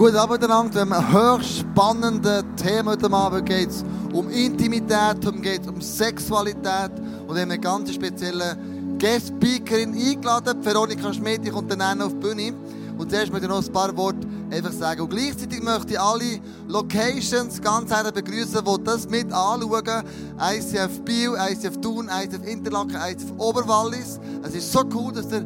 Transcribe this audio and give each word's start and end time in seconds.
Guten 0.00 0.16
Abend 0.16 0.40
miteinander. 0.40 0.86
Wir 0.86 0.96
haben 0.96 1.36
höchst 1.36 1.58
spannendes 1.58 2.42
Thema 2.56 2.92
heute 2.92 3.12
Abend. 3.12 3.44
geht 3.44 3.68
es 3.68 3.84
um 4.14 4.30
Intimität, 4.30 5.26
um 5.26 5.42
geht 5.42 5.68
um 5.68 5.78
Sexualität. 5.82 6.92
Und 7.26 7.34
wir 7.34 7.42
haben 7.42 7.50
eine 7.50 7.58
ganz 7.58 7.92
spezielle 7.92 8.56
Guest-Speakerin 8.98 9.92
eingeladen. 9.92 10.64
Veronika 10.64 11.12
Schmidt, 11.12 11.44
die 11.44 11.50
kommt 11.50 11.70
dann 11.70 12.00
auf 12.00 12.14
die 12.14 12.18
Bühne. 12.18 12.54
Und 12.96 13.10
zuerst 13.10 13.30
möchte 13.30 13.44
ich 13.44 13.50
noch 13.50 13.62
ein 13.62 13.72
paar 13.74 13.94
Worte 13.94 14.26
einfach 14.50 14.72
sagen. 14.72 15.02
Und 15.02 15.10
gleichzeitig 15.10 15.62
möchte 15.62 15.92
ich 15.92 16.00
alle 16.00 16.40
Locations 16.66 17.60
ganz 17.60 17.90
herzlich 17.90 18.24
begrüßen, 18.24 18.64
die 18.64 18.84
das 18.84 19.06
mit 19.06 19.30
anschauen. 19.30 20.04
ICF 20.40 21.02
Biel, 21.04 21.36
ICF 21.38 21.78
Thun, 21.82 22.08
ICF 22.10 22.46
Interlaken, 22.46 22.96
ICF 22.96 23.32
Oberwallis. 23.36 24.18
Es 24.44 24.54
ist 24.54 24.72
so 24.72 24.82
cool, 24.94 25.12
dass 25.12 25.30
ihr 25.30 25.44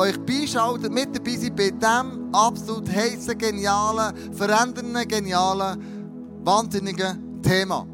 euch 0.00 0.18
beischaltet, 0.18 0.90
mit 0.90 1.14
dabei 1.14 1.36
seid 1.36 1.54
bei 1.54 1.70
diesem 1.70 2.34
absolut 2.34 2.88
heißen, 2.88 3.36
genialen, 3.36 4.34
verändernden, 4.34 5.06
genialen, 5.06 6.42
wahnsinnigen 6.42 7.42
Thema. 7.42 7.86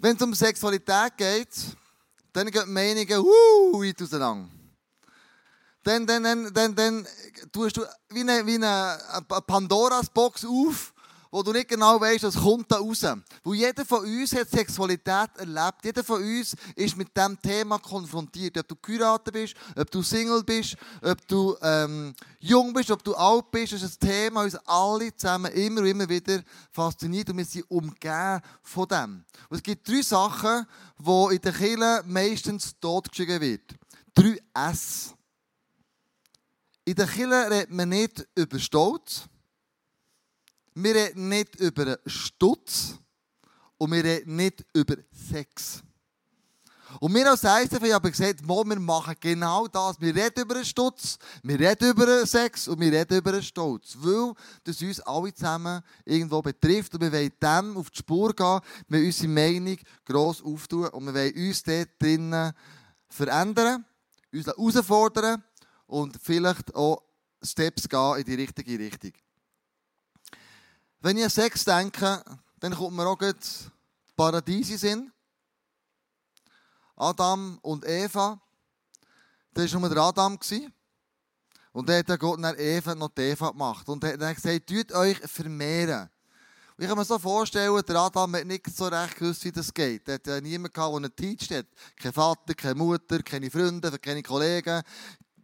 Wenn 0.00 0.16
es 0.16 0.22
um 0.22 0.34
Sexualität 0.34 1.16
geht, 1.16 1.48
dann 2.32 2.50
gehen 2.50 2.64
die 2.66 2.72
Meinungen 2.72 3.18
uh, 3.18 3.82
weit 3.82 4.00
auseinander. 4.00 4.48
Dann, 5.82 6.06
dann, 6.06 6.22
dann, 6.24 6.52
dann, 6.52 6.74
dann 6.74 7.06
tust 7.52 7.76
du 7.76 7.82
wie 8.08 8.20
eine, 8.20 8.44
wie 8.46 8.54
eine 8.54 8.98
Pandoras 9.46 10.08
Box 10.08 10.44
auf 10.44 10.94
wo 11.36 11.42
du 11.42 11.52
nicht 11.52 11.68
genau 11.68 12.00
weißt, 12.00 12.22
was 12.22 12.34
kommt 12.34 12.72
da 12.72 12.78
raus. 12.78 13.04
Wo 13.44 13.52
jeder 13.52 13.84
von 13.84 14.02
uns 14.06 14.34
hat 14.34 14.48
Sexualität 14.48 15.28
erlebt. 15.36 15.84
Jeder 15.84 16.02
von 16.02 16.22
uns 16.22 16.56
ist 16.74 16.96
mit 16.96 17.14
diesem 17.14 17.38
Thema 17.42 17.78
konfrontiert. 17.78 18.56
Ob 18.56 18.66
du 18.66 18.76
geheiratet 18.76 19.34
bist, 19.34 19.54
ob 19.76 19.90
du 19.90 20.02
Single 20.02 20.42
bist, 20.44 20.78
ob 21.02 21.28
du 21.28 21.54
ähm, 21.60 22.14
jung 22.40 22.72
bist, 22.72 22.90
ob 22.90 23.04
du 23.04 23.14
alt 23.14 23.50
bist, 23.50 23.74
ist 23.74 23.82
ein 23.82 24.08
Thema, 24.08 24.44
das 24.44 24.54
uns 24.54 24.66
alle 24.66 25.14
zusammen 25.14 25.52
immer 25.52 25.82
und 25.82 25.88
immer 25.88 26.08
wieder 26.08 26.42
fasziniert 26.72 27.28
und 27.28 27.36
wir 27.36 27.44
sind 27.44 27.70
umgeben 27.70 28.40
von 28.62 28.88
dem. 28.88 29.24
Und 29.50 29.56
es 29.58 29.62
gibt 29.62 29.86
drei 29.86 30.00
Sachen, 30.00 30.66
die 30.98 31.34
in 31.34 31.42
der 31.42 31.52
Kirche 31.52 32.02
meistens 32.06 32.80
totgeschrieben 32.80 33.42
wird. 33.42 33.74
Drei 34.14 34.40
S. 34.54 35.12
In 36.86 36.94
der 36.94 37.06
Kirche 37.06 37.50
redet 37.50 37.72
man 37.72 37.90
nicht 37.90 38.26
über 38.34 38.58
Stolz. 38.58 39.28
Wir 40.78 40.94
reden 40.94 41.30
nicht 41.30 41.58
über 41.58 41.98
Stutz 42.04 42.98
und 43.78 43.92
wir 43.92 44.04
reden 44.04 44.36
nicht 44.36 44.62
über 44.74 44.96
Sex. 45.10 45.82
Und 47.00 47.14
wir 47.14 47.30
als 47.30 47.44
ICF 47.44 47.94
haben 47.94 48.10
gesagt, 48.10 48.46
wir 48.46 48.78
machen 48.78 49.14
genau 49.18 49.66
das. 49.68 49.98
Wir 49.98 50.14
reden 50.14 50.42
über 50.42 50.56
einen 50.56 50.66
Stutz, 50.66 51.16
wir 51.42 51.58
reden 51.58 51.88
über 51.88 52.02
einen 52.02 52.26
Sex 52.26 52.68
und 52.68 52.78
wir 52.78 52.92
reden 52.92 53.16
über 53.16 53.32
einen 53.32 53.42
Stolz. 53.42 53.96
Weil 54.00 54.34
das 54.64 54.82
uns 54.82 55.00
alle 55.00 55.32
zusammen 55.32 55.80
irgendwo 56.04 56.42
betrifft 56.42 56.92
und 56.92 57.00
wir 57.00 57.12
wollen 57.12 57.32
dem 57.42 57.76
auf 57.78 57.88
die 57.88 57.96
Spur 57.96 58.34
gehen, 58.34 58.60
wir 58.88 58.98
wollen 58.98 59.06
unsere 59.06 59.28
Meinung 59.28 59.78
gross 60.04 60.42
auftun 60.42 60.88
und 60.88 61.06
wir 61.06 61.14
wollen 61.14 61.48
uns 61.48 61.62
dort 61.62 61.88
drinnen 61.98 62.52
verändern, 63.08 63.86
uns 64.30 64.46
herausfordern 64.46 65.42
und 65.86 66.18
vielleicht 66.22 66.74
auch 66.74 67.02
Steps 67.42 67.88
gehen 67.88 68.16
in 68.18 68.24
die 68.24 68.34
richtige 68.34 68.78
Richtung. 68.78 69.12
Wenn 71.00 71.16
ich 71.18 71.24
an 71.24 71.30
Sex 71.30 71.64
denke, 71.64 72.22
dann 72.58 72.74
kommt 72.74 72.96
mir 72.96 73.06
auch 73.06 73.18
das 73.18 73.70
Paradies 74.16 74.70
in 74.70 74.78
Sinn. 74.78 75.12
Adam 76.96 77.58
und 77.62 77.86
Eva. 77.86 78.40
Das 79.52 79.72
war 79.72 79.80
nur 79.80 79.90
der 79.90 80.02
Adam. 80.02 80.38
Und 81.72 81.88
dann 81.88 82.04
hat 82.06 82.20
Gott 82.20 82.40
nach 82.40 82.56
Eva 82.56 82.94
noch 82.94 83.10
die 83.10 83.22
Eva 83.22 83.50
gemacht. 83.50 83.88
Und 83.88 84.02
er 84.04 84.28
hat 84.28 84.36
gesagt, 84.36 84.66
tut 84.66 84.92
euch 84.92 85.18
vermehren. 85.18 86.08
Und 86.76 86.82
ich 86.82 86.88
kann 86.88 86.98
mir 86.98 87.04
so 87.04 87.18
vorstellen, 87.18 87.82
der 87.86 87.96
Adam 87.96 88.34
hat 88.34 88.46
nicht 88.46 88.74
so 88.74 88.86
recht 88.86 89.16
gewusst, 89.16 89.44
wie 89.44 89.52
das 89.52 89.72
geht. 89.72 90.08
Er 90.08 90.14
hat 90.14 90.26
ja 90.26 90.40
niemanden 90.40 90.72
gehabt, 90.72 90.92
der 90.92 90.96
einen 90.96 91.16
Teach 91.16 91.50
hat. 91.50 91.66
Kein 91.98 92.12
Vater, 92.12 92.54
keine 92.54 92.74
Mutter, 92.74 93.22
keine 93.22 93.50
Freunde, 93.50 93.98
keine 93.98 94.22
Kollegen, 94.22 94.82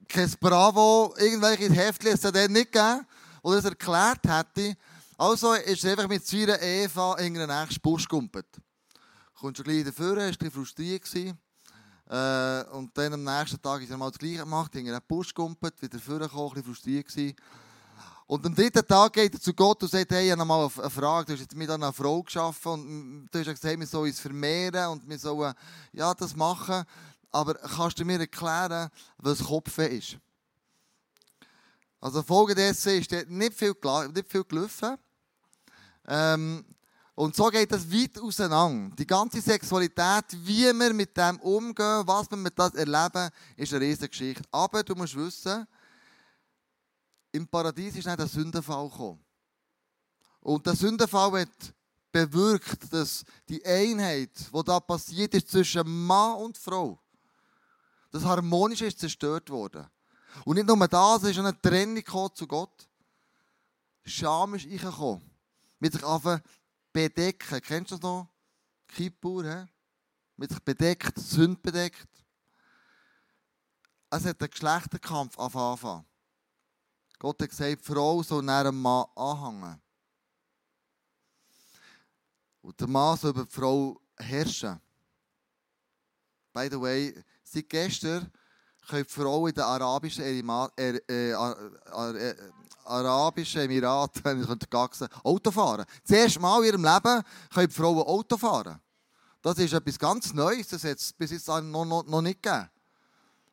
kein 0.08 0.30
Bravo, 0.38 1.14
irgendwelche 1.16 1.72
Heftchen, 1.72 2.12
es 2.12 2.24
hat 2.24 2.36
er 2.36 2.48
nicht 2.48 2.72
gegeben, 2.72 3.06
der 3.44 3.52
das 3.52 3.64
erklärt 3.64 4.20
hätte. 4.26 4.76
Also 5.22 5.52
ist 5.52 5.84
er 5.84 5.92
einfach 5.92 6.08
mit 6.08 6.26
seiner 6.26 6.60
Eva 6.60 7.14
in 7.18 7.34
den 7.34 7.46
nächsten 7.46 7.80
Busch 7.80 8.08
gumpet. 8.08 8.44
Kommt 9.38 9.56
schon 9.56 9.64
gleich 9.64 9.84
dafür, 9.84 10.16
war 10.16 10.24
ein 10.24 10.50
frustriert. 10.50 11.14
Äh, 11.14 12.64
und 12.72 12.90
dann 12.98 13.12
am 13.12 13.22
nächsten 13.22 13.62
Tag 13.62 13.82
ist 13.82 13.92
er 13.92 13.96
mal 13.96 14.10
das 14.10 14.18
Gleiche 14.18 14.38
gemacht, 14.38 14.74
in 14.74 14.86
den 14.86 14.98
Busch 15.06 15.32
gumpet, 15.32 15.80
wieder 15.80 16.00
vorgekommen, 16.00 16.56
ein 16.56 16.64
frustriert 16.64 17.06
gewesen. 17.06 17.36
Und 18.26 18.44
am 18.44 18.52
dritten 18.52 18.84
Tag 18.84 19.12
geht 19.12 19.32
er 19.32 19.40
zu 19.40 19.54
Gott 19.54 19.80
und 19.84 19.92
sagt, 19.92 20.10
hey, 20.10 20.26
ich 20.26 20.32
habe 20.32 20.44
mal 20.44 20.68
eine 20.76 20.90
Frage, 20.90 21.26
du 21.26 21.32
hast 21.34 21.40
jetzt 21.42 21.54
mit 21.54 21.70
einer 21.70 21.92
Frau 21.92 22.20
geschaffen 22.24 22.72
und 22.72 23.28
du 23.30 23.38
hast 23.38 23.46
gesagt, 23.46 23.78
wir 23.78 23.86
sollen 23.86 24.10
uns 24.10 24.18
vermehren 24.18 24.88
und 24.88 25.08
wir 25.08 25.20
sollen 25.20 25.54
ja, 25.92 26.12
das 26.14 26.34
machen. 26.34 26.82
Aber 27.30 27.54
kannst 27.54 27.96
du 28.00 28.04
mir 28.04 28.18
erklären, 28.18 28.90
was 29.18 29.44
Kopf 29.44 29.78
ist? 29.78 30.18
Also 32.00 32.24
folgendessen 32.24 32.98
ist 32.98 33.12
nicht 33.28 33.54
viel, 33.54 33.76
nicht 34.12 34.28
viel 34.28 34.42
gelaufen. 34.42 34.98
Ähm, 36.06 36.64
und 37.14 37.36
so 37.36 37.48
geht 37.48 37.70
das 37.70 37.90
weit 37.92 38.18
auseinander. 38.18 38.94
Die 38.96 39.06
ganze 39.06 39.40
Sexualität, 39.40 40.24
wie 40.44 40.72
wir 40.72 40.94
mit 40.94 41.16
dem 41.16 41.38
umgehen, 41.40 42.02
was 42.06 42.30
wir 42.30 42.38
mit 42.38 42.58
das 42.58 42.74
erleben, 42.74 43.28
ist 43.56 43.72
eine 43.72 43.84
riesige 43.84 44.08
Geschichte. 44.08 44.42
Aber 44.50 44.82
du 44.82 44.94
musst 44.94 45.14
wissen, 45.14 45.66
im 47.32 47.46
Paradies 47.46 47.96
ist 47.96 48.06
nicht 48.06 48.18
der 48.18 48.26
Sündenfall 48.26 48.88
gekommen. 48.88 49.24
Und 50.40 50.66
der 50.66 50.74
Sündenfall 50.74 51.42
hat 51.42 51.74
bewirkt, 52.10 52.92
dass 52.92 53.24
die 53.48 53.64
Einheit, 53.64 54.30
die 54.52 54.64
da 54.64 54.80
passiert 54.80 55.34
ist 55.34 55.50
zwischen 55.50 56.06
Mann 56.06 56.36
und 56.36 56.58
Frau, 56.58 56.98
das 58.10 58.24
Harmonische 58.24 58.86
ist 58.86 58.98
zerstört 58.98 59.48
worden. 59.48 59.86
Und 60.44 60.56
nicht 60.56 60.66
nur 60.66 60.88
das, 60.88 61.22
es 61.22 61.30
ist 61.30 61.38
eine 61.38 61.58
Trennung 61.60 62.04
zu 62.34 62.46
Gott. 62.46 62.88
Scham 64.04 64.54
ist 64.54 64.66
reingekommen 64.66 65.31
mit 65.82 65.92
sich 65.92 66.02
bedecken. 66.92 67.60
Kennst 67.60 67.90
du 67.90 67.96
das 67.96 68.02
noch? 68.02 68.28
Kippur, 68.86 69.44
he? 69.44 69.66
mit 70.36 70.50
sich 70.50 70.60
bedeckt, 70.60 71.18
Sünd 71.18 71.60
bedeckt. 71.60 72.08
Es 74.08 74.24
hat 74.24 74.40
einen 74.40 74.50
Geschlechterkampf 74.50 75.36
anfangen. 75.38 76.06
Gott 77.18 77.42
hat 77.42 77.50
gesagt, 77.50 77.80
die 77.80 77.84
Frau 77.84 78.22
soll 78.22 78.44
nach 78.44 78.60
einem 78.60 78.80
Mann 78.80 79.06
anhängen. 79.16 79.82
Und 82.60 82.80
der 82.80 82.88
Mann 82.88 83.16
soll 83.16 83.30
über 83.30 83.44
die 83.44 83.50
Frau 83.50 84.00
herrschen. 84.16 84.80
By 86.52 86.68
the 86.70 86.80
way, 86.80 87.24
seit 87.42 87.68
gestern 87.68 88.30
können 88.86 89.04
die 89.04 89.10
Frauen 89.10 89.48
in 89.48 89.54
den 89.54 89.64
arabischen 89.64 90.24
Emiraten, 90.24 91.00
äh, 91.08 91.30
äh, 91.30 91.32
äh, 91.32 92.52
arabischen 92.84 93.62
Emiraten, 93.62 94.24
wenn 94.24 94.40
ich 94.40 94.46
könnte 94.46 95.08
Auto 95.22 95.50
fahren. 95.50 95.84
Das 96.06 96.16
erste 96.16 96.40
Mal 96.40 96.60
in 96.60 96.66
ihrem 96.66 96.84
Leben 96.84 97.22
können 97.52 97.68
die 97.68 97.74
Frauen 97.74 98.02
Auto 98.02 98.36
fahren. 98.36 98.80
Das 99.40 99.58
ist 99.58 99.72
etwas 99.72 99.98
ganz 99.98 100.32
Neues, 100.32 100.68
das 100.68 100.84
hat 100.84 100.98
es 100.98 101.12
bis 101.12 101.32
jetzt 101.32 101.48
noch, 101.48 101.84
noch, 101.84 102.06
noch 102.06 102.22
nicht 102.22 102.42
gegeben. 102.42 102.68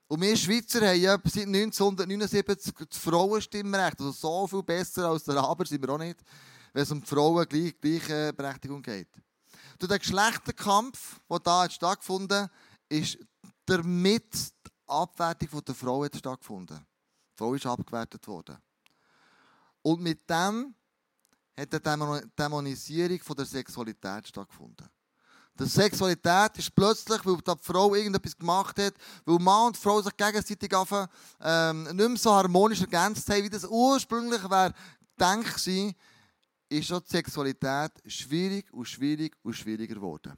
Und 0.08 0.22
wir 0.22 0.36
Schweizer 0.36 0.88
haben 0.88 1.00
ja 1.00 1.18
seit 1.24 1.46
1979 1.46 2.74
das 2.90 2.98
Frauenstimmrecht. 2.98 4.00
Also 4.00 4.12
so 4.12 4.48
viel 4.48 4.64
besser 4.64 5.08
als 5.08 5.24
die 5.24 5.32
Araber 5.32 5.66
sind 5.66 5.82
wir 5.82 5.90
auch 5.94 6.00
nicht, 6.00 6.20
wenn 6.74 6.84
es 6.84 6.92
um 6.92 7.00
die 7.00 7.08
Frauen 7.08 7.48
gleich, 7.48 7.80
gleiche 7.80 8.34
Berechtigung 8.34 8.82
geht. 8.82 9.10
Durch 9.78 9.90
den 9.90 10.00
Geschlechterkampf, 10.00 11.20
der 11.30 11.70
stattgefunden 11.70 12.44
hat, 12.44 12.52
ist 12.90 13.20
damit 13.66 14.34
die 14.34 14.72
Abwertung 14.88 15.64
der 15.64 15.76
Frau 15.76 16.06
stattgefunden. 16.06 16.78
Die 16.78 17.38
Frau 17.38 17.54
ist 17.54 17.68
abgewertet 17.68 18.28
worden. 18.28 18.58
Und 19.82 20.02
mit 20.02 20.30
dem 20.30 20.74
hat 21.58 21.88
eine 21.88 22.22
Dämonisierung 22.38 23.20
von 23.20 23.36
der 23.36 23.46
Sexualität 23.46 24.28
stattgefunden. 24.28 24.88
Die 25.60 25.66
Sexualität 25.66 26.58
ist 26.58 26.74
plötzlich, 26.74 27.26
weil 27.26 27.36
die 27.36 27.54
Frau 27.62 27.94
irgendetwas 27.94 28.38
gemacht 28.38 28.80
hat, 28.80 28.94
weil 29.26 29.40
Mann 29.40 29.68
und 29.68 29.78
Frau 29.78 30.02
sich 30.02 30.16
gegenseitig 30.16 30.74
anfangen, 30.74 31.10
ähm, 31.42 31.84
nicht 31.84 31.96
mehr 31.96 32.18
so 32.18 32.32
harmonisch 32.32 32.80
ergänzt 32.80 33.30
haben, 33.30 33.44
wie 33.44 33.50
das 33.50 33.66
ursprünglich 33.66 34.42
wäre 34.50 34.74
gedacht 35.18 35.58
gewesen, 35.58 35.96
ist 36.70 36.90
die 36.90 37.00
Sexualität 37.06 37.92
schwierig 38.06 38.72
und 38.72 38.86
schwierig 38.86 39.36
und 39.42 39.54
schwieriger 39.54 39.96
geworden. 39.96 40.38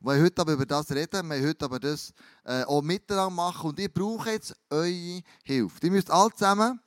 Und 0.00 0.14
wir 0.14 0.22
heute 0.22 0.40
aber 0.40 0.52
über 0.52 0.66
das 0.66 0.90
reden, 0.90 1.28
wir 1.28 1.46
heute 1.46 1.64
aber 1.64 1.80
das 1.80 2.14
äh, 2.44 2.62
auch 2.64 2.80
miteinander 2.80 3.30
machen 3.30 3.70
und 3.70 3.80
ich 3.80 3.92
brauche 3.92 4.30
jetzt 4.30 4.56
eure 4.70 5.22
Hilfe. 5.42 5.86
Ihr 5.86 5.90
müsst 5.90 6.10
alle 6.10 6.32
zusammen 6.32 6.80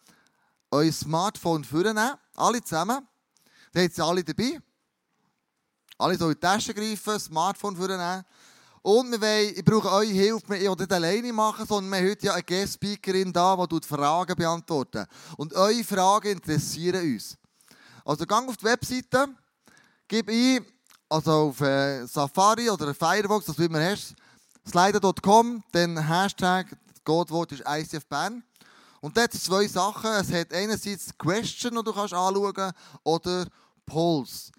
euer 0.72 0.92
Smartphone 0.92 1.64
vornehmen, 1.64 2.16
alle 2.36 2.64
zusammen. 2.64 3.08
Dann 3.74 3.84
habt 3.84 3.98
ihr 3.98 4.04
alle 4.04 4.24
dabei. 4.24 4.60
Alle 5.98 6.18
so 6.18 6.25
in 6.30 6.34
die 6.34 6.40
Tasche 6.40 6.74
greifen, 6.74 7.19
Smartphone 7.19 7.75
vornehmen. 7.75 8.24
Und 8.84 9.12
wir 9.12 9.19
wollen, 9.19 9.54
ich 9.56 9.66
brauche 9.66 9.90
eure 9.92 10.06
Hilfe, 10.06 10.56
ich 10.56 10.64
will 10.64 10.75
nicht 10.75 10.94
alleine 10.94 11.34
machen, 11.34 11.66
sondern 11.66 11.92
wir 11.92 12.00
haben 12.00 12.10
heute 12.10 12.25
ja 12.28 12.34
eine 12.34 12.44
Guest-Speakerin 12.44 13.34
da, 13.34 13.66
die 13.66 13.88
Fragen 13.88 14.36
beantwortet. 14.36 15.10
Und 15.36 15.54
eure 15.54 15.84
Fragen 15.84 16.31
interessieren 16.34 17.13
uns. 17.13 17.36
Also 18.06 18.25
gang 18.25 18.48
auf 18.48 18.56
die 18.56 18.66
Webseite, 18.66 19.28
gib 20.08 20.30
ein, 20.30 20.66
also 21.10 21.31
auf 21.50 21.60
äh, 21.60 22.06
Safari 22.06 22.70
oder 22.70 22.94
Firefox, 22.94 23.48
das 23.48 23.58
du 23.58 23.66
immer 23.66 23.84
hast, 23.84 24.16
slider.com, 24.66 25.63
dann 25.74 26.08
Hashtag, 26.08 26.70
das 26.70 27.04
Codewort 27.04 27.52
ist 27.52 27.63
ICF 27.68 28.06
Bern. 28.06 28.44
Und 29.07 29.15
dort 29.15 29.31
sind 29.31 29.42
zwei 29.42 29.65
Sachen. 29.69 30.12
Es 30.12 30.33
hat 30.33 30.51
einerseits 30.51 31.18
Question, 31.18 31.75
die 31.75 31.81
du 31.81 31.94
kannst 31.94 32.13
anschauen 32.13 32.74
oder 33.04 33.48
Polls. 33.86 34.51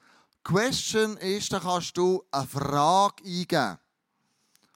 Question 0.42 1.18
ist, 1.18 1.52
da 1.52 1.60
kannst 1.60 1.94
du 1.98 2.24
eine 2.30 2.46
Frage 2.46 3.22
eingeben, 3.26 3.78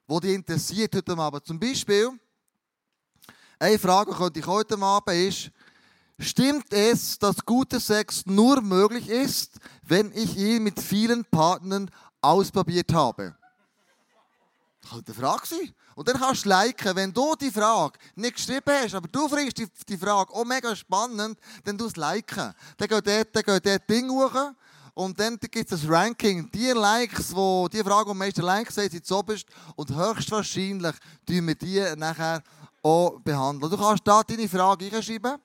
die 0.07 0.19
dich 0.19 0.35
interessiert 0.35 0.95
heute 0.95 1.17
Abend. 1.17 1.47
Zum 1.47 1.59
Beispiel, 1.59 2.11
eine 3.57 3.79
Frage 3.79 4.11
könnte 4.11 4.41
ich 4.41 4.45
heute 4.45 4.77
Abend 4.77 5.17
ist, 5.17 5.49
Stimmt 6.19 6.71
es, 6.71 7.17
dass 7.17 7.43
guter 7.43 7.79
Sex 7.79 8.27
nur 8.27 8.61
möglich 8.61 9.09
ist, 9.09 9.57
wenn 9.81 10.11
ich 10.11 10.37
ihn 10.37 10.61
mit 10.61 10.79
vielen 10.79 11.25
Partnern 11.25 11.89
ausprobiert 12.21 12.93
habe? 12.93 13.35
Das 14.83 14.91
könnte 14.91 15.13
eine 15.13 15.21
Frage 15.21 15.47
sein. 15.47 15.73
Und 15.95 16.07
dann 16.09 16.17
kannst 16.17 16.43
du 16.43 16.49
liken, 16.49 16.95
wenn 16.95 17.13
du 17.13 17.35
die 17.35 17.51
Frage 17.51 17.97
nicht 18.15 18.35
geschrieben 18.35 18.61
hast, 18.67 18.93
aber 18.95 19.07
du 19.07 19.29
findest 19.29 19.57
die, 19.57 19.67
die 19.87 19.97
Frage 19.97 20.33
auch 20.33 20.43
mega 20.43 20.75
spannend, 20.75 21.39
dann 21.63 21.77
du 21.77 21.85
es 21.85 21.95
liken. 21.95 22.53
Dann 22.77 22.87
geht 22.87 23.07
dort, 23.07 23.35
dann 23.35 23.43
geht 23.43 23.65
dort 23.65 23.89
Ding 23.89 24.09
hoch 24.09 24.51
und 24.93 25.17
dann 25.17 25.39
gibt 25.39 25.71
es 25.71 25.83
ein 25.83 25.89
Ranking. 25.89 26.51
Die 26.51 26.71
Likes, 26.71 27.33
wo 27.33 27.69
die 27.69 27.81
Frage, 27.81 28.11
am 28.11 28.17
meisten 28.17 28.41
Likes 28.41 28.77
haben, 28.77 28.89
sind 28.89 29.05
zuoberst 29.05 29.45
und 29.75 29.95
höchstwahrscheinlich 29.95 30.95
tun 31.25 31.47
wir 31.47 31.55
die 31.55 31.95
nachher 31.95 32.43
auch 32.81 33.19
behandeln. 33.21 33.71
Du 33.71 33.77
kannst 33.77 34.05
da 34.05 34.21
deine 34.21 34.49
Frage 34.49 34.93
einschreiben 34.93 35.37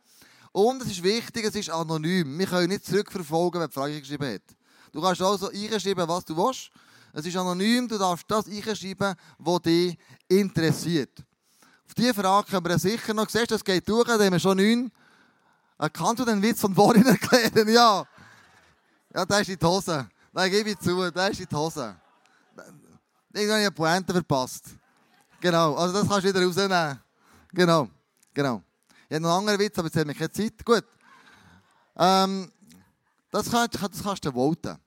und 0.50 0.82
es 0.82 0.88
ist 0.88 1.02
wichtig, 1.02 1.44
es 1.44 1.55
ist 1.55 1.70
anonym. 1.70 2.37
Wir 2.37 2.46
können 2.46 2.69
nicht 2.69 2.84
zurückverfolgen, 2.84 3.61
wer 3.61 3.69
die 3.69 3.75
Frage 3.75 4.00
geschrieben 4.00 4.34
hat. 4.34 4.43
Du 4.91 5.00
kannst 5.00 5.23
also 5.23 5.49
einschreiben, 5.49 6.08
was 6.08 6.25
du 6.25 6.37
willst. 6.37 6.70
Es 7.19 7.26
ist 7.26 7.37
anonym, 7.37 7.88
du 7.88 7.99
darfst 7.99 8.31
das 8.31 8.47
einschreiben, 8.47 9.17
was 9.38 9.62
dich 9.62 9.99
interessiert. 10.29 11.19
Auf 11.85 11.94
diese 11.94 12.15
Frage 12.15 12.49
können 12.49 12.65
wir 12.65 12.79
sicher 12.79 13.12
noch, 13.12 13.29
siehst 13.29 13.50
das 13.50 13.65
geht 13.65 13.88
durch, 13.88 14.06
da 14.06 14.12
haben 14.12 14.31
wir 14.31 14.38
schon 14.38 14.56
neun. 14.56 14.93
Äh, 15.81 15.91
kannst 15.93 16.20
du 16.20 16.25
den 16.25 16.41
Witz 16.41 16.61
von 16.61 16.73
vorhin 16.73 17.05
erklären? 17.06 17.69
Ja. 17.70 18.06
Ja, 19.12 19.26
der 19.26 19.41
ist 19.41 19.49
in 19.49 19.59
die 19.59 19.67
Hose. 19.67 20.09
Nein, 20.32 20.49
gebe 20.49 20.70
ich 20.70 20.79
zu, 20.79 21.11
der 21.11 21.31
ist 21.31 21.41
in 21.41 21.49
die 21.50 21.56
Hose. 21.56 21.97
Irgendwann 23.32 23.35
habe 23.35 23.62
ich 23.62 23.67
eine 23.67 23.70
Pointe 23.73 24.12
verpasst. 24.12 24.67
Genau, 25.41 25.75
also 25.75 25.94
das 25.94 26.09
kannst 26.09 26.25
du 26.25 26.29
wieder 26.29 26.47
rausnehmen. 26.47 27.00
Genau, 27.53 27.88
genau. 28.32 28.62
Ich 29.09 29.17
habe 29.17 29.23
noch 29.23 29.31
einen 29.31 29.41
anderen 29.41 29.59
Witz, 29.59 29.76
aber 29.76 29.88
jetzt 29.88 29.97
haben 29.97 30.06
wir 30.06 30.15
keine 30.15 30.31
Zeit. 30.31 30.65
Gut. 30.65 30.85
Ähm, 31.97 32.53
das, 33.32 33.50
kannst, 33.50 33.75
das 33.75 34.03
kannst 34.05 34.25
du 34.25 34.31
voten. 34.31 34.79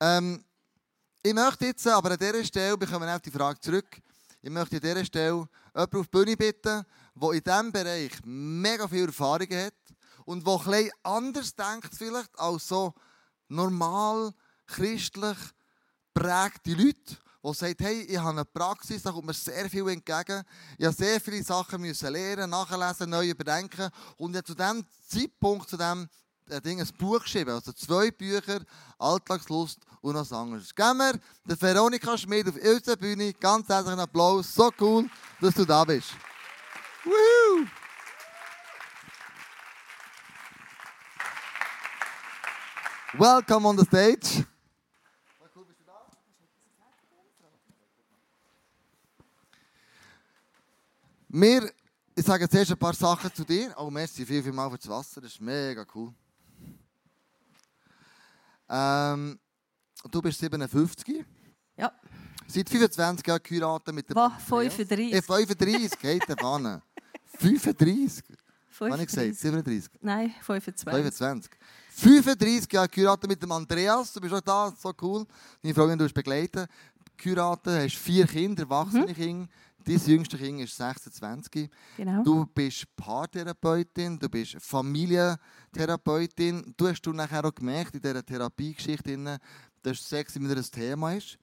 Ähm, 0.00 0.44
ich 1.22 1.34
möchte 1.34 1.66
jetzt 1.66 1.86
aber 1.86 2.10
an 2.10 2.18
dieser 2.18 2.44
Stelle, 2.44 2.78
wir 2.78 2.88
kommen 2.88 3.08
auf 3.08 3.20
die 3.20 3.30
Frage 3.30 3.60
zurück, 3.60 4.00
ich 4.40 4.50
möchte 4.50 4.76
an 4.76 4.82
dieser 4.82 5.04
Stelle 5.04 5.48
jemanden 5.74 5.96
auf 5.96 6.06
die 6.06 6.10
Bühne 6.10 6.36
bitten, 6.36 6.84
der 7.14 7.30
in 7.30 7.42
diesem 7.42 7.72
Bereich 7.72 8.12
mega 8.24 8.88
viel 8.88 9.06
Erfahrung 9.06 9.48
hat 9.50 9.74
und 10.24 10.44
der 10.44 10.54
etwas 10.54 10.90
anders 11.02 11.54
denkt 11.54 11.94
vielleicht 11.96 12.36
als 12.38 12.66
so 12.66 12.92
normal, 13.48 14.32
christlich 14.66 15.38
prägte 16.12 16.74
Leute, 16.74 17.16
die 17.44 17.54
sagen, 17.54 17.76
hey, 17.80 18.02
ich 18.02 18.18
habe 18.18 18.30
eine 18.30 18.44
Praxis, 18.44 19.02
da 19.02 19.12
kommt 19.12 19.26
mir 19.26 19.32
sehr 19.32 19.68
viel 19.68 19.88
entgegen. 19.88 20.42
Ich 20.78 20.86
habe 20.86 20.94
sehr 20.94 21.20
viele 21.20 21.42
Sachen 21.42 21.82
lernen, 21.82 22.50
nachlesen, 22.50 23.10
neu 23.10 23.28
überdenken. 23.28 23.90
Und 24.16 24.34
zu 24.46 24.54
diesem 24.54 24.84
Zeitpunkt, 25.08 25.68
zu 25.68 25.76
diesem 25.76 26.08
Ding, 26.60 26.80
ein 26.80 26.88
Buch 26.98 27.22
geschrieben. 27.22 27.50
Also 27.50 27.72
zwei 27.72 28.10
Bücher, 28.10 28.60
Alltagslust 28.98 29.80
und 30.00 30.14
noch 30.14 30.30
anderes. 30.32 30.74
Gehen 30.74 30.96
wir 30.96 31.18
der 31.44 31.60
Veronika 31.60 32.16
Schmidt 32.18 32.48
auf 32.48 32.56
unserer 32.56 32.96
Bühne. 32.96 33.32
Ganz 33.34 33.68
herzlichen 33.68 34.00
Applaus. 34.00 34.54
So 34.54 34.70
cool, 34.80 35.08
dass 35.40 35.54
du 35.54 35.64
da 35.64 35.84
bist. 35.84 36.10
Woohoo! 37.04 37.66
Welcome 43.14 43.68
on 43.68 43.78
the 43.78 43.84
stage. 43.84 44.46
Wir, 51.28 51.72
ich 52.14 52.26
sage 52.26 52.44
jetzt 52.44 52.54
erst 52.54 52.72
ein 52.72 52.78
paar 52.78 52.94
Sachen 52.94 53.32
zu 53.34 53.42
dir. 53.44 53.74
Oh, 53.78 53.90
merci 53.90 54.26
viel, 54.26 54.42
viel 54.42 54.52
mal 54.52 54.70
für 54.70 54.76
das 54.76 54.88
Wasser. 54.88 55.20
Das 55.22 55.32
ist 55.32 55.40
mega 55.40 55.86
cool. 55.94 56.12
Ähm, 58.72 59.38
du 60.10 60.22
bist 60.22 60.40
57. 60.40 61.24
Ja. 61.76 61.92
Seit 62.48 62.68
25 62.68 63.26
Jahren 63.26 63.42
geheiratet 63.42 63.94
mit 63.94 64.08
der 64.08 64.16
Was? 64.16 64.42
35? 64.44 65.12
Äh, 65.12 65.22
35, 65.22 65.98
geht 65.98 66.28
der 66.28 66.36
Bahn. 66.36 66.82
35? 67.38 68.24
Was 68.78 68.92
habe 68.92 69.02
ich 69.02 69.08
gesagt? 69.08 69.36
37? 69.36 69.90
Nein, 70.00 70.34
25. 70.40 70.90
25. 70.90 71.52
35 71.90 72.72
Jahre 72.72 72.88
geheiratet 72.88 73.28
mit 73.28 73.42
dem 73.42 73.52
Andreas. 73.52 74.12
Du 74.12 74.20
bist 74.20 74.32
auch 74.32 74.40
da, 74.40 74.72
so 74.76 74.92
cool. 75.02 75.26
Deine 75.62 75.74
Freundin, 75.74 75.98
du 75.98 76.12
begleiten. 76.12 76.66
Geheiratet, 77.18 77.84
hast 77.84 77.96
vier 77.96 78.26
Kinder, 78.26 78.62
erwachsene 78.62 79.06
mhm. 79.06 79.14
Kinder. 79.14 79.48
Dein 79.84 80.00
jüngste 80.06 80.38
Kind 80.38 80.60
ist 80.60 80.76
26. 80.76 81.68
Genau. 81.96 82.22
Du 82.22 82.46
bist 82.46 82.84
Paartherapeutin, 82.96 84.18
du 84.18 84.28
bist 84.28 84.56
Familientherapeutin. 84.60 86.74
Du 86.76 86.88
hast 86.88 87.02
du 87.02 87.12
nachher 87.12 87.44
auch 87.44 87.54
gemerkt 87.54 87.94
in 87.94 88.00
dieser 88.00 88.24
Therapiegeschichte, 88.24 89.38
dass 89.82 90.08
Sex 90.08 90.36
immer 90.36 90.56
ein 90.56 90.62
Thema 90.62 91.14
ist. 91.14 91.38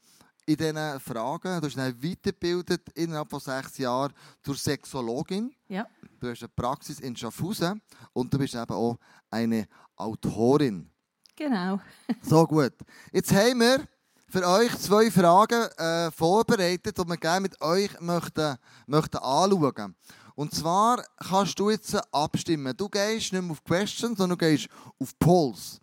In 0.46 0.58
diesen 0.58 1.00
Fragen, 1.00 1.62
du 1.62 1.68
hast 1.68 1.76
dich 1.76 2.12
weitergebildet 2.12 2.90
innerhalb 2.96 3.30
von 3.30 3.40
sechs 3.40 3.78
Jahren 3.78 4.14
zur 4.42 4.56
Sexologin. 4.56 5.54
Ja. 5.68 5.86
Du 6.20 6.30
hast 6.30 6.42
eine 6.42 6.50
Praxis 6.50 7.00
in 7.00 7.16
Schaffhausen 7.16 7.82
und 8.14 8.34
du 8.34 8.40
bist 8.40 8.56
eben 8.56 8.74
auch 8.74 8.98
eine 9.30 9.68
Autorin. 9.96 10.90
Genau. 11.36 11.80
so 12.22 12.48
gut. 12.48 12.74
Jetzt 13.12 13.32
haben 13.32 13.60
wir 13.60 13.88
für 14.30 14.48
euch 14.48 14.78
zwei 14.78 15.10
Fragen 15.10 15.64
äh, 15.78 16.12
vorbereitet, 16.12 16.98
die 16.98 17.08
wir 17.08 17.18
gerne 17.18 17.42
mit 17.42 17.60
euch 17.62 17.90
möchten, 18.00 18.58
möchten 18.86 19.18
anschauen 19.18 19.96
Und 20.36 20.54
zwar 20.54 21.04
kannst 21.18 21.58
du 21.58 21.72
jetzt 21.72 21.96
abstimmen. 22.14 22.78
Du 22.78 22.88
gehst 22.88 23.34
nicht 23.34 23.42
mehr 23.42 23.52
auf 23.52 23.64
Questions, 23.64 24.18
sondern 24.18 24.38
du 24.38 24.46
gehst 24.46 24.70
auf 25.00 25.18
Polls. 25.18 25.82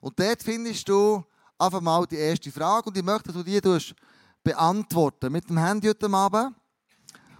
Und 0.00 0.18
dort 0.18 0.42
findest 0.42 0.88
du 0.88 1.22
einfach 1.58 1.82
mal 1.82 2.06
die 2.06 2.16
erste 2.16 2.50
Frage 2.50 2.88
und 2.88 2.96
ich 2.96 3.04
möchte, 3.04 3.30
dass 3.30 3.36
du 3.36 3.42
die 3.42 3.94
beantworten 4.42 5.30
mit 5.30 5.48
dem 5.48 5.58
Handy 5.58 5.88
heute 5.88 6.10
Abend. 6.10 6.54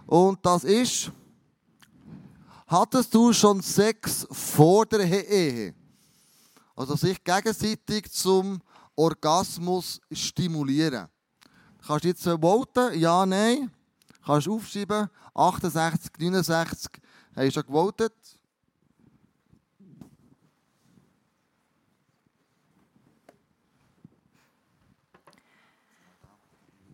Und 0.05 0.45
das 0.45 0.63
ist, 0.63 1.11
hattest 2.67 3.13
du 3.13 3.33
schon 3.33 3.61
Sex 3.61 4.27
vor 4.29 4.85
der 4.85 5.01
Ehe? 5.01 5.73
Also 6.75 6.95
sich 6.95 7.23
gegenseitig 7.23 8.11
zum 8.11 8.61
Orgasmus 8.95 9.99
stimulieren. 10.11 11.07
Du 11.81 11.87
kannst 11.87 12.05
jetzt 12.05 12.23
voten, 12.23 12.99
ja, 12.99 13.25
nein. 13.25 13.71
Du 14.07 14.25
kannst 14.25 14.47
aufschreiben, 14.47 15.09
68, 15.33 16.11
69, 16.19 16.91
hast 17.35 17.45
du 17.45 17.51
schon 17.51 17.63
gewotet? 17.63 18.13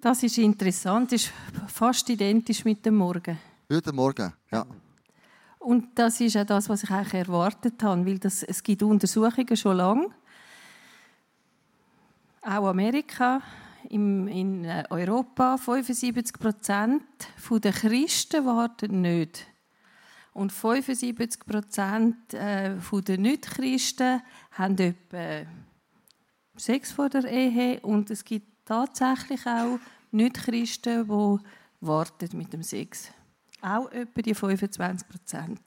Das 0.02 0.24
ist 0.24 0.38
interessant, 0.38 1.12
das 1.12 1.24
ist 1.24 1.34
fast 1.68 2.10
identisch 2.10 2.64
mit 2.64 2.86
dem 2.86 2.96
Morgen. 2.96 3.38
Heute 3.70 3.92
Morgen, 3.92 4.34
ja. 4.50 4.66
Und 5.60 5.90
das 6.00 6.22
ist 6.22 6.38
auch 6.38 6.46
das, 6.46 6.70
was 6.70 6.84
ich 6.84 6.90
eigentlich 6.90 7.14
erwartet 7.16 7.84
habe, 7.84 8.06
weil 8.06 8.18
das, 8.18 8.44
es 8.44 8.64
gibt 8.64 8.82
Untersuchungen 8.82 9.58
schon 9.58 9.76
lange 9.76 10.10
auch 12.50 12.68
Amerika, 12.68 13.42
im, 13.90 14.28
in 14.28 14.66
äh, 14.66 14.84
Europa 14.90 15.58
75 15.58 16.40
Prozent 16.40 17.04
der 17.50 17.72
Christen 17.72 18.46
warten 18.46 19.02
nicht. 19.02 19.46
Und 20.34 20.52
75 20.52 21.46
Prozent 21.46 22.34
äh, 22.34 22.76
der 22.92 23.18
Nicht-Christen 23.18 24.22
haben 24.52 24.78
etwa 24.78 25.50
Sex 26.56 26.92
vor 26.92 27.10
der 27.10 27.26
Ehe. 27.26 27.80
Und 27.82 28.10
es 28.10 28.24
gibt 28.24 28.66
tatsächlich 28.66 29.46
auch 29.46 29.80
Nicht-Christen, 30.12 31.08
die 31.08 31.38
warten 31.82 32.38
mit 32.38 32.54
dem 32.54 32.64
Sex. 32.64 33.10
Auch 33.62 33.92
etwa 33.92 34.22
die 34.22 34.36
25 34.36 35.08
Prozent. 35.08 35.62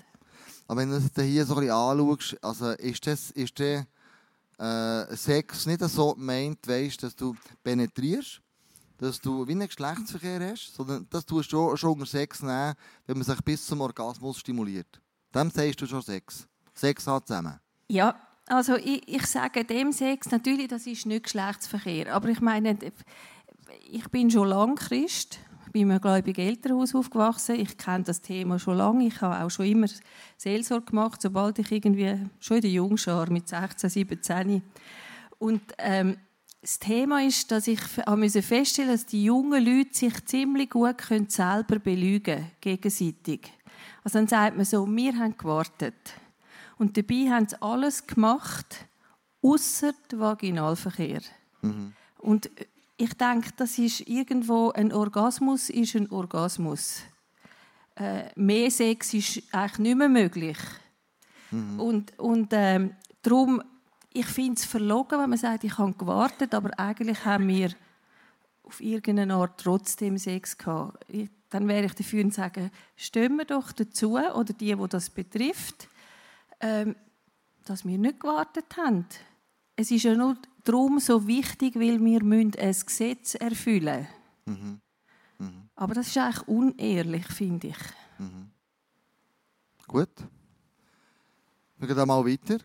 Aber 0.69 0.81
wenn 0.81 0.91
du 0.91 1.01
das 1.01 1.25
hier 1.25 1.45
so 1.45 1.55
ein 1.55 1.61
bisschen 1.61 1.75
anschaust, 1.75 2.45
also 2.45 2.71
ist 2.71 3.07
das, 3.07 3.31
ist 3.33 3.59
das 3.59 3.85
äh, 4.63 5.17
Sex 5.17 5.67
nicht 5.67 5.81
so 5.81 6.15
meint, 6.17 6.67
weißt, 6.67 7.03
dass 7.03 7.17
du 7.17 7.35
penetrierst, 7.63 8.41
dass 8.99 9.21
du 9.21 9.47
wie 9.47 9.53
einen 9.53 9.67
Geschlechtsverkehr 9.67 10.51
hast, 10.51 10.75
sondern 10.75 11.07
das 11.11 11.27
tust 11.27 11.53
du 11.53 11.77
schon 11.77 11.93
unter 11.93 12.07
Sex 12.07 12.43
nehmen, 12.43 12.75
wenn 13.07 13.19
man 13.19 13.25
sich 13.25 13.41
bis 13.43 13.67
zum 13.67 13.81
Orgasmus 13.81 14.39
stimuliert. 14.39 15.01
Dem 15.35 15.51
sagst 15.51 15.81
du 15.81 15.87
schon 15.87 16.03
Sex. 16.03 16.47
Sex 16.75 17.07
hat 17.07 17.27
zusammen. 17.27 17.59
Ja, 17.89 18.15
also 18.47 18.77
ich, 18.77 19.07
ich 19.09 19.27
sage 19.27 19.65
dem 19.65 19.93
Sex, 19.93 20.31
natürlich, 20.31 20.69
das 20.69 20.87
ist 20.87 21.07
nicht 21.07 21.25
Geschlechtsverkehr. 21.25 22.15
Aber 22.15 22.29
ich 22.29 22.41
meine, 22.41 22.79
ich 23.91 24.09
bin 24.11 24.31
schon 24.31 24.49
lange 24.49 24.77
Christ, 24.77 25.39
bin 25.73 25.83
in 25.83 25.91
einem 25.91 26.01
gläubigen 26.01 26.47
Elternhaus 26.47 26.95
aufgewachsen. 26.95 27.59
Ich 27.59 27.77
kenne 27.77 28.05
das 28.05 28.21
Thema 28.21 28.59
schon 28.59 28.77
lange. 28.77 29.07
Ich 29.07 29.21
habe 29.21 29.45
auch 29.45 29.51
schon 29.51 29.67
immer 29.67 29.87
Seelsorge 30.37 30.87
gemacht, 30.87 31.23
sobald 31.23 31.59
ich 31.59 31.73
irgendwie, 31.73 32.19
schon 32.41 32.59
in 32.59 32.63
der 32.63 32.71
Jungschar 32.71 33.31
mit 33.31 33.49
16, 33.49 33.91
17. 33.91 34.63
Und 35.39 35.63
ähm, 35.79 36.17
das 36.61 36.79
Thema 36.79 37.23
ist, 37.23 37.51
dass 37.51 37.67
ich 37.67 37.81
feststellen 37.81 38.21
musste, 38.21 38.87
dass 38.87 39.07
die 39.07 39.25
jungen 39.25 39.65
Leute 39.65 39.95
sich 39.95 40.25
ziemlich 40.27 40.71
gut 40.71 40.99
können 40.99 41.29
selber 41.29 41.81
belügen 41.81 42.53
gegenseitig. 42.61 43.53
Also 44.05 44.19
dann 44.19 44.29
sagt 44.29 44.57
man 44.57 44.65
so, 44.65 44.87
wir 44.87 45.19
haben 45.19 45.37
gewartet. 45.37 46.15
Und 46.79 46.97
dabei 46.97 47.31
haben 47.31 47.49
sie 47.49 47.61
alles 47.61 48.07
gemacht, 48.07 48.87
außer 49.43 49.93
der 50.11 50.19
Vaginalverkehr. 50.21 51.23
Mhm. 51.63 51.93
Und 52.19 52.51
ich 52.97 53.15
denke, 53.15 53.51
das 53.57 53.79
ist 53.79 54.01
irgendwo 54.09 54.71
ein 54.71 54.93
Orgasmus, 54.93 55.71
ist 55.71 55.97
ein 55.97 56.11
Orgasmus. 56.11 57.03
Äh, 57.97 58.31
mehr 58.37 58.71
Sex 58.71 59.15
ist 59.15 59.43
eigentlich 59.53 59.79
nicht 59.79 59.97
mehr 59.97 60.09
möglich. 60.09 60.59
Mhm. 61.51 61.81
Und, 61.81 62.19
und 62.19 62.53
äh, 62.53 62.91
darum, 63.23 63.63
ich 64.13 64.27
finde 64.27 64.59
es 64.59 64.65
verlogen, 64.65 65.19
wenn 65.19 65.31
man 65.31 65.39
sagt, 65.39 65.65
ich 65.65 65.79
habe 65.79 65.93
gewartet, 65.95 66.55
aber 66.55 66.79
eigentlich 66.79 67.25
haben 67.25 67.49
wir 67.49 67.71
auf 68.63 68.81
irgendeine 68.81 69.35
Art 69.35 69.61
trotzdem 69.61 70.19
Sex 70.19 70.57
gehabt. 70.57 71.05
Ich, 71.09 71.29
dann 71.51 71.69
wäre 71.69 71.85
ich 71.85 71.95
dafür 71.95 72.25
und 72.25 72.33
sagen, 72.33 72.71
stimmen 72.97 73.39
wir 73.39 73.45
doch 73.45 73.73
dazu, 73.73 74.13
oder 74.13 74.53
die, 74.55 74.79
wo 74.79 74.87
das 74.87 75.11
betrifft, 75.11 75.89
ähm, 76.61 76.97
dass 77.65 77.85
wir 77.85 77.99
nicht 77.99 78.21
gewartet 78.21 78.77
haben. 78.77 79.07
Es 79.77 79.91
ist 79.91 80.05
ja 80.05 80.15
nur 80.15 80.37
darum 80.65 80.99
so 81.01 81.27
wichtig, 81.27 81.75
weil 81.77 82.03
wir 82.05 82.21
ein 82.21 82.77
Gesetz 82.87 83.35
erfüllen 83.35 84.07
müssen. 84.47 84.81
Mhm. 85.39 85.47
Mhm. 85.47 85.69
Aber 85.75 85.95
das 85.95 86.09
ist 86.09 86.19
eigentlich 86.19 86.49
unehrlich, 86.49 87.27
finde 87.27 87.69
ich. 87.69 87.79
Mhm. 88.19 88.51
Gut. 89.87 90.11
Wir 91.77 91.89
gehen 91.89 92.07
mal 92.07 92.25
weiter. 92.25 92.59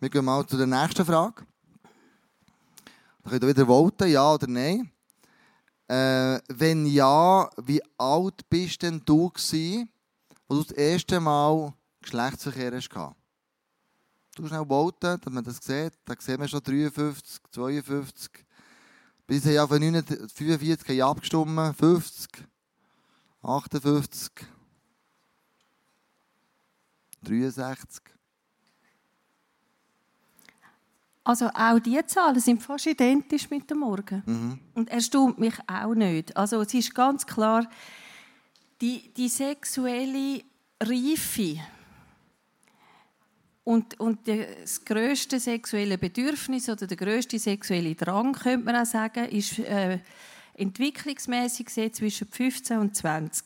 Wir 0.00 0.10
gehen 0.10 0.24
mal 0.24 0.46
zu 0.46 0.56
der 0.56 0.66
nächsten 0.66 1.04
Frage. 1.04 1.46
Da 3.22 3.30
könnt 3.30 3.42
ihr 3.42 3.48
wieder 3.48 3.66
voten, 3.66 4.08
ja 4.08 4.34
oder 4.34 4.46
nein. 4.46 4.90
Äh, 5.86 6.40
wenn 6.48 6.86
ja, 6.86 7.48
wie 7.56 7.80
alt 7.96 8.48
bist 8.50 8.82
denn 8.82 9.00
du 9.04 9.30
gewesen, 9.30 9.88
als 10.48 10.58
du 10.58 10.62
das 10.64 10.72
erste 10.72 11.20
Mal 11.20 11.72
Geschlechtsverkehr 12.02 12.74
hast? 12.74 12.90
Du 14.38 14.46
schnell 14.46 14.64
voten, 14.64 15.20
dass 15.20 15.32
man 15.32 15.42
das 15.42 15.56
sieht. 15.56 15.94
Da 16.04 16.14
sehen 16.16 16.40
wir 16.40 16.46
schon 16.46 16.62
53, 16.62 17.40
52. 17.50 18.30
Bis 19.26 19.44
ja 19.44 19.66
von 19.66 19.80
45 19.82 20.88
haben 20.88 21.02
abgestimmt. 21.02 21.76
50, 21.76 22.46
58, 23.42 24.30
63. 27.24 28.02
Also 31.24 31.48
auch 31.48 31.80
diese 31.80 32.06
Zahlen 32.06 32.38
sind 32.38 32.62
fast 32.62 32.86
identisch 32.86 33.50
mit 33.50 33.68
dem 33.68 33.80
Morgen. 33.80 34.22
Mhm. 34.24 34.60
Und 34.74 34.88
erstaunt 34.88 35.40
mich 35.40 35.54
auch 35.66 35.94
nicht. 35.94 36.36
Also 36.36 36.60
es 36.60 36.72
ist 36.74 36.94
ganz 36.94 37.26
klar, 37.26 37.68
die, 38.80 39.12
die 39.14 39.28
sexuelle 39.28 40.44
Reife, 40.80 41.58
und, 43.68 44.00
und 44.00 44.20
das 44.26 44.82
größte 44.82 45.38
sexuelle 45.38 45.98
Bedürfnis 45.98 46.70
oder 46.70 46.86
der 46.86 46.96
größte 46.96 47.38
sexuelle 47.38 47.94
Drang, 47.94 48.32
könnte 48.32 48.64
man 48.64 48.76
auch 48.76 48.86
sagen, 48.86 49.26
ist 49.26 49.58
äh, 49.58 49.98
entwicklungsmäßig 50.54 51.66
gesehen 51.66 51.92
zwischen 51.92 52.28
15 52.28 52.78
und 52.78 52.96
20. 52.96 53.44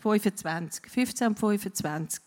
25. 0.00 0.90
15 0.90 1.28
und 1.28 1.38
25. 1.38 2.22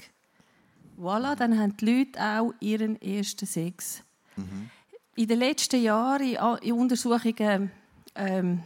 Voilà, 0.98 1.36
dann 1.36 1.60
haben 1.60 1.76
die 1.76 1.86
Leute 1.86 2.22
auch 2.22 2.54
ihren 2.62 3.02
ersten 3.02 3.46
Sex. 3.46 4.02
Mhm. 4.38 4.70
In 5.18 5.28
den 5.28 5.40
letzten 5.40 5.84
Jahren, 5.84 6.38
in 6.62 6.72
Untersuchungen, 6.72 7.70
ähm, 8.16 8.64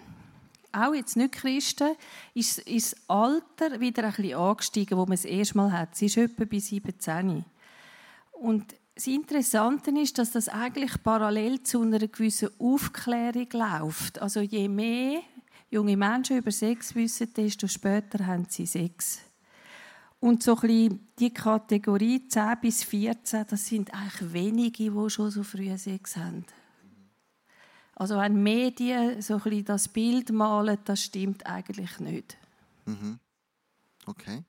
auch 0.72 0.94
jetzt 0.94 1.18
nicht 1.18 1.32
Christen, 1.32 1.96
ist, 2.36 2.60
ist 2.60 2.94
das 2.94 3.10
Alter 3.10 3.80
wieder 3.80 4.04
ein 4.04 4.12
bisschen 4.12 4.36
angestiegen, 4.36 4.96
wo 4.96 5.06
man 5.06 5.14
es 5.14 5.26
erst 5.26 5.56
mal 5.56 5.72
hat. 5.72 5.94
Es 5.94 6.04
ist 6.04 6.18
etwa 6.18 6.46
bei 6.46 6.60
17. 6.60 7.44
Und 8.40 8.76
das 8.96 9.08
Interessante 9.08 9.92
ist, 9.92 10.18
dass 10.18 10.32
das 10.32 10.50
eigentlich 10.50 11.02
parallel 11.04 11.62
zu 11.64 11.82
einer 11.82 12.00
gewissen 12.00 12.50
Aufklärung 12.60 13.48
läuft. 13.54 14.22
Also 14.22 14.42
je 14.42 14.68
mehr 14.68 15.22
junge 15.70 15.96
Menschen 15.96 16.38
über 16.38 16.52
Sex 16.52 16.96
wissen, 16.96 17.34
desto 17.34 17.68
später 17.68 18.26
haben 18.26 18.46
sie 18.50 18.66
Sex. 18.66 19.20
Und 20.20 20.44
so 20.44 20.58
ein 20.62 21.08
die 21.18 21.34
Kategorie 21.34 22.28
10 22.28 22.58
bis 22.62 22.84
14, 22.84 23.46
das 23.50 23.68
sind 23.68 23.94
eigentlich 23.94 24.34
wenige, 24.34 24.92
die 24.92 25.10
schon 25.10 25.32
so 25.32 25.44
früh 25.44 25.78
Sex 25.78 26.18
haben. 26.18 26.46
Also 27.96 28.18
wenn 28.18 28.42
Medien 28.42 29.22
so 29.22 29.42
ein 29.44 29.66
das 29.66 29.88
Bild 29.88 30.32
malen, 30.32 30.78
das 30.86 31.04
stimmt 31.04 31.46
eigentlich 31.46 32.00
nicht. 32.00 32.38
Mhm. 32.86 33.20
Okay. 34.06 34.44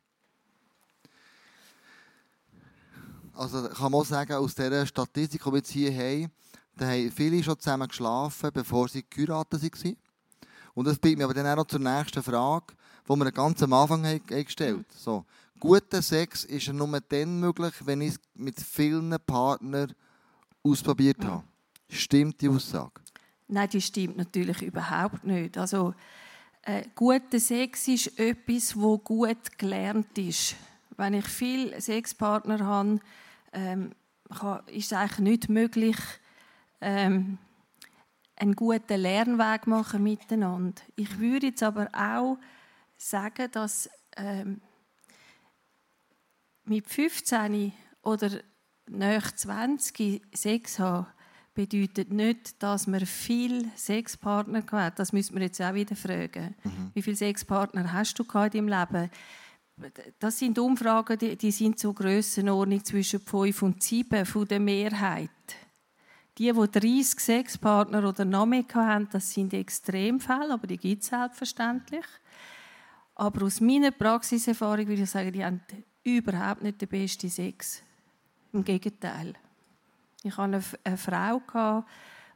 Also 3.40 3.70
kann 3.70 3.90
man 3.90 4.04
sagen, 4.04 4.34
aus 4.34 4.54
dieser 4.54 4.84
Statistik, 4.84 5.42
die 5.42 5.50
wir 5.50 5.56
jetzt 5.56 5.70
hier 5.70 5.90
haben, 5.94 6.30
da 6.76 6.88
haben 6.88 7.10
viele 7.10 7.42
schon 7.42 7.58
zusammen 7.58 7.88
geschlafen, 7.88 8.50
bevor 8.52 8.86
sie 8.86 9.02
geheiratet 9.08 9.62
waren. 9.62 9.96
Und 10.74 10.86
das 10.86 10.98
bringt 10.98 11.16
mich 11.16 11.24
aber 11.24 11.32
dann 11.32 11.46
auch 11.46 11.56
noch 11.56 11.66
zur 11.66 11.80
nächsten 11.80 12.22
Frage, 12.22 12.74
die 13.08 13.16
wir 13.16 13.32
ganz 13.32 13.62
am 13.62 13.72
Anfang 13.72 14.04
haben 14.04 14.26
gestellt 14.26 14.76
haben. 14.76 14.84
So, 14.94 15.24
guter 15.58 16.02
Sex 16.02 16.44
ist 16.44 16.70
nur 16.70 17.00
dann 17.00 17.40
möglich, 17.40 17.72
wenn 17.86 18.02
ich 18.02 18.10
es 18.10 18.20
mit 18.34 18.60
vielen 18.60 19.16
Partnern 19.26 19.94
ausprobiert 20.62 21.24
habe. 21.24 21.42
Stimmt 21.88 22.42
die 22.42 22.48
Aussage? 22.50 23.00
Nein, 23.48 23.70
die 23.70 23.80
stimmt 23.80 24.18
natürlich 24.18 24.60
überhaupt 24.60 25.24
nicht. 25.24 25.56
Also, 25.56 25.94
äh, 26.60 26.82
guter 26.94 27.40
Sex 27.40 27.88
ist 27.88 28.18
etwas, 28.18 28.78
wo 28.78 28.98
gut 28.98 29.56
gelernt 29.56 30.18
ist. 30.18 30.56
Wenn 30.98 31.14
ich 31.14 31.24
viele 31.24 31.80
Sexpartner 31.80 32.66
habe, 32.66 33.00
ähm, 33.52 33.92
ist 34.66 34.86
es 34.86 34.92
eigentlich 34.92 35.18
nicht 35.18 35.48
möglich, 35.48 35.96
ähm, 36.80 37.38
einen 38.36 38.54
guten 38.54 39.00
Lernweg 39.00 39.66
machen 39.66 40.02
miteinander. 40.02 40.80
Ich 40.96 41.18
würde 41.18 41.48
jetzt 41.48 41.62
aber 41.62 41.88
auch 41.92 42.38
sagen, 42.96 43.50
dass 43.52 43.90
ähm, 44.16 44.60
mit 46.64 46.88
15 46.88 47.72
oder 48.02 48.30
nach 48.88 49.32
20 49.32 50.22
Sex 50.34 50.78
haben, 50.78 51.06
bedeutet 51.54 52.12
nicht, 52.12 52.62
dass 52.62 52.86
man 52.86 53.04
viel 53.04 53.68
Sexpartner 53.76 54.64
hat. 54.72 54.98
Das 54.98 55.12
müssen 55.12 55.34
wir 55.34 55.42
jetzt 55.42 55.60
auch 55.60 55.74
wieder 55.74 55.96
fragen. 55.96 56.54
Mhm. 56.62 56.90
Wie 56.94 57.02
viele 57.02 57.16
Sexpartner 57.16 57.92
hast 57.92 58.18
du 58.18 58.22
in 58.22 58.50
deinem 58.50 58.68
Leben? 58.68 59.10
Das 60.18 60.38
sind 60.38 60.58
Umfragen, 60.58 61.18
die, 61.18 61.36
die 61.36 61.50
sind 61.50 61.78
so 61.78 61.92
Grössenordnung 61.92 62.84
zwischen 62.84 63.20
5 63.20 63.62
und 63.62 63.82
7 63.82 64.26
von 64.26 64.46
der 64.46 64.60
Mehrheit. 64.60 65.30
Die, 66.38 66.52
die 66.52 66.52
30 66.52 67.20
Sexpartner 67.20 68.08
oder 68.08 68.24
noch 68.24 68.46
mehr 68.46 68.64
haben, 68.74 69.08
das 69.10 69.32
sind 69.32 69.52
Extremfälle, 69.52 70.54
aber 70.54 70.66
die 70.66 70.78
gibt 70.78 71.02
es 71.02 71.08
selbstverständlich. 71.08 72.06
Aber 73.14 73.44
aus 73.44 73.60
meiner 73.60 73.90
Praxiserfahrung 73.90 74.88
würde 74.88 75.02
ich 75.02 75.10
sagen, 75.10 75.32
die 75.32 75.44
haben 75.44 75.60
überhaupt 76.02 76.62
nicht 76.62 76.80
den 76.80 76.88
besten 76.88 77.28
Sex. 77.28 77.82
Im 78.52 78.64
Gegenteil. 78.64 79.34
Ich 80.22 80.36
hatte 80.36 80.62
eine, 80.84 80.96
Frau, 80.96 81.42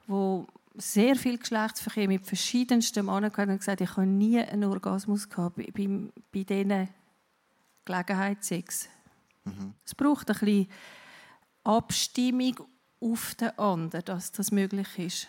die 0.07 0.45
sehr 0.77 1.17
viel 1.17 1.39
Geschlechtsverkehr 1.39 2.09
mit 2.09 2.27
verschiedensten 2.27 3.07
Männern 3.07 3.33
hatte 3.37 3.53
und 3.53 3.59
gesagt, 3.59 3.81
ich 3.81 3.91
habe 3.97 4.07
nie 4.07 4.39
einen 4.39 4.65
Orgasmus 4.65 5.29
gehabt 5.29 5.57
bei, 5.57 5.69
bei, 5.73 5.89
bei 6.33 6.45
diesen 6.45 6.89
Gelegenheitssex. 7.85 8.89
Mhm. 9.45 9.75
Es 9.85 9.95
braucht 9.95 10.31
ein 10.31 10.39
bisschen 10.39 10.69
Abstimmung 11.65 12.57
auf 13.01 13.35
den 13.35 13.59
anderen, 13.59 14.05
dass 14.05 14.33
das 14.33 14.51
möglich 14.51 14.99
ist. 14.99 15.29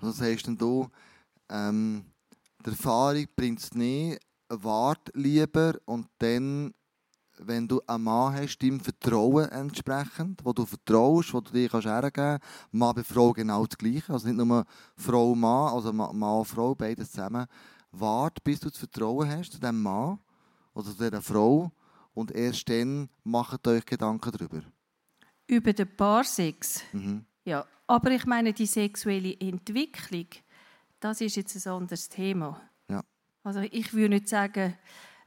Also 0.00 0.12
sagst 0.12 0.48
du, 0.48 0.88
ähm, 1.48 2.04
die 2.64 2.70
Erfahrung 2.70 3.26
bringt 3.36 3.60
es 3.60 3.74
nicht, 3.74 4.20
wart 4.48 5.10
lieber 5.14 5.74
und 5.84 6.06
dann 6.18 6.74
wenn 7.38 7.66
du 7.66 7.80
einen 7.86 8.04
Mann 8.04 8.34
hast, 8.34 8.58
deinem 8.58 8.80
Vertrauen 8.80 9.48
entsprechend, 9.48 10.44
wo 10.44 10.52
du 10.52 10.64
vertraust, 10.66 11.32
wo 11.32 11.40
du 11.40 11.52
dir 11.52 11.68
kannst 11.68 11.86
hergeben 11.86 12.12
kannst. 12.12 12.44
Mann 12.72 12.94
bei 12.94 13.02
Frau 13.02 13.32
genau 13.32 13.66
das 13.66 13.78
Gleiche. 13.78 14.12
Also 14.12 14.28
nicht 14.28 14.36
nur 14.36 14.64
Frau, 14.96 15.34
Mann, 15.34 15.72
also 15.72 15.92
Mann, 15.92 16.44
Frau, 16.44 16.74
beides 16.74 17.10
zusammen. 17.10 17.46
Warte, 17.90 18.40
bis 18.42 18.60
du 18.60 18.68
das 18.68 18.78
Vertrauen 18.78 19.28
hast 19.28 19.52
zu 19.52 19.58
diesem 19.58 19.82
Mann 19.82 20.18
oder 20.74 20.90
dieser 20.90 21.22
Frau 21.22 21.72
und 22.14 22.30
erst 22.32 22.68
dann 22.68 23.08
macht 23.24 23.66
euch 23.66 23.84
Gedanken 23.84 24.30
darüber. 24.32 24.62
Über 25.46 25.72
den 25.72 25.96
Paarsex? 25.96 26.82
Mhm. 26.92 27.24
Ja, 27.44 27.66
aber 27.86 28.10
ich 28.12 28.26
meine, 28.26 28.52
die 28.52 28.66
sexuelle 28.66 29.38
Entwicklung, 29.40 30.26
das 31.00 31.20
ist 31.20 31.36
jetzt 31.36 31.66
ein 31.66 31.72
anderes 31.72 32.08
Thema. 32.08 32.60
Ja. 32.88 33.02
Also 33.42 33.60
ich 33.60 33.92
würde 33.92 34.10
nicht 34.10 34.28
sagen, 34.28 34.74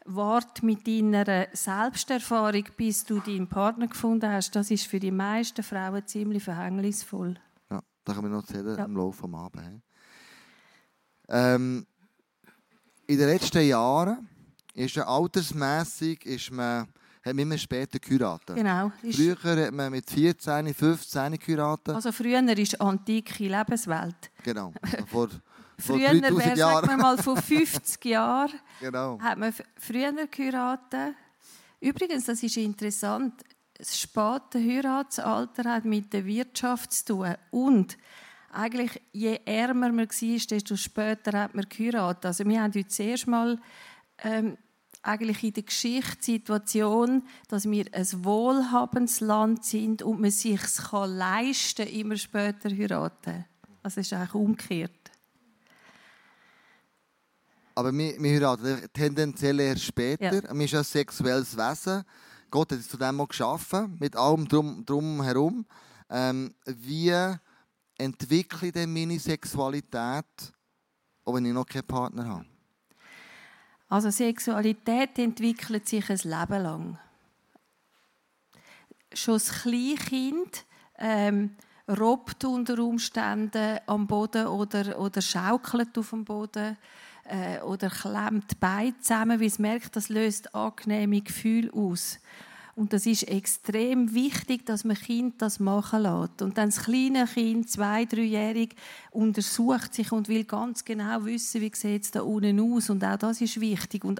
wart 0.05 0.63
mit 0.63 0.87
deiner 0.87 1.47
Selbsterfahrung, 1.51 2.63
bis 2.77 3.03
du 3.03 3.19
deinen 3.19 3.47
Partner 3.47 3.87
gefunden 3.87 4.31
hast. 4.31 4.55
Das 4.55 4.71
ist 4.71 4.85
für 4.85 4.99
die 4.99 5.11
meisten 5.11 5.63
Frauen 5.63 6.05
ziemlich 6.07 6.43
verhängnisvoll. 6.43 7.35
Ja, 7.69 7.81
da 8.03 8.13
können 8.13 8.25
wir 8.25 8.37
noch 8.37 8.47
erzählen 8.47 8.77
ja. 8.77 8.85
im 8.85 8.95
Laufe 8.95 9.27
des 9.27 9.33
Abends. 9.33 9.81
Ähm, 11.27 11.87
in 13.07 13.17
den 13.17 13.27
letzten 13.27 13.67
Jahren 13.67 14.29
ist 14.75 14.98
altersmässig 14.98 16.25
ist 16.25 16.51
man 16.51 16.88
hat 17.25 17.34
man 17.34 17.39
immer 17.39 17.58
später 17.58 17.98
geheiratet. 17.98 18.55
Genau. 18.55 18.91
Früher 19.12 19.36
hat 19.41 19.74
man 19.74 19.91
mit 19.91 20.08
14, 20.08 20.72
15 20.72 21.39
geheiratet. 21.39 21.96
Also 21.96 22.12
früher 22.12 22.48
ist 22.55 22.79
antike 22.79 23.44
Lebenswelt. 23.44 24.29
Genau. 24.44 24.72
Vor, 25.08 25.29
vor 25.79 25.98
früher 25.98 26.22
wäre, 26.22 26.55
sagen 26.55 26.88
wir 26.88 26.98
mal, 26.98 27.17
vor 27.17 27.36
50 27.36 28.05
Jahren 28.05 28.53
genau. 28.79 29.20
hat 29.20 29.39
man 29.39 29.53
früher 29.77 30.13
geheiratet. 30.27 31.15
Übrigens, 31.82 32.25
das 32.25 32.44
ist 32.44 32.58
interessant, 32.58 33.44
das 33.77 34.00
späte 34.00 34.60
Heiratsalter 34.60 35.70
hat 35.70 35.86
mit 35.86 36.13
der 36.13 36.25
Wirtschaft 36.25 36.94
zu 36.94 37.05
tun. 37.05 37.36
Und 37.51 37.98
eigentlich, 38.51 39.01
je 39.12 39.39
ärmer 39.46 39.91
man 39.91 40.08
war, 40.08 40.48
desto 40.50 40.75
später 40.75 41.39
hat 41.41 41.55
man 41.55 41.65
geheiratet. 41.67 42.25
Also 42.25 42.46
wir 42.46 42.62
haben 42.62 42.74
heute 42.74 42.88
zuerst 42.88 43.27
mal 43.27 43.60
ähm, 44.24 44.58
eigentlich 45.05 45.43
in 45.43 45.53
der 45.53 45.63
Geschichtssituation, 45.63 47.24
dass 47.47 47.69
wir 47.69 47.85
ein 47.91 48.07
wohlhabendes 48.24 49.19
Land 49.19 49.63
sind 49.63 50.01
und 50.01 50.19
man 50.19 50.31
sich 50.31 50.62
leisten 50.91 51.85
kann, 51.85 51.93
immer 51.93 52.17
später 52.17 52.69
heiraten. 52.69 53.45
Also 53.83 54.01
es 54.01 54.07
ist 54.07 54.13
eigentlich 54.13 54.33
umgekehrt. 54.33 54.91
Aber 57.75 57.91
wir, 57.91 58.21
wir 58.21 58.31
heiraten 58.31 58.88
tendenziell 58.93 59.59
erst 59.59 59.83
später. 59.83 60.24
Ja. 60.24 60.53
Wir 60.53 60.67
sind 60.67 60.79
ein 60.79 60.83
sexuelles 60.83 61.55
Wesen. 61.55 62.03
Gott 62.50 62.71
hat 62.71 62.79
es 62.79 62.88
zu 62.88 62.97
dem 62.97 63.19
auch 63.19 63.27
geschaffen, 63.27 63.97
mit 64.00 64.15
allem 64.15 64.47
drum, 64.47 64.85
drum 64.85 65.21
herum. 65.21 65.65
Ähm, 66.09 66.53
wie 66.65 67.13
entwickle 67.97 68.67
ich 68.67 68.74
denn 68.74 68.93
meine 68.93 69.19
Sexualität, 69.19 70.25
auch 71.25 71.33
wenn 71.33 71.45
ich 71.45 71.53
noch 71.53 71.65
keinen 71.65 71.85
Partner 71.85 72.25
habe? 72.27 72.54
Also 73.88 74.10
Sexualität 74.10 75.18
entwickelt 75.20 75.88
sich 75.88 76.10
ein 76.10 76.18
Leben 76.24 76.63
lang. 76.63 77.00
Schon 79.13 79.36
das 79.36 79.62
Kleinkind 79.62 80.65
ähm, 80.98 81.56
robbt 81.88 82.44
unter 82.46 82.80
Umständen 82.80 83.80
am 83.86 84.08
Boden 84.08 84.48
oder, 84.48 85.00
oder 85.00 85.22
schaukelt 85.22 85.98
auf 85.98 86.10
dem 86.10 86.25
Boden 86.25 86.77
äh, 87.25 87.60
oder 87.60 87.89
klemmt 87.89 88.60
Beine 88.60 88.98
zusammen, 89.00 89.39
weil 89.39 89.48
es 89.48 89.60
merkt, 89.60 89.96
das 89.96 90.10
löst 90.10 90.54
angenehme 90.56 91.22
Gefühle 91.22 91.72
aus. 91.74 92.20
Und 92.77 92.91
das 92.91 93.05
ist 93.05 93.24
extrem 93.29 94.13
wichtig, 94.13 94.65
dass 94.65 94.84
man 94.84 94.98
Kind 94.98 95.41
das 95.41 95.62
machen 95.62 96.03
lässt. 96.03 96.41
Und 96.41 96.58
dann 96.58 96.70
das 96.70 96.84
kleine 96.84 97.25
Kind, 97.25 97.70
zwei, 97.70 98.03
dreijährig, 98.03 98.75
untersucht 99.12 99.94
sich 99.94 100.12
und 100.12 100.27
will 100.27 100.44
ganz 100.44 100.84
genau 100.84 101.24
wissen, 101.24 101.62
wie 101.62 101.72
sieht 101.74 102.03
es 102.03 102.12
da 102.12 102.22
unten 102.22 102.60
aus. 102.60 102.89
Und 102.89 103.01
auch 103.05 103.15
das 103.15 103.39
ist 103.39 103.62
wichtig. 103.62 104.03
Und 104.03 104.20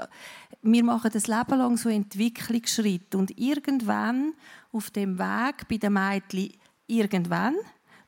wir 0.62 0.84
machen 0.86 1.12
das 1.12 1.28
Leben 1.28 1.58
lang 1.58 1.76
so 1.76 1.90
Entwicklungsschritte. 1.90 3.18
Und 3.18 3.38
irgendwann 3.38 4.34
auf 4.72 4.90
dem 4.90 5.20
Weg 5.20 5.68
bei 5.68 5.76
den 5.76 5.92
Mädchen, 5.92 6.54
irgendwann, 6.88 7.56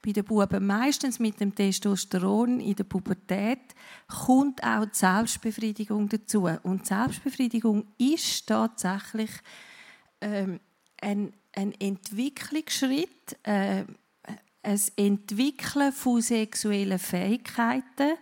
bei 0.01 0.13
den 0.13 0.23
Buben 0.23 0.65
meistens 0.65 1.19
mit 1.19 1.41
dem 1.41 1.53
Testosteron 1.53 2.61
in 2.61 2.75
der 2.75 2.85
Pubertät, 2.85 3.75
kommt 4.07 4.63
auch 4.63 4.85
die 4.85 4.97
Selbstbefriedigung 4.97 6.07
dazu. 6.07 6.47
Und 6.63 6.85
Selbstbefriedigung 6.85 7.85
ist 7.97 8.47
tatsächlich 8.47 9.31
ähm, 10.21 10.59
ein, 11.01 11.33
ein 11.53 11.73
Entwicklungsschritt, 11.79 13.37
äh, 13.43 13.83
ein 14.63 14.81
Entwickeln 14.95 15.93
von 15.93 16.21
sexuellen 16.21 16.99
Fähigkeiten. 16.99 18.17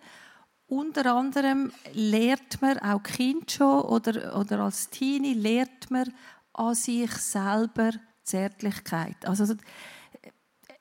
Unter 0.67 1.15
anderem 1.15 1.71
lernt 1.93 2.61
man, 2.61 2.79
auch 2.79 3.03
Kind 3.03 3.51
schon 3.51 3.81
oder, 3.81 4.37
oder 4.37 4.59
als 4.61 4.89
Teenie, 4.89 5.33
lernt 5.33 5.89
man 5.91 6.11
an 6.53 6.75
sich 6.75 7.11
selber 7.11 7.91
Zärtlichkeit. 8.23 9.25
Also, 9.25 9.55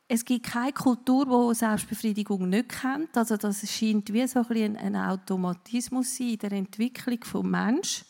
es 0.06 0.24
gibt 0.24 0.46
keine 0.46 0.72
Kultur, 0.72 1.48
die 1.50 1.54
Selbstbefriedigung 1.54 2.48
nicht 2.48 2.68
kennt. 2.68 3.16
Also 3.16 3.36
das 3.36 3.68
scheint 3.70 4.12
wie 4.12 4.26
so 4.26 4.44
ein, 4.48 4.76
ein 4.76 4.96
Automatismus 4.96 6.20
in 6.20 6.38
der 6.38 6.52
Entwicklung 6.52 7.18
des 7.18 7.42
Menschen. 7.42 8.06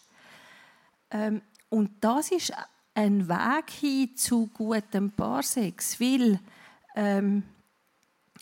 Ähm, 1.11 1.43
und 1.71 1.93
das 2.01 2.31
ist 2.33 2.53
ein 2.95 3.29
Weg 3.29 3.71
hin 3.71 4.17
zu 4.17 4.47
gutem 4.49 5.11
Paarsex, 5.11 6.01
weil 6.01 6.39
ähm, 6.95 7.43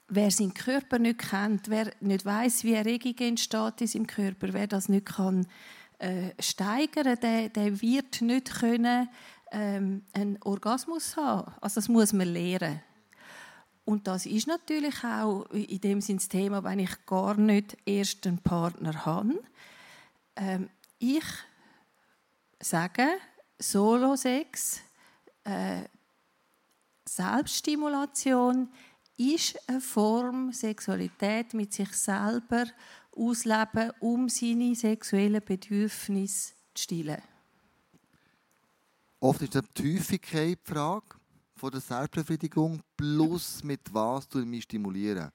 wer 0.08 0.30
seinen 0.30 0.54
Körper 0.54 0.98
nicht 0.98 1.18
kennt, 1.18 1.68
wer 1.70 1.92
nicht 2.00 2.24
weiß, 2.24 2.64
wie 2.64 2.74
Erregung 2.74 3.16
entsteht 3.18 3.80
in 3.80 3.86
seinem 3.86 4.06
Körper, 4.06 4.52
wer 4.52 4.66
das 4.66 4.88
nicht 4.88 5.06
kann 5.06 5.46
äh, 5.98 6.30
steigern, 6.38 7.18
der, 7.20 7.48
der 7.48 7.80
wird 7.80 8.20
nicht 8.22 8.52
können 8.52 9.08
ähm, 9.52 10.02
einen 10.12 10.38
Orgasmus 10.42 11.16
haben. 11.16 11.52
Also 11.60 11.76
das 11.76 11.88
muss 11.88 12.12
man 12.12 12.28
lernen. 12.28 12.82
Und 13.84 14.06
das 14.06 14.26
ist 14.26 14.46
natürlich 14.46 15.02
auch 15.04 15.46
in 15.50 15.80
dem 15.80 16.00
Sinne 16.00 16.18
das 16.18 16.28
Thema, 16.28 16.62
wenn 16.64 16.78
ich 16.78 17.06
gar 17.06 17.36
nicht 17.36 17.76
erst 17.84 18.26
einen 18.26 18.38
Partner 18.38 19.04
habe. 19.04 19.42
Ähm, 20.36 20.68
ich 20.98 21.24
sage, 22.60 23.06
Solo-Sex, 23.62 24.80
äh, 25.44 25.84
Selbststimulation 27.08 28.68
ist 29.16 29.58
eine 29.68 29.80
Form 29.80 30.52
Sexualität 30.52 31.54
mit 31.54 31.72
sich 31.72 31.92
selber 31.92 32.64
ausleben, 33.16 33.92
um 34.00 34.28
seine 34.28 34.74
sexuellen 34.74 35.42
Bedürfnisse 35.44 36.54
zu 36.74 36.82
stillen. 36.82 37.22
Oft 39.20 39.42
ist 39.42 39.54
die 39.76 39.96
Häufigkeit 39.96 40.58
die 40.66 40.72
Frage 40.72 41.06
von 41.54 41.70
der 41.70 41.80
Selbstbefriedigung 41.80 42.80
plus 42.96 43.62
mit 43.62 43.80
was 43.92 44.28
du 44.28 44.38
mich 44.38 44.64
stimulieren. 44.64 45.30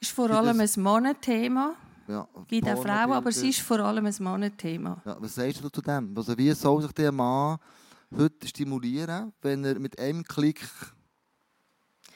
Ist 0.00 0.12
vor 0.12 0.30
allem 0.30 0.60
ein 0.60 0.70
Mannenthema. 0.76 1.76
Ja, 2.08 2.28
Gibt 2.46 2.68
auch 2.68 2.82
Frauen, 2.82 3.12
aber 3.12 3.30
es 3.30 3.42
ist 3.42 3.60
vor 3.60 3.80
allem 3.80 4.06
ein 4.06 4.14
Mannenthema. 4.20 5.02
Ja, 5.04 5.16
was 5.20 5.34
sagst 5.34 5.62
du 5.62 5.68
zu 5.68 5.82
dem? 5.82 6.16
Also 6.16 6.36
wie 6.38 6.52
soll 6.52 6.82
sich 6.82 6.92
der 6.92 7.10
Mann 7.10 7.58
heute 8.16 8.46
stimulieren, 8.46 9.32
wenn 9.42 9.64
er 9.64 9.78
mit 9.78 9.98
einem 9.98 10.22
Klick 10.22 10.60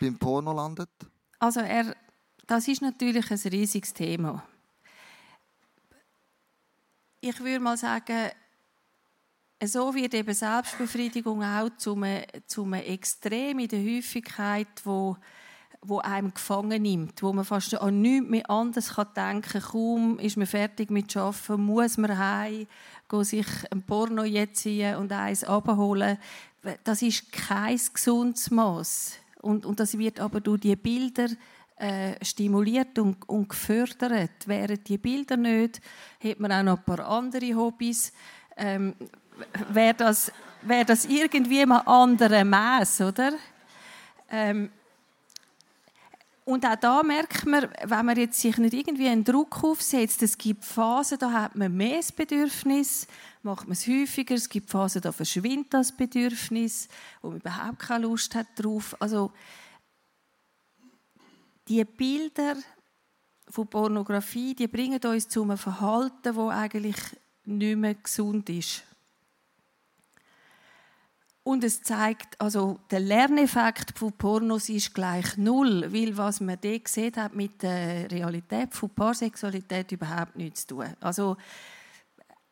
beim 0.01 0.17
Porno 0.17 0.53
landet? 0.53 0.91
Also 1.39 1.61
er, 1.61 1.97
das 2.47 2.69
ist 2.69 2.83
natürlich 2.83 3.31
ein 3.31 3.51
riesiges 3.51 3.93
Thema. 3.93 4.45
Ich 7.21 7.39
würde 7.41 7.61
mal 7.61 7.77
sagen, 7.77 8.31
so 9.63 9.95
wird 9.95 10.15
eben 10.15 10.33
Selbstbefriedigung 10.33 11.43
auch 11.43 11.69
zu 11.77 11.95
einem, 11.95 12.25
zu 12.47 12.65
einem 12.65 12.75
Extrem 12.75 13.59
in 13.59 13.69
der 13.69 13.81
Häufigkeit, 13.81 14.69
wo 14.85 15.17
wo 15.83 15.99
einem 15.99 16.35
gefangen 16.35 16.83
nimmt, 16.83 17.23
wo 17.23 17.33
man 17.33 17.45
fast 17.45 17.81
an 17.81 18.03
nichts 18.03 18.29
mehr 18.29 18.51
anderes 18.51 18.95
kann 18.95 19.09
denken 19.17 19.61
kann. 19.61 19.63
Kaum 19.63 20.19
ist 20.19 20.37
man 20.37 20.47
fertig 20.47 20.91
mit 20.91 21.17
Arbeiten, 21.17 21.63
muss 21.63 21.97
man 21.97 22.19
heim, 22.19 22.67
sich 23.23 23.47
ein 23.71 23.83
Porno 23.83 24.25
ziehen 24.53 24.97
und 24.97 25.13
eins 25.13 25.43
abholen. 25.45 26.19
Das 26.85 27.03
ist 27.03 27.33
kein 27.33 27.81
gesundes 27.93 28.51
Maß. 28.51 29.15
Und, 29.41 29.65
und 29.65 29.81
das 29.81 29.97
wird 29.97 30.21
aber 30.21 30.41
durch 30.41 30.61
die 30.61 30.77
Bilder 30.77 31.29
äh, 31.77 32.23
stimuliert 32.23 32.99
und, 32.99 33.27
und 33.27 33.49
gefördert. 33.49 34.47
Wären 34.47 34.85
die 34.85 34.99
Bilder 34.99 35.39
nicht, 35.39 35.81
hätte 36.19 36.43
man 36.43 36.53
auch 36.53 36.63
noch 36.63 36.79
ein 36.79 36.85
paar 36.85 37.09
andere 37.09 37.55
Hobbys. 37.55 38.13
Ähm, 38.57 38.95
Wäre 39.71 39.95
das, 39.95 40.31
wär 40.61 40.85
das 40.85 41.07
irgendwie 41.07 41.65
mal 41.65 41.79
andere 41.87 42.45
Maß, 42.45 43.01
oder? 43.01 43.33
Ähm, 44.31 44.71
Und 46.51 46.67
auch 46.67 46.75
da 46.75 47.05
merkt 47.05 47.47
man, 47.47 47.69
wenn 47.85 48.07
man 48.07 48.17
jetzt 48.17 48.41
sich 48.41 48.59
nicht 48.59 48.75
irgendwie 48.75 49.07
einen 49.07 49.23
Druck 49.23 49.63
aufsetzt, 49.63 50.21
es 50.25 50.37
gibt 50.37 50.65
Phasen, 50.65 51.17
da 51.21 51.31
hat 51.31 51.55
man 51.55 51.77
mehr 51.77 51.99
das 51.99 52.11
Bedürfnis, 52.11 53.07
macht 53.45 53.69
man 53.69 53.75
es 53.75 53.87
häufiger, 53.87 54.35
es 54.35 54.49
gibt 54.49 54.69
Phasen, 54.69 55.01
da 55.01 55.13
verschwindet 55.13 55.73
das 55.73 55.97
Bedürfnis, 55.97 56.89
wo 57.23 57.29
man 57.29 57.39
überhaupt 57.39 57.79
keine 57.79 58.03
Lust 58.03 58.35
hat 58.35 58.49
drauf. 58.57 58.97
Also 58.99 59.31
die 61.69 61.85
Bilder 61.85 62.57
von 63.49 63.69
Pornografie, 63.69 64.53
die 64.53 64.67
bringen 64.67 65.01
uns 65.05 65.29
zu 65.29 65.45
einem 65.45 65.57
Verhalten, 65.57 66.35
wo 66.35 66.49
eigentlich 66.49 66.97
nicht 67.45 67.77
mehr 67.77 67.95
gesund 67.95 68.51
ist. 68.51 68.83
Und 71.43 71.65
es 71.65 71.83
zeigt, 71.83 72.39
also 72.41 72.79
der 72.91 73.01
Lerneffekt 73.01 73.99
von 73.99 74.13
Pornos 74.13 74.69
ist 74.69 74.95
gleich 74.95 75.37
null, 75.39 75.91
weil 75.93 76.17
was 76.17 76.41
man 76.41 76.59
dort 76.61 76.85
gesehen 76.85 77.17
hat 77.17 77.35
mit 77.35 77.63
der 77.63 78.11
Realität 78.11 78.75
von 78.75 78.91
Paarsexualität 78.91 79.91
überhaupt 79.93 80.37
nichts 80.37 80.67
zu 80.67 80.75
tun. 80.75 80.95
Also 81.01 81.37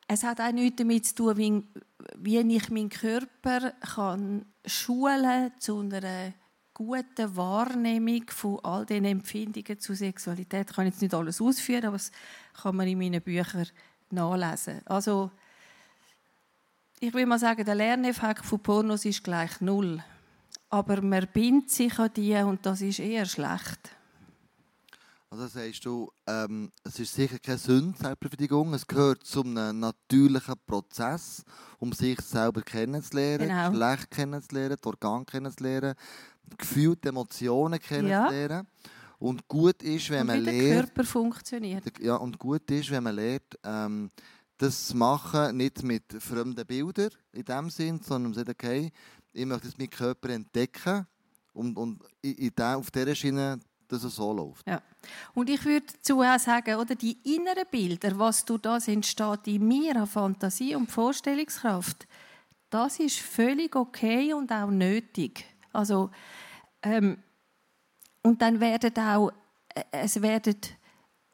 es 0.06 0.24
hat 0.24 0.40
auch 0.40 0.52
nichts 0.52 0.76
damit 0.76 1.06
zu 1.06 1.14
tun, 1.14 1.36
wie, 1.36 1.62
wie 2.16 2.56
ich 2.56 2.70
meinen 2.70 2.88
Körper 2.88 3.72
kann 3.94 4.46
schulen 4.64 5.52
zu 5.58 5.80
einer 5.80 6.32
guten 6.72 7.36
Wahrnehmung 7.36 8.22
von 8.28 8.60
all 8.62 8.86
den 8.86 9.04
Empfindungen 9.04 9.78
zu 9.78 9.94
Sexualität. 9.94 10.70
Ich 10.70 10.76
kann 10.76 10.86
jetzt 10.86 11.02
nicht 11.02 11.12
alles 11.12 11.42
ausführen, 11.42 11.84
aber 11.84 11.96
das 11.96 12.10
kann 12.62 12.76
man 12.76 12.88
in 12.88 12.98
meinen 12.98 13.20
Büchern 13.20 13.66
nachlesen. 14.10 14.80
Also 14.86 15.30
ich 17.00 17.14
will 17.14 17.26
mal 17.26 17.38
sagen, 17.38 17.64
der 17.64 17.74
Lerneffekt 17.74 18.44
von 18.44 18.60
Pornos 18.60 19.04
ist 19.04 19.22
gleich 19.24 19.60
null. 19.60 20.02
Aber 20.70 21.00
man 21.00 21.26
bindet 21.32 21.70
sich 21.70 21.98
an 21.98 22.10
die 22.14 22.34
und 22.36 22.64
das 22.66 22.80
ist 22.82 22.98
eher 22.98 23.24
schlecht. 23.24 23.90
Also 25.30 25.46
sagst 25.46 25.84
du, 25.84 26.10
ähm, 26.26 26.72
es 26.84 26.98
ist 26.98 27.14
sicher 27.14 27.38
keine 27.38 27.58
Sünde, 27.58 27.98
Selbstbefriedigung. 27.98 28.72
Es 28.72 28.86
gehört 28.86 29.24
zu 29.24 29.42
einem 29.42 29.78
natürlichen 29.80 30.54
Prozess, 30.66 31.44
um 31.78 31.92
sich 31.92 32.18
selber 32.22 32.62
kennenzulernen, 32.62 33.48
Genau. 33.48 33.70
Geschlecht 33.70 34.10
kennenzulernen, 34.10 34.76
die 34.82 34.86
Organe 34.86 35.24
kennenzulernen, 35.26 35.94
Gefühle, 36.56 36.96
die 36.96 37.08
Emotionen 37.08 37.78
kennenzulernen. 37.78 38.66
Und 39.18 39.46
gut 39.48 39.82
ist, 39.82 40.08
wenn 40.10 40.22
und 40.22 40.26
man 40.28 40.40
wie 40.40 40.44
der 40.44 40.52
lernt, 40.54 40.86
Körper 40.94 41.04
funktioniert. 41.04 41.98
ja, 42.00 42.14
und 42.16 42.38
gut 42.38 42.70
ist, 42.70 42.90
wenn 42.90 43.02
man 43.02 43.16
lernt, 43.16 43.58
ähm, 43.64 44.10
das 44.58 44.92
machen, 44.92 45.56
nicht 45.56 45.82
mit 45.82 46.04
fremden 46.20 46.66
Bildern 46.66 47.10
in 47.32 47.44
dem 47.44 47.70
Sinn, 47.70 48.00
sondern 48.02 48.34
sagt, 48.34 48.50
okay, 48.50 48.90
ich 49.32 49.46
möchte 49.46 49.68
jetzt 49.68 49.78
meinen 49.78 49.90
Körper 49.90 50.30
entdecken 50.30 51.06
und, 51.52 51.76
und 51.76 52.02
in 52.20 52.52
der, 52.56 52.76
auf 52.76 52.90
dieser 52.90 53.14
Schiene, 53.14 53.60
dass 53.86 54.04
es 54.04 54.16
so 54.16 54.32
läuft. 54.32 54.66
Ja. 54.66 54.82
Und 55.34 55.48
ich 55.48 55.64
würde 55.64 55.86
dazu 55.86 56.20
auch 56.20 56.38
sagen, 56.38 56.74
oder 56.76 56.94
die 56.94 57.18
inneren 57.34 57.64
Bilder, 57.70 58.18
was 58.18 58.44
durch 58.44 58.60
das 58.62 58.88
entsteht 58.88 59.46
in 59.46 59.66
mir 59.66 59.96
an 59.96 60.06
Fantasie 60.06 60.74
und 60.74 60.90
Vorstellungskraft, 60.90 62.06
das 62.68 63.00
ist 63.00 63.20
völlig 63.20 63.74
okay 63.76 64.34
und 64.34 64.52
auch 64.52 64.70
nötig. 64.70 65.44
Also, 65.72 66.10
ähm, 66.82 67.18
und 68.22 68.42
dann 68.42 68.60
werden 68.60 68.94
auch, 68.98 69.32
äh, 69.74 69.84
es 69.92 70.20
werden 70.20 70.56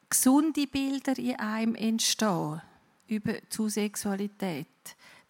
gesunde 0.09 0.67
Bilder 0.67 1.17
in 1.17 1.35
einem 1.35 1.75
entstehen 1.75 2.61
über 3.07 3.33
zu 3.49 3.69
Sexualität. 3.69 4.67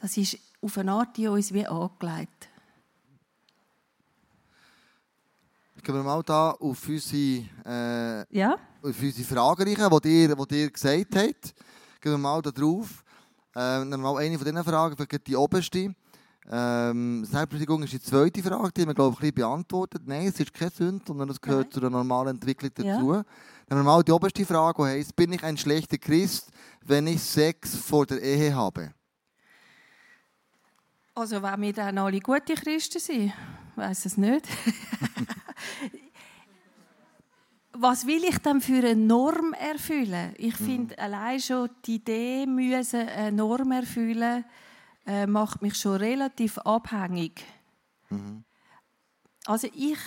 Das 0.02 0.16
ist 0.18 0.38
auf 0.62 0.78
eine 0.78 0.92
Art 0.94 1.18
in 1.18 1.30
uns 1.30 1.54
wie 1.54 1.66
angelegt. 1.66 2.50
Gehen 5.84 5.96
wir 5.96 6.04
mal 6.04 6.24
da 6.24 6.52
auf 6.52 6.88
unsere, 6.90 7.46
äh, 7.66 8.26
Ja? 8.36 8.54
auf 8.82 9.02
unsere 9.02 9.24
Fragen 9.28 9.64
rein, 9.76 10.00
die 10.04 10.24
ihr, 10.24 10.36
die 10.36 10.62
ihr 10.62 10.72
gesagt 10.72 11.16
habt. 11.16 11.54
Gehen 12.02 12.12
wir 12.14 12.18
mal 12.18 12.42
da 12.42 12.50
drauf. 12.52 13.04
Äh, 13.56 13.80
nehmen 13.80 13.92
wir 13.92 13.98
mal 14.14 14.18
eine 14.18 14.36
von 14.38 14.46
diesen 14.46 14.64
Fragen, 14.64 14.96
vielleicht 14.98 15.28
die 15.28 15.36
oberste. 15.36 15.94
Ähm, 16.52 17.24
Selbstbefriedigung 17.26 17.84
ist 17.84 17.94
die 17.94 18.00
zweite 18.02 18.42
Frage, 18.44 18.72
die 18.72 18.82
haben 18.82 18.90
wir, 18.90 18.94
glaube 18.96 19.14
ich, 19.14 19.18
ein 19.18 19.22
bisschen 19.22 19.36
beantwortet. 19.36 20.02
Nein, 20.06 20.28
es 20.28 20.40
ist 20.40 20.54
keine 20.54 20.72
Sünde, 20.72 21.04
sondern 21.06 21.30
es 21.30 21.40
gehört 21.42 21.66
Nein. 21.68 21.72
zu 21.72 21.80
einer 21.80 21.90
normalen 21.92 22.36
Entwicklung 22.36 22.72
Ja. 22.78 22.96
dazu. 22.96 23.12
Nehmen 23.14 23.24
wir 23.70 23.84
mal 23.84 24.04
die 24.04 24.12
oberste 24.12 24.46
Frage, 24.46 24.84
die 24.84 24.90
heisst, 24.90 25.16
bin 25.16 25.34
ich 25.34 25.44
ein 25.44 25.58
schlechter 25.58 25.98
Christ, 25.98 26.50
wenn 26.86 27.08
ich 27.08 27.22
Sex 27.22 27.76
vor 27.76 28.06
der 28.06 28.22
Ehe 28.22 28.56
habe? 28.56 28.94
Also, 31.14 31.42
wenn 31.42 31.62
wir 31.62 31.74
dann 31.74 31.98
alle 31.98 32.20
gute 32.20 32.56
Christen 32.56 33.00
sind, 33.00 33.34
weiß 33.76 34.06
es 34.06 34.18
nicht. 34.18 34.46
Was 37.78 38.06
will 38.08 38.24
ich 38.24 38.38
dann 38.40 38.62
für 38.62 38.78
eine 38.78 38.96
Norm 38.96 39.54
erfüllen? 39.54 40.34
Ich 40.38 40.56
finde 40.56 40.98
allein 40.98 41.42
schon 41.42 41.70
die 41.86 41.96
Idee, 41.96 42.46
müssen 42.46 43.08
eine 43.08 43.36
Norm 43.36 43.72
erfüllen, 43.72 44.46
äh, 45.06 45.28
macht 45.28 45.62
mich 45.62 45.76
schon 45.76 45.98
relativ 45.98 46.58
abhängig. 46.60 47.44
Also 49.46 49.68
ich, 49.74 50.00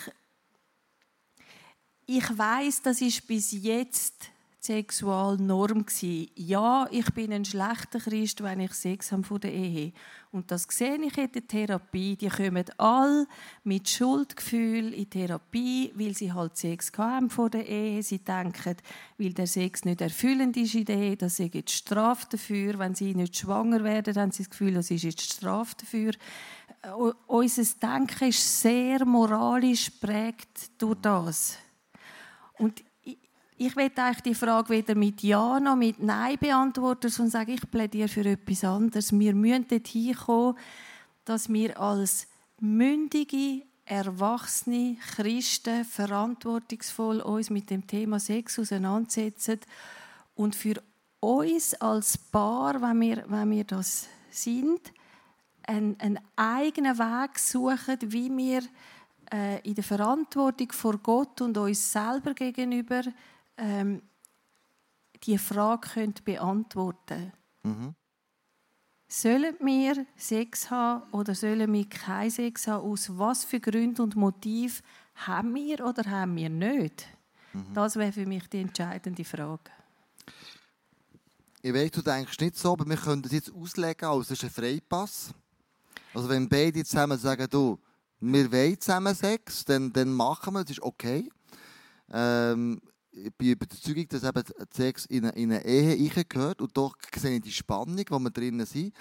ich 2.07 2.38
weiß, 2.38 2.83
das 2.83 3.01
ist 3.01 3.27
bis 3.27 3.53
jetzt 3.53 4.31
Sexualnorm 4.61 5.87
gsi. 5.87 6.31
Ja, 6.35 6.88
ich 6.90 7.09
bin 7.14 7.33
ein 7.33 7.44
schlechter 7.44 8.01
Christ, 8.01 8.42
wenn 8.42 8.61
ich 8.61 8.75
Sex 8.75 9.12
habe 9.12 9.23
von 9.23 9.40
der 9.40 9.53
Ehe. 9.53 9.92
Und 10.33 10.51
das 10.51 10.66
sehe 10.68 10.97
ich 10.97 11.16
in 11.16 11.31
der 11.33 11.47
Therapie. 11.47 12.16
Die 12.16 12.29
kommen 12.29 12.64
alle 12.77 13.27
mit 13.62 13.88
Schuldgefühl 13.88 14.92
in 14.94 15.09
Therapie, 15.09 15.92
weil 15.94 16.14
sie 16.14 16.33
halt 16.33 16.57
Sex 16.57 16.90
haben 16.97 17.31
vor 17.31 17.51
der 17.51 17.66
Ehe. 17.66 18.03
Sie 18.03 18.18
denken, 18.18 18.77
weil 19.16 19.33
der 19.33 19.47
Sex 19.47 19.85
nicht 19.85 20.01
erfüllend 20.01 20.57
ist 20.57 20.75
in 20.75 20.85
der 20.85 20.97
Ehe, 20.97 21.16
dass 21.16 21.37
sie 21.37 21.51
jetzt 21.53 21.73
Strafe 21.73 22.27
dafür. 22.31 22.79
Wenn 22.81 22.97
sie 22.97 23.14
nicht 23.14 23.37
schwanger 23.37 23.85
werden, 23.85 24.16
haben 24.16 24.33
sie 24.33 24.42
das 24.42 24.51
Gefühl, 24.51 24.75
das 24.75 24.90
ist 24.90 25.05
jetzt 25.05 25.23
Strafe 25.23 25.77
dafür. 25.79 26.12
Äh, 26.83 26.90
Unser 27.27 27.64
Denken 27.81 28.29
ist 28.29 28.61
sehr 28.61 29.05
moralisch 29.05 29.92
geprägt 29.92 30.73
durch 30.79 30.99
das. 31.01 31.59
Und 32.59 32.83
ich, 33.59 33.77
will 33.77 33.90
eigentlich 33.97 34.21
die 34.21 34.35
Frage 34.35 34.71
weder 34.71 34.94
mit 34.94 35.23
Ja 35.23 35.59
noch 35.59 35.77
mit 35.77 36.01
Nein 36.01 36.38
beantworten, 36.38 37.11
sondern 37.11 37.31
sage, 37.33 37.53
ich 37.53 37.71
plädiere 37.71 38.09
für 38.09 38.25
etwas 38.25 38.64
anderes. 38.64 39.12
Wir 39.12 39.35
müssen 39.35 39.66
dorthin 39.68 40.14
kommen, 40.14 40.57
dass 41.25 41.49
wir 41.49 41.79
als 41.79 42.27
mündige, 42.61 43.62
erwachsene 43.85 44.97
Christen 45.14 45.85
verantwortungsvoll 45.85 47.21
uns 47.21 47.51
mit 47.51 47.71
dem 47.71 47.87
Thema 47.87 48.21
Sex 48.21 48.59
auseinandersetzen 48.59 49.61
und 50.35 50.55
für 50.55 50.75
uns 51.21 51.75
als 51.75 52.18
Paar, 52.18 52.81
wenn 52.81 53.01
wir, 53.01 53.25
wenn 53.29 53.51
wir 53.51 53.64
das 53.64 54.07
sind, 54.31 54.92
einen, 55.62 55.99
einen 56.01 56.21
eigenen 56.37 56.99
Weg 56.99 57.38
suchen, 57.38 57.99
wie 58.03 58.35
wir 58.37 58.62
äh, 59.33 59.61
in 59.68 59.75
der 59.75 59.85
Verantwortung 59.85 60.73
vor 60.73 60.99
Gott 60.99 61.40
und 61.40 61.57
uns 61.59 61.92
selber 61.92 62.35
gegenüber 62.35 63.03
ähm, 63.59 64.03
die 65.25 65.37
Frage 65.37 65.88
können 65.88 66.14
beantworten 66.25 67.33
Mhm. 67.68 67.94
Sollen 69.11 69.57
wir 69.61 70.07
Sex 70.16 70.71
haben 70.71 71.11
oder 71.12 71.35
sollen 71.35 71.73
wir 71.73 71.88
keinen 71.88 72.31
Sex 72.31 72.66
haben? 72.66 72.85
Aus 72.90 73.11
was 73.16 73.44
für 73.44 73.59
Gründen 73.59 74.03
und 74.03 74.16
Motiv 74.16 74.83
haben 75.14 75.55
wir 75.55 75.85
oder 75.85 76.09
haben 76.11 76.37
wir 76.37 76.51
nicht? 76.51 77.07
Das 77.75 77.97
wäre 77.97 78.12
für 78.12 78.27
mich 78.27 78.47
die 78.49 78.61
entscheidende 78.61 79.25
Frage. 79.25 79.71
Ich 81.62 81.75
weiß, 81.75 81.90
du 81.90 82.03
denkst 82.03 82.38
nicht 82.38 82.57
so, 82.57 82.73
aber 82.73 82.87
wir 82.87 82.97
können 82.97 83.23
das 83.23 83.33
jetzt 83.33 83.53
auslegen 83.53 84.09
als 84.09 84.31
es 84.31 84.42
ist 84.42 84.44
ein 84.44 84.51
Freipass. 84.51 85.35
Also 86.14 86.29
wenn 86.29 86.49
beide 86.49 86.85
zusammen 86.85 87.18
sagen, 87.18 87.49
du, 87.51 87.79
wir 88.21 88.53
wollen 88.53 88.81
zusammen 88.81 89.14
Sex, 89.14 89.64
dann, 89.64 89.92
dann 89.92 90.12
machen 90.12 90.55
wir, 90.55 90.62
das 90.62 90.73
ist 90.73 90.83
okay. 90.83 91.29
Ähm, 92.12 92.81
bin 93.37 93.52
überzeugt, 93.52 94.12
dass 94.12 94.24
eben 94.24 94.42
Sex 94.72 95.07
in 95.07 95.24
eine, 95.24 95.35
in 95.37 95.52
eine 95.52 95.64
Ehe 95.64 96.11
reingehört 96.16 96.61
und 96.61 96.76
doch 96.76 96.96
sehe 97.16 97.37
ich 97.37 97.42
die 97.42 97.52
Spannung, 97.52 98.04
wo 98.09 98.18
wir 98.18 98.31
drinnen 98.31 98.66
sind. 98.66 98.94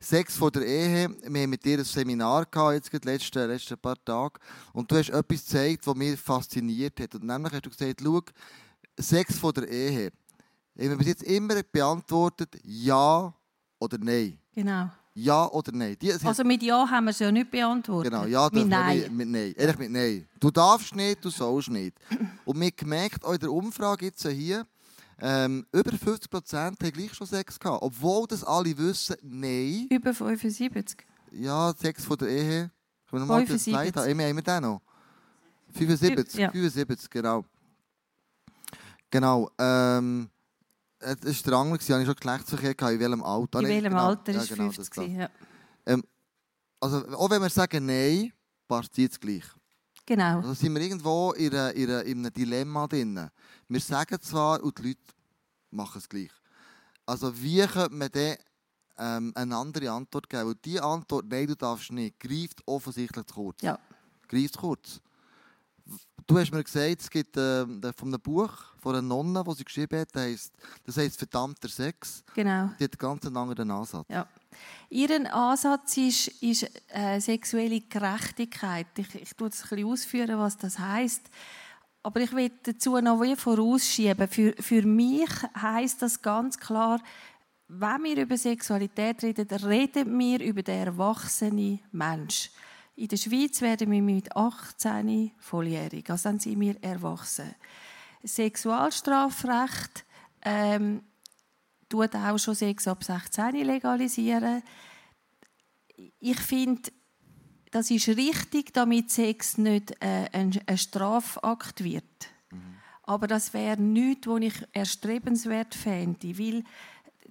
Sex 0.00 0.36
vor 0.36 0.52
der 0.52 0.64
Ehe, 0.64 1.08
wir 1.08 1.42
haben 1.42 1.50
mit 1.50 1.64
dir 1.64 1.78
ein 1.78 1.84
Seminar 1.84 2.46
gehabt, 2.46 2.74
jetzt 2.74 2.90
gerade 2.90 3.10
letzte, 3.10 3.46
letzte 3.46 3.76
paar 3.76 3.96
Tage, 4.04 4.38
und 4.72 4.90
du 4.90 4.96
hast 4.96 5.10
etwas 5.10 5.44
gezeigt, 5.44 5.86
was 5.86 5.96
mich 5.96 6.20
fasziniert 6.20 7.00
hat. 7.00 7.16
Und 7.16 7.24
nämlich 7.24 7.52
hast 7.52 7.66
du 7.66 7.70
gesagt, 7.70 8.00
schau, 8.02 8.22
Sex 8.98 9.38
vor 9.38 9.52
der 9.52 9.68
Ehe, 9.68 10.12
haben 10.78 10.90
wir 10.90 10.96
bis 10.96 11.08
jetzt 11.08 11.22
immer 11.24 11.62
beantwortet, 11.62 12.60
ja 12.62 13.34
oder 13.80 13.98
nein. 13.98 14.38
Genau. 14.54 14.88
Ja 15.20 15.46
oder 15.50 15.72
nein. 15.72 15.96
Die, 16.00 16.12
Also 16.12 16.44
mit 16.44 16.62
Ja 16.62 16.88
haben 16.88 17.04
wir 17.06 17.10
es 17.10 17.18
ja 17.18 17.32
nicht 17.32 17.50
beantwortet. 17.50 18.12
Genau, 18.12 18.24
ja, 18.26 18.48
mit 18.52 18.68
Nein. 18.68 18.98
nicht- 18.98 19.10
Mit 19.12 19.28
Nein. 19.28 19.54
Ehrlich 19.56 19.78
mit 19.78 19.90
Nein. 19.90 20.28
Du 20.38 20.50
darfst 20.50 20.94
nicht, 20.94 21.24
du 21.24 21.30
sollst 21.30 21.70
nicht. 21.70 21.96
Und 22.44 22.60
wir 22.60 22.70
gemerkt, 22.70 23.24
auch 23.24 23.32
in 23.32 23.40
der 23.40 23.50
Umfrage 23.52 24.06
jetzt 24.06 24.26
hier, 24.28 24.66
ähm, 25.20 25.66
über 25.72 25.90
50% 25.90 26.80
haben 26.80 26.92
gleich 26.92 27.12
schon 27.14 27.26
Sex 27.26 27.58
gehabt. 27.58 27.82
Obwohl 27.82 28.26
das 28.28 28.44
alle 28.44 28.76
wissen, 28.78 29.16
nein. 29.22 29.88
Über 29.90 30.14
75. 30.14 31.04
Ja, 31.32 31.72
Sex 31.74 32.04
von 32.04 32.16
der 32.18 32.28
Ehe. 32.28 32.44
Können 32.50 32.70
wir 33.10 33.18
nochmal 33.20 33.46
75. 33.46 33.74
Slide 33.74 34.00
haben? 34.00 34.20
Haben 34.20 34.36
wir 34.36 34.42
den 34.42 34.62
noch? 34.62 34.80
75, 35.74 36.38
Ja. 36.40 36.50
75, 36.52 37.10
genau. 37.10 37.44
Genau. 39.10 39.50
Ähm, 39.58 40.28
es 41.00 41.44
war 41.44 41.50
der 41.50 41.58
Angel, 41.58 41.78
ich 41.80 41.90
hatte 41.90 42.04
schon 42.04 42.14
Geschlechtsverkehr, 42.14 42.74
gehabt, 42.74 42.94
in 42.94 43.00
welchem 43.00 43.22
Alter? 43.22 43.60
In 43.60 43.68
welchem 43.68 43.90
genau. 43.90 44.06
Alter 44.08 44.32
Ja, 44.32 44.44
genau, 44.44 44.70
50 44.70 44.94
das- 44.94 45.06
ja. 45.06 45.30
Also, 46.80 47.08
auch 47.16 47.30
wenn 47.30 47.42
wir 47.42 47.50
sagen 47.50 47.86
Nein, 47.86 48.32
passiert 48.68 49.12
es 49.12 49.18
gleich. 49.18 49.44
Genau. 50.06 50.36
Also 50.36 50.54
sind 50.54 50.72
wir 50.74 50.80
irgendwo 50.80 51.32
in, 51.32 51.52
einer, 51.52 51.72
in, 51.74 51.90
einer, 51.90 52.02
in 52.04 52.18
einem 52.18 52.32
Dilemma 52.32 52.86
drin. 52.86 53.28
Wir 53.68 53.80
sagen 53.80 54.18
zwar 54.22 54.62
und 54.62 54.78
die 54.78 54.88
Leute 54.88 55.00
machen 55.70 55.98
es 55.98 56.08
gleich. 56.08 56.30
Also 57.04 57.30
wie 57.42 57.66
könnte 57.66 57.94
man 57.94 58.08
dann 58.10 58.36
ähm, 58.98 59.32
eine 59.34 59.56
andere 59.56 59.90
Antwort 59.90 60.28
geben? 60.28 60.46
Weil 60.46 60.54
die 60.64 60.80
Antwort, 60.80 61.26
nein, 61.28 61.46
du 61.46 61.56
darfst 61.56 61.92
nicht, 61.92 62.18
greift 62.18 62.62
offensichtlich 62.66 63.26
zu 63.26 63.34
kurz. 63.34 63.60
Ja. 63.60 63.78
Greift 64.28 64.56
kurz. 64.56 65.00
Du 66.26 66.38
hast 66.38 66.52
mir 66.52 66.64
gesagt, 66.64 67.02
es 67.02 67.10
gibt 67.10 67.36
ähm, 67.36 67.82
von 67.96 68.08
einem 68.08 68.20
Buch 68.20 68.52
von 68.88 68.96
einer 68.96 69.06
Nonne, 69.06 69.44
das 69.44 69.58
sie 69.58 69.64
geschrieben 69.64 70.00
hat, 70.00 70.08
heisst, 70.14 70.54
das 70.86 70.96
heisst 70.96 71.18
«Verdammter 71.18 71.68
Sex». 71.68 72.24
Genau. 72.34 72.70
Die 72.80 72.84
hat 72.84 72.98
ganz 72.98 73.26
einen 73.26 73.36
anderen 73.36 73.70
Ansatz. 73.70 74.06
Ja. 74.08 74.26
Ihr 74.88 75.34
Ansatz 75.34 75.98
ist, 75.98 76.28
ist 76.42 76.70
äh, 76.88 77.20
sexuelle 77.20 77.82
Gerechtigkeit. 77.82 78.86
Ich, 78.96 79.14
ich 79.14 79.34
tue 79.34 79.50
das 79.50 79.62
ein 79.62 79.68
bisschen 79.68 79.86
ausführen, 79.92 80.38
was 80.38 80.56
das 80.56 80.78
heißt. 80.78 81.20
Aber 82.02 82.20
ich 82.20 82.32
will 82.32 82.50
dazu 82.62 82.98
noch 82.98 83.22
vorausschieben. 83.36 84.26
Für, 84.26 84.54
für 84.58 84.80
mich 84.80 85.28
heißt 85.60 86.00
das 86.00 86.22
ganz 86.22 86.58
klar, 86.58 86.98
wenn 87.68 88.04
wir 88.04 88.22
über 88.22 88.38
Sexualität 88.38 89.22
reden, 89.22 89.48
reden 89.50 90.18
wir 90.18 90.42
über 90.42 90.62
den 90.62 90.86
erwachsenen 90.86 91.80
Mensch. 91.92 92.50
In 92.96 93.08
der 93.08 93.18
Schweiz 93.18 93.60
werden 93.60 93.90
wir 93.90 94.00
mit 94.00 94.34
18 94.34 95.32
volljährig, 95.38 96.08
also 96.08 96.30
dann 96.30 96.38
sind 96.38 96.58
wir 96.58 96.82
erwachsen. 96.82 97.54
Sexualstrafrecht 98.22 100.04
ähm, 100.42 101.02
tut 101.88 102.14
auch 102.14 102.38
schon 102.38 102.54
Sex 102.54 102.86
ab 102.88 103.02
16 103.04 103.64
legalisieren. 103.64 104.62
Ich 106.20 106.40
finde, 106.40 106.90
das 107.70 107.90
ist 107.90 108.08
richtig, 108.08 108.72
damit 108.72 109.10
Sex 109.10 109.58
nicht 109.58 109.92
äh, 110.00 110.28
ein, 110.32 110.58
ein 110.66 110.78
Strafakt 110.78 111.82
wird. 111.82 112.04
Aber 113.02 113.26
das 113.26 113.54
wäre 113.54 113.80
nichts, 113.80 114.26
was 114.26 114.40
ich 114.42 114.68
erstrebenswert 114.72 115.74
fände, 115.74 116.38
weil 116.38 116.62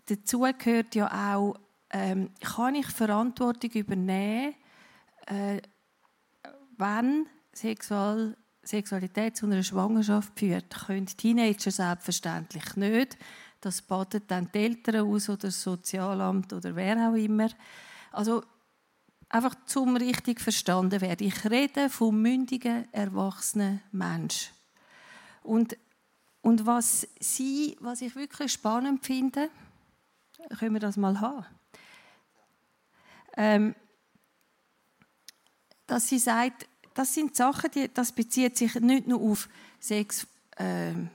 dazu 0.07 0.39
gehört 0.57 0.95
ja 0.95 1.35
auch, 1.35 1.55
ähm, 1.91 2.31
kann 2.41 2.73
ich 2.73 2.87
Verantwortung 2.87 3.69
übernehmen, 3.71 4.55
äh, 5.27 5.61
wenn 6.77 7.27
Sexual 7.53 8.35
Sexualität 8.67 9.37
zu 9.37 9.45
einer 9.45 9.63
Schwangerschaft 9.63 10.37
führt, 10.37 10.69
können 10.85 11.05
Teenager 11.05 11.71
selbstverständlich 11.71 12.75
nicht. 12.75 13.17
Das 13.61 13.81
badet 13.81 14.29
dann 14.29 14.49
die 14.53 14.59
Eltern 14.59 15.07
aus 15.07 15.29
oder 15.29 15.47
das 15.47 15.61
Sozialamt 15.61 16.53
oder 16.53 16.75
wer 16.75 17.09
auch 17.09 17.15
immer. 17.15 17.49
Also 18.11 18.43
einfach 19.29 19.55
zum 19.65 19.95
richtig 19.95 20.39
verstanden 20.41 21.01
werden. 21.01 21.27
Ich 21.27 21.49
rede 21.49 21.89
vom 21.89 22.21
mündigen, 22.21 22.91
erwachsenen 22.93 23.81
Mensch. 23.91 24.51
Und, 25.43 25.77
und 26.41 26.65
was 26.65 27.07
sie, 27.19 27.77
was 27.79 28.01
ich 28.01 28.15
wirklich 28.15 28.51
spannend 28.51 29.05
finde, 29.05 29.49
können 30.59 30.73
wir 30.73 30.79
das 30.79 30.97
mal 30.97 31.19
haben, 31.19 31.45
ähm, 33.35 33.75
dass 35.87 36.07
sie 36.07 36.19
sagt, 36.19 36.67
das 36.97 37.13
sind 37.13 37.35
Sachen, 37.35 37.69
die, 37.71 37.93
das 37.93 38.11
bezieht 38.11 38.57
sich 38.57 38.73
nicht 38.75 39.07
nur 39.07 39.21
auf 39.21 39.47
Sex 39.79 40.25
ähm, 40.57 41.09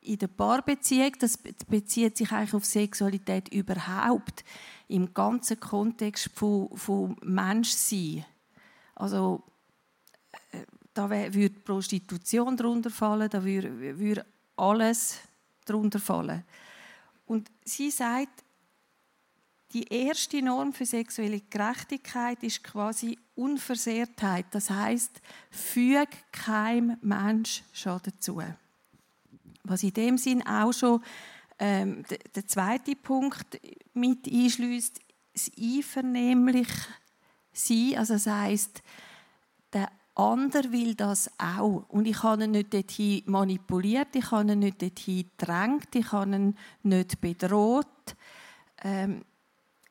in 0.00 0.18
der 0.18 0.28
Paarbeziehung, 0.28 1.12
das 1.18 1.36
be- 1.36 1.52
bezieht 1.66 2.16
sich 2.16 2.30
eigentlich 2.30 2.54
auf 2.54 2.64
Sexualität 2.64 3.52
überhaupt 3.52 4.44
im 4.88 5.12
ganzen 5.12 5.58
Kontext 5.58 6.30
von, 6.34 6.68
von 6.76 7.16
Menschsein. 7.22 8.24
Also 8.94 9.42
äh, 10.52 10.64
da 10.94 11.10
würde 11.10 11.50
Prostitution 11.50 12.56
darunter 12.56 12.90
fallen, 12.90 13.28
da 13.28 13.44
würde, 13.44 13.98
würde 13.98 14.24
alles 14.56 15.18
darunter 15.64 15.98
fallen. 15.98 16.44
Und 17.26 17.50
sie 17.64 17.90
sagt, 17.90 18.44
die 19.72 19.84
erste 19.84 20.42
Norm 20.42 20.72
für 20.72 20.86
sexuelle 20.86 21.40
Gerechtigkeit 21.40 22.42
ist 22.42 22.64
quasi 22.64 23.18
Unversehrtheit. 23.40 24.46
Das 24.50 24.70
heißt, 24.70 25.20
füg 25.50 26.08
keinem 26.32 26.96
Mensch 27.00 27.62
Schaden 27.72 28.12
zu. 28.20 28.42
Was 29.64 29.82
in 29.82 29.92
dem 29.92 30.18
Sinn 30.18 30.46
auch 30.46 30.72
schon 30.72 31.02
ähm, 31.58 32.04
der, 32.08 32.18
der 32.34 32.46
zweite 32.46 32.96
Punkt 32.96 33.60
mit 33.94 34.26
einschließt, 34.26 35.00
das 35.32 35.50
einvernehmlich 35.58 36.68
sein. 37.52 37.94
Also 37.96 38.14
das 38.14 38.26
heißt, 38.26 38.82
der 39.72 39.90
andere 40.14 40.72
will 40.72 40.94
das 40.94 41.30
auch. 41.38 41.84
Und 41.88 42.06
ich 42.06 42.22
habe 42.22 42.44
ihn 42.44 42.52
nicht 42.52 42.74
dorthin 42.74 43.22
manipuliert, 43.26 44.14
ich 44.14 44.30
habe 44.30 44.52
ihn 44.52 44.58
nicht 44.58 44.82
dorthin 44.82 45.30
gedrängt, 45.38 45.94
ich 45.94 46.12
habe 46.12 46.34
ihn 46.34 46.56
nicht 46.82 47.20
bedroht. 47.20 47.86
Ähm, 48.82 49.24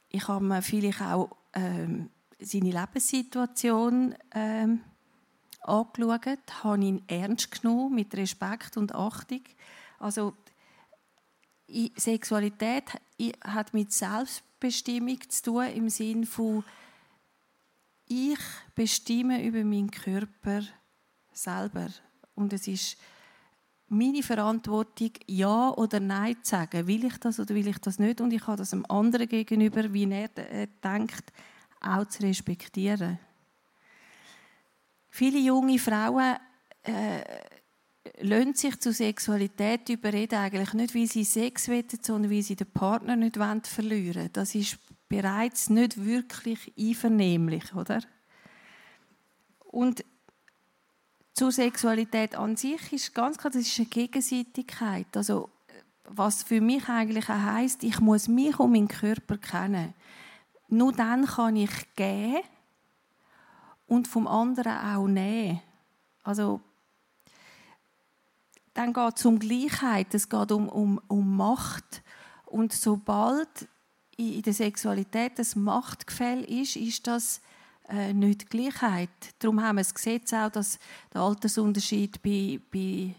ich 0.10 0.28
habe 0.28 0.44
mir 0.44 0.62
vielleicht 0.62 1.02
auch 1.02 1.30
ähm, 1.54 2.10
seine 2.39 2.71
Lebenssituation 2.71 4.15
ähm, 4.32 4.82
angeschaut, 5.62 6.63
habe 6.63 6.84
ihn 6.84 7.04
ernst 7.08 7.62
genommen, 7.62 7.95
mit 7.95 8.15
Respekt 8.15 8.78
und 8.78 8.95
Achtung. 8.95 9.41
Also 9.99 10.34
Sexualität 11.95 12.86
hat 13.43 13.73
mit 13.73 13.91
Selbstbestimmung 13.91 15.19
zu 15.30 15.43
tun, 15.43 15.67
im 15.67 15.89
Sinn 15.89 16.25
von 16.25 16.63
ich 18.12 18.39
bestimme 18.73 19.45
über 19.45 19.63
meinen 19.63 19.91
Körper 19.91 20.63
selber. 21.32 21.89
Und 22.34 22.54
es 22.54 22.67
ist 22.67 22.97
meine 23.88 24.23
Verantwortung, 24.23 25.12
Ja 25.28 25.69
oder 25.71 25.99
Nein 25.99 26.38
zu 26.41 26.52
sagen. 26.52 26.88
Will 26.88 27.06
ich 27.06 27.17
das 27.17 27.39
oder 27.39 27.54
will 27.54 27.67
ich 27.67 27.78
das 27.78 27.99
nicht? 27.99 28.19
Und 28.19 28.34
ich 28.34 28.47
habe 28.47 28.58
das 28.58 28.71
dem 28.71 28.89
anderen 28.89 29.28
gegenüber, 29.28 29.93
wie 29.93 30.12
er 30.12 30.38
äh, 30.38 30.67
denkt, 30.84 31.32
auch 31.82 32.06
zu 32.06 32.24
respektieren. 32.24 33.20
Viele 35.10 35.39
junge 35.39 35.80
Frauen 35.80 36.38
äh, 36.84 37.22
lassen 38.22 38.54
sich 38.54 38.80
zu 38.80 38.94
Sexualität 38.94 39.89
überreden, 39.89 40.39
eigentlich 40.39 40.74
nicht, 40.74 40.96
weil 40.96 41.08
sie 41.08 41.24
Sex 41.24 41.68
wollen, 41.68 41.86
sondern 42.02 42.32
weil 42.32 42.42
sie 42.42 42.56
den 42.56 42.72
Partner 42.72 43.15
nicht 43.15 43.39
wollen 43.39 43.63
verlieren 43.63 44.30
Das 44.34 44.56
ist 44.56 44.78
bereits 45.08 45.70
nicht 45.70 46.04
wirklich 46.04 46.72
einvernehmlich, 46.78 47.74
oder? 47.74 48.02
Und 49.65 50.04
zur 51.34 51.52
Sexualität 51.52 52.36
an 52.36 52.56
sich 52.56 52.92
ist 52.92 53.13
ganz 53.13 53.38
klar, 53.38 53.52
das 53.52 53.62
ist 53.62 53.80
eine 53.80 53.88
Gegenseitigkeit. 53.88 55.08
Also, 55.15 55.50
was 56.06 56.44
für 56.44 56.60
mich 56.60 56.88
eigentlich 56.89 57.30
auch 57.30 57.42
heisst, 57.42 57.84
ich 57.84 58.00
muss 58.00 58.28
mich 58.28 58.60
und 58.60 58.72
meinen 58.72 58.88
Körper 58.88 59.38
kennen. 59.38 59.94
Nur 60.69 60.93
dann 60.93 61.25
kann 61.25 61.55
ich 61.55 61.71
geben 61.95 62.41
und 63.88 64.08
vom 64.08 64.27
anderen 64.27 64.77
auch 64.77 65.08
nehmen. 65.08 65.62
Also, 66.23 66.62
dann 68.73 68.93
geht 68.93 69.17
es 69.17 69.25
um 69.25 69.39
Gleichheit, 69.39 70.13
es 70.13 70.29
geht 70.29 70.51
um, 70.51 70.69
um, 70.69 71.01
um 71.08 71.36
Macht. 71.36 72.03
Und 72.45 72.71
sobald 72.71 73.67
in 74.15 74.41
der 74.41 74.53
Sexualität 74.53 75.39
das 75.39 75.55
Machtgefälle 75.55 76.45
ist, 76.45 76.75
ist 76.75 77.08
das 77.08 77.41
äh, 77.89 78.13
nicht 78.13 78.49
Gleichheit. 78.49 79.10
Darum 79.39 79.62
haben 79.62 79.77
wir 79.77 79.82
das 79.82 79.93
Gesetz 79.93 80.34
auch, 80.34 80.49
dass 80.49 80.77
der 81.13 81.21
Altersunterschied 81.21 82.21
bei, 82.21 82.60
bei 82.71 83.15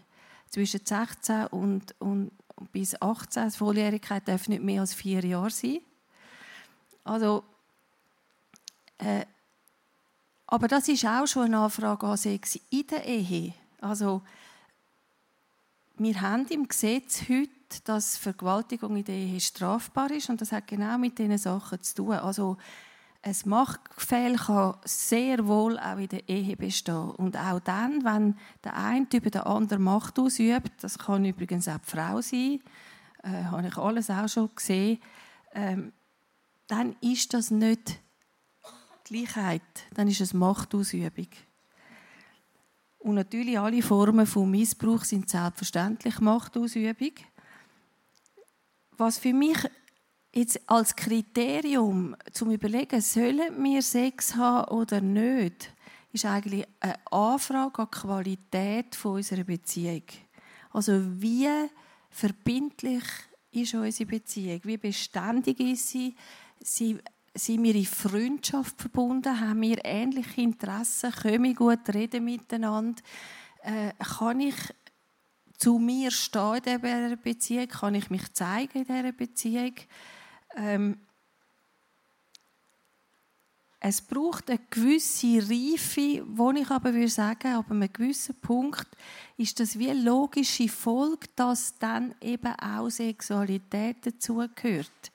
zwischen 0.49 0.85
16 0.85 1.47
und, 1.47 1.95
und 1.99 2.31
bis 2.71 2.99
18, 3.01 3.49
die 3.49 3.57
Volljährigkeit 3.57 4.27
darf 4.27 4.47
nicht 4.47 4.63
mehr 4.63 4.81
als 4.81 4.93
vier 4.93 5.23
Jahre 5.25 5.49
sein. 5.49 5.79
Also, 7.03 7.43
äh, 8.97 9.25
aber 10.47 10.67
das 10.67 10.87
ist 10.87 11.05
auch 11.05 11.25
schon 11.25 11.45
eine 11.45 11.59
Anfrage 11.59 12.05
an 12.05 12.17
Sex 12.17 12.59
in 12.69 12.87
der 12.87 13.05
Ehe. 13.05 13.53
Also, 13.79 14.21
wir 15.97 16.19
haben 16.19 16.47
im 16.47 16.67
Gesetz 16.67 17.21
heute, 17.29 17.49
dass 17.83 18.17
Vergewaltigung 18.17 18.95
in 18.97 19.05
der 19.05 19.15
Ehe 19.15 19.39
strafbar 19.39 20.11
ist 20.11 20.29
und 20.29 20.41
das 20.41 20.51
hat 20.51 20.67
genau 20.67 20.97
mit 20.97 21.17
diesen 21.19 21.37
Sachen 21.37 21.81
zu 21.81 21.95
tun. 21.95 22.13
Also 22.13 22.57
ein 23.21 23.35
Machtgefälle 23.45 24.35
kann 24.35 24.77
sehr 24.83 25.45
wohl 25.45 25.77
auch 25.77 25.97
in 25.97 26.09
der 26.09 26.27
Ehe 26.27 26.57
bestehen 26.57 27.11
und 27.11 27.37
auch 27.37 27.59
dann, 27.59 28.03
wenn 28.03 28.35
der 28.63 28.75
eine 28.75 29.05
über 29.13 29.29
den 29.29 29.41
anderen 29.41 29.83
Macht 29.83 30.17
ausübt, 30.17 30.71
das 30.81 30.97
kann 30.97 31.23
übrigens 31.23 31.67
auch 31.67 31.77
die 31.77 31.91
Frau 31.91 32.21
sein, 32.21 32.59
äh, 33.23 33.43
habe 33.45 33.67
ich 33.67 33.77
alles 33.77 34.09
auch 34.09 34.27
schon 34.27 34.49
gesehen, 34.55 34.99
ähm, 35.53 35.93
dann 36.71 36.95
ist 37.01 37.33
das 37.33 37.51
nicht 37.51 37.99
Gleichheit, 39.03 39.61
dann 39.93 40.07
ist 40.07 40.21
es 40.21 40.33
Machtausübung. 40.33 41.27
Und 42.99 43.15
natürlich 43.15 43.59
alle 43.59 43.81
Formen 43.81 44.25
von 44.25 44.49
Missbrauch 44.49 45.03
sind 45.03 45.29
selbstverständlich 45.29 46.21
Machtausübung. 46.21 47.11
Was 48.95 49.17
für 49.17 49.33
mich 49.33 49.57
jetzt 50.33 50.61
als 50.65 50.95
Kriterium 50.95 52.15
zum 52.31 52.51
Überlegen, 52.51 53.01
sollen 53.01 53.61
wir 53.61 53.81
Sex 53.81 54.35
haben 54.35 54.71
oder 54.71 55.01
nicht, 55.01 55.73
ist 56.13 56.23
eigentlich 56.23 56.65
eine 56.79 56.95
Anfrage 57.11 57.79
an 57.79 57.87
die 57.91 57.99
Qualität 57.99 59.05
unserer 59.05 59.43
Beziehung. 59.43 60.03
Also 60.71 61.01
wie 61.21 61.49
verbindlich 62.09 63.03
ist 63.51 63.73
unsere 63.73 64.09
Beziehung? 64.09 64.61
Wie 64.63 64.77
beständig 64.77 65.59
ist 65.59 65.89
sie? 65.89 66.15
Sie 66.63 66.97
sind 67.33 67.63
wir 67.63 67.75
in 67.75 67.85
Freundschaft 67.85 68.81
verbunden? 68.81 69.39
Haben 69.39 69.61
wir 69.61 69.83
ähnliche 69.85 70.41
Interessen? 70.41 71.11
Können 71.11 71.43
wir 71.43 71.53
gut 71.55 71.87
reden 71.93 72.25
miteinander? 72.25 73.01
Äh, 73.63 73.93
kann 73.99 74.41
ich 74.41 74.55
zu 75.57 75.77
mir 75.77 76.11
stehen 76.11 76.63
in 76.65 76.81
dieser 76.81 77.15
Beziehung? 77.15 77.67
Kann 77.67 77.95
ich 77.95 78.09
mich 78.09 78.33
zeigen 78.33 78.79
in 78.79 78.85
dieser 78.85 79.11
Beziehung? 79.11 79.75
Ähm, 80.55 80.97
es 83.83 83.99
braucht 84.01 84.49
eine 84.49 84.59
gewisse 84.69 85.37
Reife, 85.37 86.23
wo 86.27 86.51
ich 86.51 86.69
aber 86.69 86.93
würde 86.93 87.07
sagen, 87.07 87.53
ab 87.53 87.71
einem 87.71 87.91
gewissen 87.91 88.35
Punkt 88.35 88.87
ist 89.37 89.59
das 89.59 89.79
wie 89.79 89.89
eine 89.89 90.01
logische 90.01 90.67
Folge, 90.67 91.27
dass 91.35 91.79
dann 91.79 92.13
eben 92.21 92.53
auch 92.59 92.89
Sexualität 92.89 94.05
dazugehört. 94.05 95.11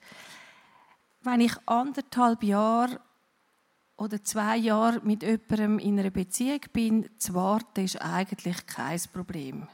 Wenn 1.21 1.41
ich 1.41 1.53
anderthalb 1.65 2.43
Jahre 2.43 2.99
oder 3.97 4.23
zwei 4.23 4.57
Jahre 4.57 5.01
mit 5.03 5.23
jemandem 5.23 5.79
in 5.79 5.99
einer 5.99 6.11
Beziehung 6.11 6.61
bin, 6.71 7.09
zu 7.17 7.33
warten 7.33 7.83
ist 7.83 8.01
eigentlich 8.01 8.65
kein 8.65 8.99
Problem. 9.11 9.67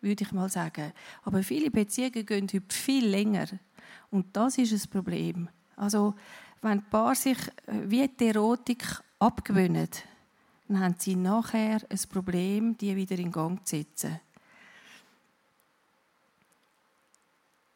Würde 0.00 0.24
ich 0.24 0.32
mal 0.32 0.48
sagen. 0.48 0.92
Aber 1.24 1.42
viele 1.42 1.70
Beziehungen 1.70 2.24
gehen 2.24 2.48
heute 2.52 2.74
viel 2.74 3.06
länger. 3.06 3.46
Und 4.10 4.36
das 4.36 4.58
ist 4.58 4.72
ein 4.72 4.90
Problem. 4.90 5.48
Also, 5.76 6.14
wenn 6.62 6.72
ein 6.72 6.90
Paar 6.90 7.14
sich 7.14 7.38
äh, 7.66 7.82
wie 7.84 8.08
die 8.08 8.28
Erotik 8.28 8.84
abgewöhnen, 9.18 9.88
dann 10.68 10.80
haben 10.80 10.94
sie 10.98 11.16
nachher 11.16 11.80
ein 11.88 12.00
Problem, 12.10 12.76
die 12.76 12.94
wieder 12.94 13.18
in 13.18 13.32
Gang 13.32 13.64
zu 13.66 13.76
setzen. 13.76 14.20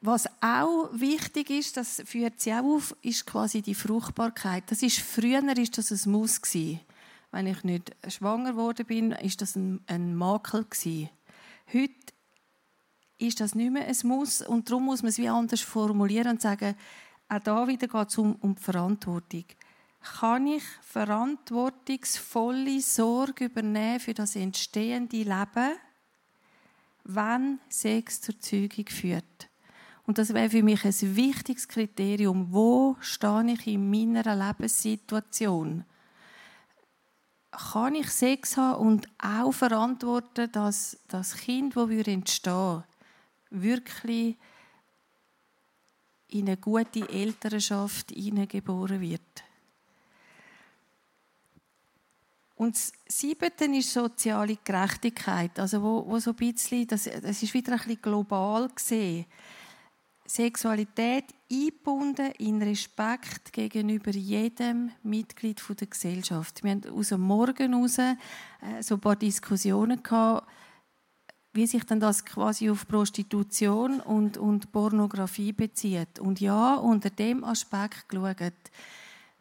Was 0.04 0.26
auch 0.40 0.88
wichtig 0.92 1.48
ist, 1.50 1.76
das 1.76 2.02
führt 2.04 2.40
sie 2.40 2.52
auch 2.52 2.64
auf, 2.64 2.96
ist 3.02 3.24
quasi 3.24 3.62
die 3.62 3.76
Fruchtbarkeit. 3.76 4.64
Das 4.66 4.82
ist, 4.82 4.98
früher 4.98 5.56
ist 5.56 5.78
das 5.78 5.92
ein 5.92 6.10
Muss 6.10 6.42
gewesen. 6.42 6.80
Wenn 7.30 7.46
ich 7.46 7.62
nicht 7.62 7.94
schwanger 8.08 8.50
geworden 8.50 8.84
bin, 8.84 9.12
ist 9.12 9.40
das 9.40 9.54
ein, 9.54 9.80
ein 9.86 10.16
Makel 10.16 10.64
gewesen. 10.64 11.08
Heute 11.72 11.94
ist 13.18 13.38
das 13.40 13.54
nicht 13.54 13.70
mehr 13.70 13.86
ein 13.86 13.96
Muss 14.02 14.42
und 14.42 14.68
darum 14.68 14.86
muss 14.86 15.02
man 15.02 15.10
es 15.10 15.18
wie 15.18 15.28
anders 15.28 15.60
formulieren 15.60 16.32
und 16.32 16.42
sagen, 16.42 16.74
auch 17.28 17.38
da 17.38 17.68
wieder 17.68 17.86
geht 17.86 18.08
es 18.08 18.18
um, 18.18 18.34
um 18.40 18.56
die 18.56 18.62
Verantwortung. 18.62 19.44
Kann 20.18 20.48
ich 20.48 20.64
verantwortungsvolle 20.82 22.80
Sorge 22.80 23.44
übernehmen 23.44 24.00
für 24.00 24.14
das 24.14 24.34
entstehende 24.34 25.18
Leben, 25.18 25.76
wenn 27.04 27.60
Sex 27.68 28.20
zur 28.20 28.40
Zeugung 28.40 28.86
führt? 28.88 29.51
Und 30.12 30.18
das 30.18 30.34
wäre 30.34 30.50
für 30.50 30.62
mich 30.62 30.84
ein 30.84 31.16
wichtiges 31.16 31.66
Kriterium. 31.66 32.48
Wo 32.52 32.98
stehe 33.00 33.54
ich 33.54 33.66
in 33.66 33.90
meiner 33.90 34.36
Lebenssituation? 34.36 35.86
Kann 37.50 37.94
ich 37.94 38.10
Sex 38.10 38.58
haben 38.58 38.88
und 38.88 39.08
auch 39.16 39.52
verantworten, 39.52 40.52
dass 40.52 40.98
das 41.08 41.34
Kind, 41.34 41.76
das 41.76 41.88
entstehen 42.06 42.84
wirklich 43.48 44.36
in 46.28 46.46
eine 46.46 46.58
gute 46.58 47.08
Elternschaft 47.08 48.10
hineingeboren 48.10 49.00
wird. 49.00 49.44
Und 52.56 52.74
das 52.74 52.92
Siebte 53.08 53.64
ist 53.64 53.90
soziale 53.90 54.58
Gerechtigkeit, 54.62 55.58
also 55.58 55.82
wo, 55.82 56.06
wo 56.06 56.18
so 56.18 56.32
ein 56.32 56.36
bisschen, 56.36 56.86
das, 56.86 57.04
das 57.04 57.42
ist 57.42 57.54
wieder 57.54 57.72
ein 57.72 57.78
bisschen 57.78 58.02
global 58.02 58.68
gesehen. 58.68 59.24
Sexualität 60.32 61.24
eingebunden 61.50 62.32
in 62.38 62.62
Respekt 62.62 63.52
gegenüber 63.52 64.12
jedem 64.12 64.90
Mitglied 65.02 65.62
der 65.78 65.86
Gesellschaft. 65.86 66.64
Wir 66.64 66.70
haben 66.70 66.88
aus 66.88 67.10
dem 67.10 67.20
Morgen 67.20 67.74
heraus 67.74 67.98
äh, 67.98 68.16
so 68.80 68.94
ein 68.94 69.00
paar 69.00 69.16
Diskussionen 69.16 70.02
gehabt, 70.02 70.48
wie 71.52 71.66
sich 71.66 71.84
dann 71.84 72.00
das 72.00 72.24
quasi 72.24 72.70
auf 72.70 72.88
Prostitution 72.88 74.00
und, 74.00 74.38
und 74.38 74.72
Pornografie 74.72 75.52
bezieht. 75.52 76.18
Und 76.18 76.40
ja, 76.40 76.76
unter 76.76 77.10
dem 77.10 77.44
Aspekt 77.44 78.08
geschaut, 78.08 78.54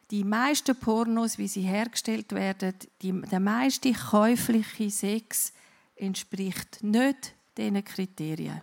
die 0.10 0.26
meisten 0.26 0.76
Pornos, 0.76 1.38
wie 1.38 1.48
sie 1.48 1.62
hergestellt 1.62 2.34
werden, 2.34 2.74
die, 3.02 3.14
der 3.14 3.40
meiste 3.40 3.94
käufliche 3.94 4.90
Sex 4.90 5.54
entspricht 5.96 6.84
nicht 6.84 7.34
diesen 7.56 7.82
Kriterien. 7.86 8.62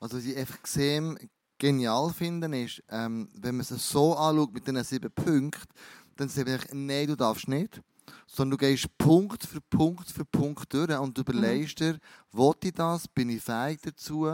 Also 0.00 0.16
was 0.16 0.24
ich 0.24 0.36
extrem 0.36 1.18
genial 1.58 2.12
finde, 2.12 2.46
ist, 2.58 2.82
ähm, 2.88 3.28
wenn 3.34 3.56
man 3.56 3.66
es 3.68 3.90
so 3.90 4.14
anschaut 4.16 4.52
mit 4.52 4.66
diesen 4.66 4.84
sieben 4.84 5.10
Punkten, 5.10 5.74
dann 6.16 6.28
sage 6.28 6.56
ich, 6.56 6.72
nein, 6.72 7.06
du 7.06 7.16
darfst 7.16 7.48
nicht 7.48 7.80
sondern 8.26 8.58
du 8.58 8.66
gehst 8.66 8.86
Punkt 8.98 9.44
für 9.44 9.60
Punkt 9.60 10.10
für 10.10 10.24
Punkt 10.24 10.72
durch 10.72 10.98
und 10.98 11.16
du 11.16 11.22
überlegst 11.22 11.80
dir, 11.80 11.98
will 12.32 12.52
ich 12.62 12.72
das, 12.72 13.08
bin 13.08 13.30
ich 13.30 13.42
fähig 13.42 13.80
dazu, 13.82 14.28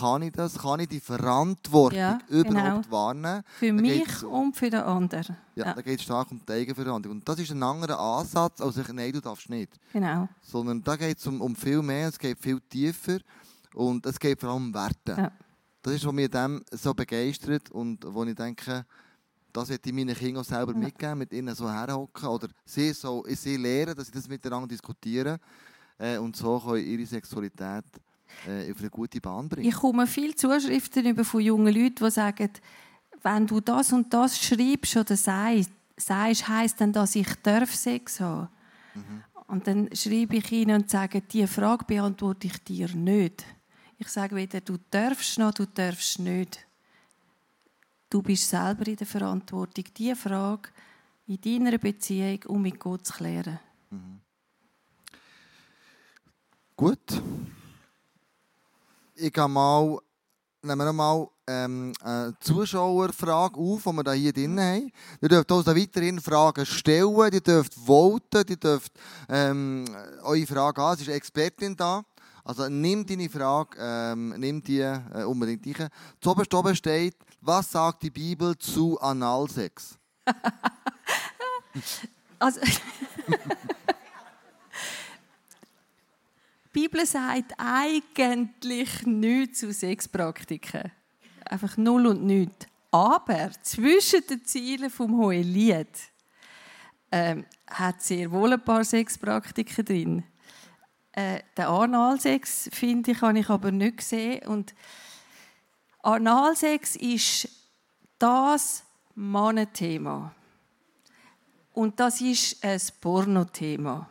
kann 0.00 0.22
ich 0.22 0.32
das, 0.32 0.58
kann 0.58 0.80
ich 0.80 0.88
die 0.88 1.00
Verantwortung 1.00 1.98
ja, 1.98 2.18
überhaupt 2.28 2.84
genau. 2.84 2.90
wahrnehmen. 2.90 3.42
Für 3.58 3.72
mich 3.72 4.22
und 4.22 4.56
für 4.56 4.70
den 4.70 4.80
anderen. 4.80 5.36
Ja, 5.54 5.66
ja. 5.66 5.74
da 5.74 5.82
geht 5.82 5.98
es 5.98 6.04
stark 6.04 6.30
um 6.30 6.40
die 6.46 6.52
Eigenverantwortung. 6.52 7.18
Und 7.18 7.28
das 7.28 7.38
ist 7.38 7.50
ein 7.50 7.62
anderer 7.62 7.98
Ansatz, 7.98 8.60
als 8.60 8.76
ich, 8.76 8.88
nein, 8.88 9.12
du 9.12 9.20
darfst 9.20 9.50
nicht. 9.50 9.78
Genau. 9.92 10.28
Sondern 10.40 10.82
da 10.82 10.96
geht 10.96 11.18
es 11.18 11.26
um, 11.26 11.40
um 11.40 11.54
viel 11.56 11.82
mehr, 11.82 12.08
es 12.08 12.18
geht 12.18 12.38
viel 12.38 12.60
tiefer 12.60 13.18
und 13.74 14.04
es 14.06 14.18
geht 14.18 14.40
vor 14.40 14.50
allem 14.50 14.66
um 14.66 14.74
Werte. 14.74 15.14
Ja. 15.16 15.32
Das 15.82 15.94
ist, 15.94 16.06
was 16.06 16.12
mich 16.12 16.30
dem 16.30 16.62
so 16.70 16.94
begeistert 16.94 17.70
und 17.70 18.04
wo 18.06 18.24
ich 18.24 18.34
denke, 18.34 18.84
das 19.52 19.68
werde 19.68 19.88
ich 19.88 19.94
meinen 19.94 20.14
Kindern 20.14 20.44
selber 20.44 20.74
mitgeben, 20.74 21.18
mit 21.18 21.32
ihnen 21.32 21.54
so 21.54 21.70
herhocken 21.70 22.28
oder 22.28 22.48
sie, 22.64 22.92
so, 22.92 23.24
sie 23.28 23.56
lehren, 23.56 23.94
dass 23.94 24.06
sie 24.06 24.12
das 24.12 24.28
miteinander 24.28 24.68
diskutieren 24.68 25.38
äh, 25.98 26.18
und 26.18 26.36
so 26.36 26.58
können 26.60 26.84
ihre 26.84 27.04
Sexualität 27.04 27.84
äh, 28.46 28.70
auf 28.70 28.78
eine 28.78 28.90
gute 28.90 29.20
Bahn 29.20 29.48
bringen. 29.48 29.68
Ich 29.68 29.74
komme 29.74 30.06
viele 30.06 30.34
Zuschriften 30.34 31.06
über 31.06 31.24
von 31.24 31.40
jungen 31.40 31.74
Leuten, 31.74 32.04
die 32.04 32.10
sagen, 32.10 32.50
wenn 33.22 33.46
du 33.46 33.60
das 33.60 33.92
und 33.92 34.12
das 34.12 34.38
schreibst 34.38 34.96
oder 34.96 35.16
sagst, 35.16 35.70
sagst 35.96 36.48
heisst 36.48 36.80
dann, 36.80 36.92
dass 36.92 37.14
ich 37.14 37.28
darf 37.42 37.74
Sex 37.74 38.20
haben 38.20 38.48
mhm. 38.94 39.24
Und 39.52 39.66
dann 39.66 39.90
schreibe 39.94 40.36
ich 40.36 40.50
ihnen 40.50 40.80
und 40.80 40.90
sage, 40.90 41.20
diese 41.20 41.46
Frage 41.46 41.84
beantworte 41.84 42.46
ich 42.46 42.64
dir 42.64 42.88
nicht. 42.96 43.44
Ich 44.04 44.08
sage 44.08 44.34
weder, 44.34 44.60
du 44.60 44.78
darfst 44.90 45.38
noch, 45.38 45.54
du 45.54 45.64
darfst 45.64 46.18
nicht. 46.18 46.66
Du 48.10 48.20
bist 48.20 48.50
selber 48.50 48.84
in 48.88 48.96
der 48.96 49.06
Verantwortung, 49.06 49.84
diese 49.96 50.16
Frage 50.16 50.70
in 51.28 51.40
deiner 51.40 51.78
Beziehung 51.78 52.40
um 52.48 52.62
mit 52.62 52.80
Gott 52.80 53.06
zu 53.06 53.12
klären. 53.12 53.60
Mhm. 53.90 54.20
Gut. 56.74 57.22
Ich 59.14 59.32
gehe 59.32 59.48
mal, 59.48 60.00
nehmen 60.62 60.84
wir 60.84 60.92
mal 60.92 61.28
ähm, 61.46 61.92
eine 62.02 62.34
Zuschauerfrage 62.40 63.56
auf, 63.56 63.84
die 63.84 63.92
wir 63.92 64.12
hier 64.14 64.32
drin 64.32 64.58
haben. 64.58 64.92
Ihr 65.20 65.28
dürft 65.28 65.52
uns 65.52 65.66
weiterhin 65.66 66.20
Fragen 66.20 66.66
stellen, 66.66 67.32
ihr 67.32 67.40
dürft 67.40 67.74
voten, 67.74 68.44
ihr 68.48 68.56
dürft 68.56 68.92
ähm, 69.28 69.84
eure 70.22 70.44
Frage 70.44 70.82
an. 70.82 70.94
Es 70.94 71.02
ist 71.02 71.06
eine 71.06 71.16
Expertin 71.18 71.76
da. 71.76 72.04
Also 72.44 72.68
nimm 72.68 73.06
deine 73.06 73.28
Frage, 73.28 73.76
ähm, 73.78 74.34
nimm 74.36 74.62
die 74.62 74.80
äh, 74.80 75.24
unbedingt 75.24 75.78
rein. 75.78 75.88
Zuoberst 76.20 76.52
oben 76.54 76.74
steht, 76.74 77.16
was 77.40 77.70
sagt 77.70 78.02
die 78.02 78.10
Bibel 78.10 78.58
zu 78.58 79.00
Analsex? 79.00 79.96
also, 82.38 82.60
die 82.60 82.76
Bibel 86.72 87.06
sagt 87.06 87.52
eigentlich 87.58 89.06
nichts 89.06 89.60
zu 89.60 89.72
Sexpraktiken. 89.72 90.90
Einfach 91.44 91.76
null 91.76 92.06
und 92.06 92.24
nichts. 92.24 92.66
Aber 92.90 93.50
zwischen 93.62 94.26
den 94.28 94.44
Zielen 94.44 94.90
vom 94.90 95.16
Hohelied 95.16 95.88
ähm, 97.10 97.46
hat 97.68 98.02
sehr 98.02 98.30
wohl 98.30 98.52
ein 98.52 98.64
paar 98.64 98.84
Sexpraktiken 98.84 99.84
drin. 99.84 100.24
Äh, 101.12 101.40
den 101.56 101.66
Analsex, 101.66 102.70
finde 102.72 103.10
ich, 103.10 103.20
habe 103.20 103.38
ich 103.38 103.48
aber 103.50 103.70
nicht 103.70 103.98
gesehen. 103.98 104.46
Und 104.46 104.74
Analsex 106.02 106.96
ist 106.96 107.48
das 108.18 108.82
Mannenthema. 109.14 110.34
Und 111.74 112.00
das 112.00 112.20
ist 112.20 112.64
ein 112.64 112.80
Pornothema. 113.00 114.08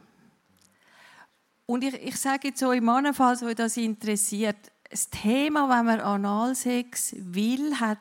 Und 1.66 1.84
ich, 1.84 1.94
ich 1.94 2.18
sage 2.18 2.50
jetzt 2.50 2.62
euch 2.64 2.82
Männer, 2.82 3.14
falls 3.14 3.44
euch 3.44 3.56
das 3.56 3.78
interessiert, 3.78 4.58
das 4.90 5.10
Thema, 5.10 5.70
wenn 5.70 5.86
man 5.86 6.02
Analsex 6.02 7.16
will, 7.18 7.80
hat 7.80 7.98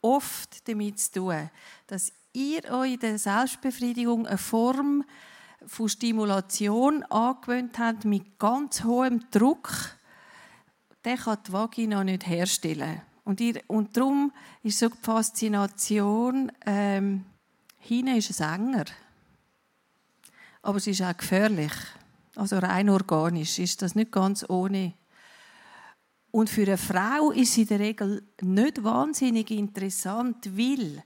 oft 0.00 0.68
damit 0.68 1.00
zu 1.00 1.12
tun, 1.12 1.50
dass 1.86 2.12
ihr 2.32 2.64
euch 2.70 2.94
in 2.94 3.00
der 3.00 3.18
Selbstbefriedigung 3.18 4.26
eine 4.26 4.38
Form 4.38 5.04
von 5.66 5.88
Stimulation 5.88 7.02
angewöhnt 7.04 7.78
habt 7.78 8.04
mit 8.04 8.38
ganz 8.38 8.84
hohem 8.84 9.24
Druck, 9.30 9.70
der 11.04 11.16
kann 11.16 11.38
die 11.46 11.52
Vagina 11.52 12.02
nicht 12.04 12.26
herstellen. 12.26 13.02
Und, 13.24 13.40
ihr, 13.40 13.60
und 13.66 13.96
darum 13.96 14.32
ist 14.62 14.78
so 14.78 14.88
die 14.88 14.96
Faszination, 15.00 16.52
ähm, 16.66 17.24
hinten 17.78 18.16
ist 18.16 18.30
es 18.30 18.40
enger. 18.40 18.84
Aber 20.62 20.78
es 20.78 20.86
ist 20.86 21.02
auch 21.02 21.16
gefährlich. 21.16 21.72
Also 22.36 22.58
rein 22.58 22.88
organisch 22.90 23.58
ist 23.58 23.82
das 23.82 23.94
nicht 23.94 24.12
ganz 24.12 24.44
ohne. 24.48 24.94
Und 26.30 26.50
für 26.50 26.62
eine 26.62 26.78
Frau 26.78 27.30
ist 27.30 27.50
es 27.50 27.58
in 27.58 27.66
der 27.68 27.78
Regel 27.80 28.26
nicht 28.40 28.82
wahnsinnig 28.82 29.50
interessant, 29.50 30.56
weil 30.56 31.02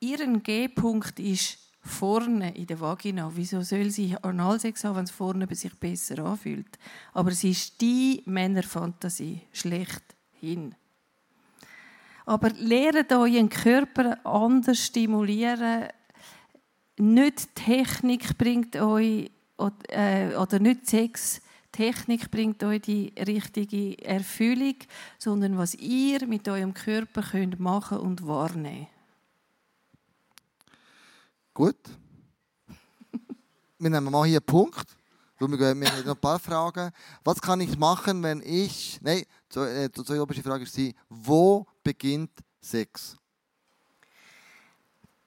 ihren 0.00 0.42
G-Punkt 0.42 1.20
ist 1.20 1.58
vorne 1.82 2.54
in 2.56 2.66
der 2.66 2.80
Vagina. 2.80 3.30
Wieso 3.34 3.62
soll 3.62 3.90
sie 3.90 4.16
Analsex 4.22 4.84
haben, 4.84 4.96
wenn 4.96 5.04
es 5.04 5.10
vorne 5.10 5.46
bei 5.46 5.54
sich 5.54 5.74
besser 5.74 6.18
anfühlt? 6.24 6.78
Aber 7.12 7.30
es 7.30 7.44
ist 7.44 7.80
die 7.80 8.22
Männerfantasie 8.26 9.40
schlechthin. 9.52 10.74
Aber 12.26 12.50
lehrt 12.50 13.12
euren 13.12 13.48
Körper 13.48 14.24
anders 14.24 14.84
stimulieren. 14.84 15.88
Nicht 16.98 17.54
Technik 17.54 18.36
bringt 18.36 18.76
euch 18.76 19.30
äh, 19.88 20.34
oder 20.36 20.58
nicht 20.58 20.86
Sex. 20.86 21.40
Technik 21.72 22.30
bringt 22.30 22.62
euch 22.62 22.82
die 22.82 23.12
richtige 23.16 23.96
Erfüllung, 24.04 24.74
sondern 25.18 25.56
was 25.56 25.74
ihr 25.74 26.26
mit 26.26 26.48
eurem 26.48 26.74
Körper 26.74 27.22
könnt 27.22 27.58
machen 27.58 27.98
und 27.98 28.26
wahrnehmen. 28.26 28.88
Gut. 31.60 31.76
wir 33.78 33.90
nehmen 33.90 34.10
mal 34.10 34.26
hier 34.26 34.38
einen 34.38 34.46
Punkt. 34.46 34.96
Wir 35.38 35.46
haben 35.46 35.78
noch 35.78 36.14
ein 36.14 36.16
paar 36.16 36.38
Fragen. 36.38 36.90
Was 37.22 37.38
kann 37.38 37.60
ich 37.60 37.76
machen, 37.76 38.22
wenn 38.22 38.40
ich. 38.40 38.98
Nein, 39.02 39.24
die 39.54 39.58
äh, 39.58 40.18
oberste 40.18 40.42
Frage 40.42 40.64
ist 40.64 40.80
Wo 41.10 41.66
beginnt 41.84 42.30
Sex? 42.62 43.14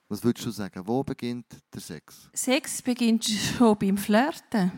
Was 0.10 0.24
würdest 0.24 0.48
du 0.48 0.50
sagen? 0.50 0.82
Wo 0.88 1.04
beginnt 1.04 1.46
der 1.72 1.82
Sex? 1.82 2.28
Sex 2.34 2.82
beginnt 2.82 3.26
schon 3.26 3.78
beim 3.78 3.98
Flirten. 4.00 4.72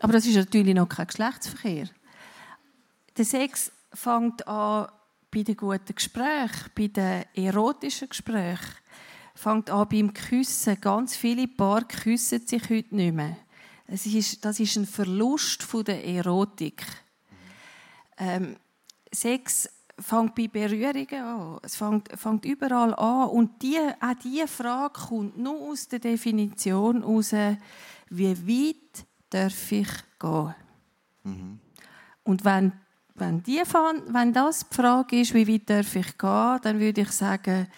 Aber 0.00 0.12
das 0.12 0.26
ist 0.26 0.34
natürlich 0.34 0.74
noch 0.74 0.88
kein 0.88 1.06
Geschlechtsverkehr. 1.06 1.88
Der 3.16 3.24
Sex 3.24 3.70
fängt 3.92 4.44
an 4.48 4.88
bei 5.30 5.44
den 5.44 5.56
guten 5.56 5.94
Gesprächen, 5.94 6.70
bei 6.74 6.88
den 6.88 7.26
erotischen 7.32 8.08
Gesprächen 8.08 8.74
fängt 9.36 9.70
an 9.70 9.88
beim 9.88 10.12
Küssen. 10.12 10.80
Ganz 10.80 11.14
viele 11.14 11.46
Paare 11.46 11.84
küssen 11.84 12.44
sich 12.46 12.68
heute 12.68 12.96
nicht 12.96 13.14
mehr. 13.14 13.36
Das 13.86 14.04
ist, 14.06 14.44
das 14.44 14.58
ist 14.58 14.76
ein 14.76 14.86
Verlust 14.86 15.62
von 15.62 15.84
der 15.84 16.04
Erotik. 16.04 16.82
Ähm, 18.18 18.56
Sex 19.12 19.68
fängt 19.98 20.34
bei 20.34 20.48
Berührungen 20.48 21.22
an. 21.22 21.58
Es 21.62 21.76
fängt, 21.76 22.08
fängt 22.18 22.44
überall 22.44 22.94
an. 22.94 23.28
Und 23.28 23.62
die, 23.62 23.78
auch 23.78 24.14
diese 24.24 24.48
Frage 24.48 25.00
kommt 25.08 25.38
nur 25.38 25.70
aus 25.70 25.86
der 25.86 26.00
Definition 26.00 27.02
heraus, 27.02 27.32
wie 28.10 28.48
weit 28.48 29.06
darf 29.30 29.72
ich 29.72 29.88
gehen? 30.18 30.54
Mhm. 31.24 31.60
Und 32.24 32.44
wenn, 32.44 32.72
wenn, 33.14 33.42
die, 33.42 33.62
wenn 34.08 34.32
das 34.32 34.68
die 34.68 34.74
Frage 34.74 35.20
ist, 35.20 35.34
wie 35.34 35.46
weit 35.46 35.70
darf 35.70 35.94
ich 35.94 36.18
gehen, 36.18 36.58
dann 36.62 36.80
würde 36.80 37.02
ich 37.02 37.12
sagen, 37.12 37.68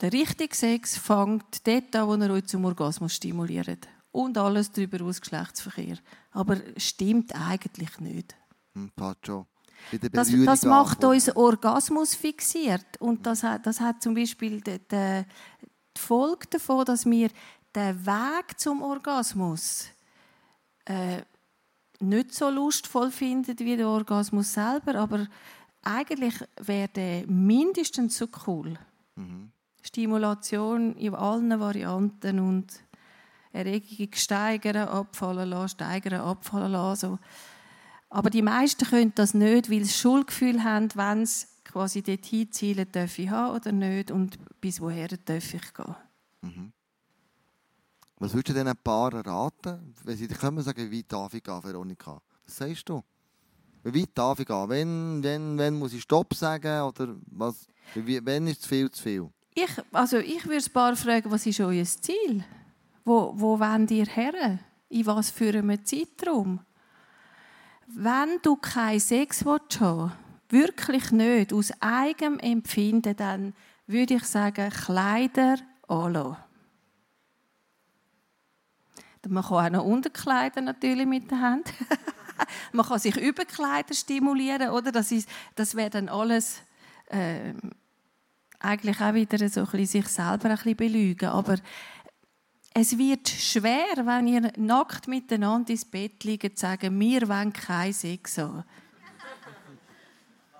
der 0.00 0.12
richtige 0.12 0.54
Sex 0.54 0.96
fängt 0.96 1.66
dort 1.66 1.94
an, 1.96 2.08
wo 2.08 2.14
er 2.14 2.30
euch 2.30 2.46
zum 2.46 2.64
Orgasmus 2.64 3.14
stimuliert. 3.14 3.88
Und 4.10 4.38
alles 4.38 4.70
darüber 4.70 5.04
aus 5.04 5.20
Geschlechtsverkehr. 5.20 5.98
Aber 6.30 6.56
stimmt 6.76 7.34
eigentlich 7.34 7.98
nicht. 8.00 8.36
Hm, 8.74 8.90
Pacho. 8.94 9.46
Das, 10.12 10.30
das 10.30 10.64
macht 10.64 11.04
uns 11.04 11.34
Orgasmus 11.34 12.14
fixiert. 12.14 13.00
Und 13.00 13.26
das 13.26 13.42
hat, 13.42 13.66
das 13.66 13.80
hat 13.80 14.02
zum 14.02 14.14
Beispiel 14.14 14.60
die, 14.60 14.78
die, 14.78 15.24
die 15.96 16.00
Folge 16.00 16.46
davon, 16.48 16.84
dass 16.84 17.04
wir 17.06 17.28
den 17.74 18.06
Weg 18.06 18.58
zum 18.58 18.82
Orgasmus 18.82 19.86
äh, 20.84 21.22
nicht 22.00 22.34
so 22.34 22.50
lustvoll 22.50 23.10
finden 23.10 23.58
wie 23.58 23.76
der 23.76 23.88
Orgasmus 23.88 24.52
selber, 24.52 24.94
aber 24.96 25.26
eigentlich 25.82 26.34
wäre 26.60 26.88
der 26.88 27.26
mindestens 27.26 28.16
so 28.16 28.26
cool. 28.46 28.78
Mhm. 29.16 29.50
Stimulation 29.84 30.96
in 30.96 31.14
allen 31.14 31.60
Varianten 31.60 32.40
und 32.40 32.72
Erregung 33.52 34.08
steigern, 34.14 34.88
abfallen 34.88 35.48
lassen, 35.48 35.68
steigern, 35.68 36.20
abfallen 36.20 36.72
lassen. 36.72 37.18
Aber 38.08 38.30
die 38.30 38.42
meisten 38.42 38.86
können 38.86 39.12
das 39.14 39.34
nicht, 39.34 39.70
weil 39.70 39.84
sie 39.84 39.92
Schuldgefühl 39.92 40.64
haben, 40.64 40.88
wenn 40.94 41.26
sie 41.26 41.46
quasi 41.64 42.02
dorthin 42.02 42.50
zielen, 42.50 42.86
darf 42.90 43.18
ich 43.18 43.28
haben 43.28 43.56
oder 43.56 43.72
nicht 43.72 44.10
und 44.10 44.38
bis 44.60 44.80
woher 44.80 45.08
darf 45.08 45.54
ich 45.54 45.74
gehen. 45.74 45.94
Mhm. 46.42 46.72
Was 48.18 48.32
würdest 48.32 48.56
du 48.56 48.62
diesen 48.62 48.76
Paaren 48.82 49.20
raten, 49.20 49.94
wenn 50.04 50.16
sie 50.16 50.28
kommen 50.28 50.58
und 50.58 50.64
sagen, 50.64 50.90
wie 50.90 51.02
darf 51.02 51.34
ich 51.34 51.42
gehen, 51.42 51.62
Veronika? 51.62 52.22
Was 52.44 52.56
sagst 52.56 52.88
du? 52.88 53.02
Wie 53.82 54.00
weit 54.00 54.10
darf 54.14 54.38
ich 54.40 54.46
gehen? 54.46 54.68
Wenn, 54.68 55.22
wenn, 55.22 55.58
wenn 55.58 55.74
muss 55.74 55.92
ich 55.92 56.02
Stopp 56.02 56.32
sagen? 56.34 56.82
Oder 56.82 57.16
was? 57.26 57.66
Wenn 57.94 58.46
ist 58.46 58.62
es 58.62 58.66
viel 58.66 58.90
zu 58.90 59.02
viel? 59.02 59.30
Ich, 59.54 59.70
also 59.92 60.18
ich 60.18 60.44
würde 60.46 60.64
ein 60.66 60.72
paar 60.72 60.96
fragen, 60.96 61.30
was 61.30 61.46
ist 61.46 61.60
euer 61.60 61.84
Ziel? 61.84 62.44
Wo, 63.04 63.32
wo 63.36 63.60
wollt 63.60 63.90
ihr 63.92 64.06
her? 64.06 64.58
In 64.88 65.06
was 65.06 65.30
für 65.30 65.50
einem 65.50 65.84
Zeitraum? 65.84 66.60
Wenn 67.86 68.40
du 68.42 68.56
keinen 68.56 68.98
Sex 68.98 69.44
willst 69.44 69.80
wirklich 70.48 71.10
nicht, 71.12 71.52
aus 71.52 71.72
eigenem 71.80 72.38
Empfinden, 72.38 73.16
dann 73.16 73.54
würde 73.86 74.14
ich 74.14 74.24
sagen, 74.24 74.70
Kleider 74.70 75.56
anlassen. 75.88 76.36
Man 79.28 79.42
kann 79.42 79.52
auch 79.52 79.70
noch 79.70 79.84
Unterkleider 79.84 80.60
natürlich 80.60 81.06
mit 81.06 81.30
der 81.30 81.40
Hand. 81.40 81.72
Man 82.72 82.84
kann 82.84 82.98
sich 82.98 83.16
über 83.16 83.44
Kleider 83.44 83.94
stimulieren, 83.94 84.70
oder? 84.70 84.92
Das, 84.92 85.12
ist, 85.12 85.28
das 85.54 85.74
wäre 85.74 85.90
dann 85.90 86.08
alles 86.08 86.60
äh, 87.06 87.54
eigentlich 88.60 89.00
auch 89.00 89.14
wieder 89.14 89.48
so 89.48 89.60
ein 89.60 89.66
bisschen 89.66 89.86
sich 89.86 90.08
selber 90.08 90.50
ein 90.50 90.56
bisschen 90.56 90.76
belügen. 90.76 91.28
Aber 91.28 91.56
es 92.74 92.98
wird 92.98 93.28
schwer, 93.28 93.96
wenn 94.04 94.26
ihr 94.26 94.52
nackt 94.56 95.06
miteinander 95.06 95.70
ins 95.70 95.84
Bett 95.84 96.24
liegt, 96.24 96.58
zu 96.58 96.62
sagen, 96.66 96.98
wir 96.98 97.28
wollen 97.28 97.52
kein 97.52 97.92
Sex 97.92 98.38
haben. 98.38 98.64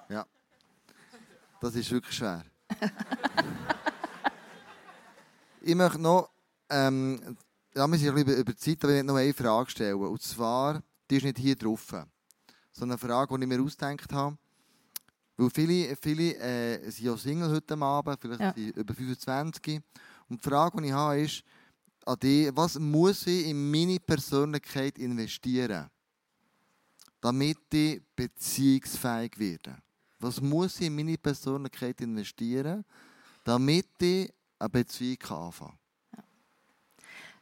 Ja, 0.08 0.24
das 1.60 1.74
ist 1.74 1.90
wirklich 1.90 2.14
schwer. 2.14 2.44
ich 5.60 5.74
möchte 5.74 6.00
noch, 6.00 6.30
ähm, 6.70 7.36
ja, 7.74 7.86
wir 7.88 7.98
sind 7.98 8.10
ein 8.10 8.14
bisschen 8.14 8.40
über 8.40 8.52
die 8.52 8.58
Zeit, 8.58 8.84
aber 8.84 8.92
ich 8.92 9.02
möchte 9.02 9.06
noch 9.06 9.16
eine 9.16 9.34
Frage 9.34 9.70
stellen. 9.70 9.96
Und 9.96 10.22
zwar, 10.22 10.82
die 11.10 11.16
ist 11.16 11.24
nicht 11.24 11.38
hier 11.38 11.56
drauf, 11.56 11.84
sondern 12.70 12.98
eine 12.98 13.08
Frage, 13.08 13.36
die 13.36 13.42
ich 13.42 13.48
mir 13.48 13.60
ausgedacht 13.60 14.12
habe. 14.12 14.38
Weil 15.36 15.50
viele, 15.50 15.96
viele 15.96 16.36
äh, 16.36 16.90
sind 16.90 17.06
ja 17.06 17.16
Single 17.16 17.50
heute 17.50 17.76
Abend, 17.76 18.20
vielleicht 18.20 18.40
ja. 18.40 18.52
sind 18.54 18.76
über 18.76 18.94
25. 18.94 19.80
Und 20.28 20.44
die 20.44 20.48
Frage, 20.48 20.80
die 20.80 20.88
ich 20.88 20.92
habe, 20.92 21.20
ist 21.20 21.42
an 22.06 22.18
dich, 22.18 22.50
was 22.54 22.78
muss 22.78 23.26
ich 23.26 23.46
in 23.46 23.70
meine 23.70 23.98
Persönlichkeit 23.98 24.98
investieren, 24.98 25.90
damit 27.20 27.58
ich 27.72 28.00
beziehungsfähig 28.14 29.38
werde? 29.38 29.78
Was 30.20 30.40
muss 30.40 30.80
ich 30.80 30.86
in 30.86 30.94
meine 30.94 31.18
Persönlichkeit 31.18 32.00
investieren, 32.00 32.84
damit 33.42 33.88
ich 34.00 34.32
eine 34.58 34.68
Beziehung 34.68 35.18
anfangen 35.22 35.78
kann? 36.12 36.24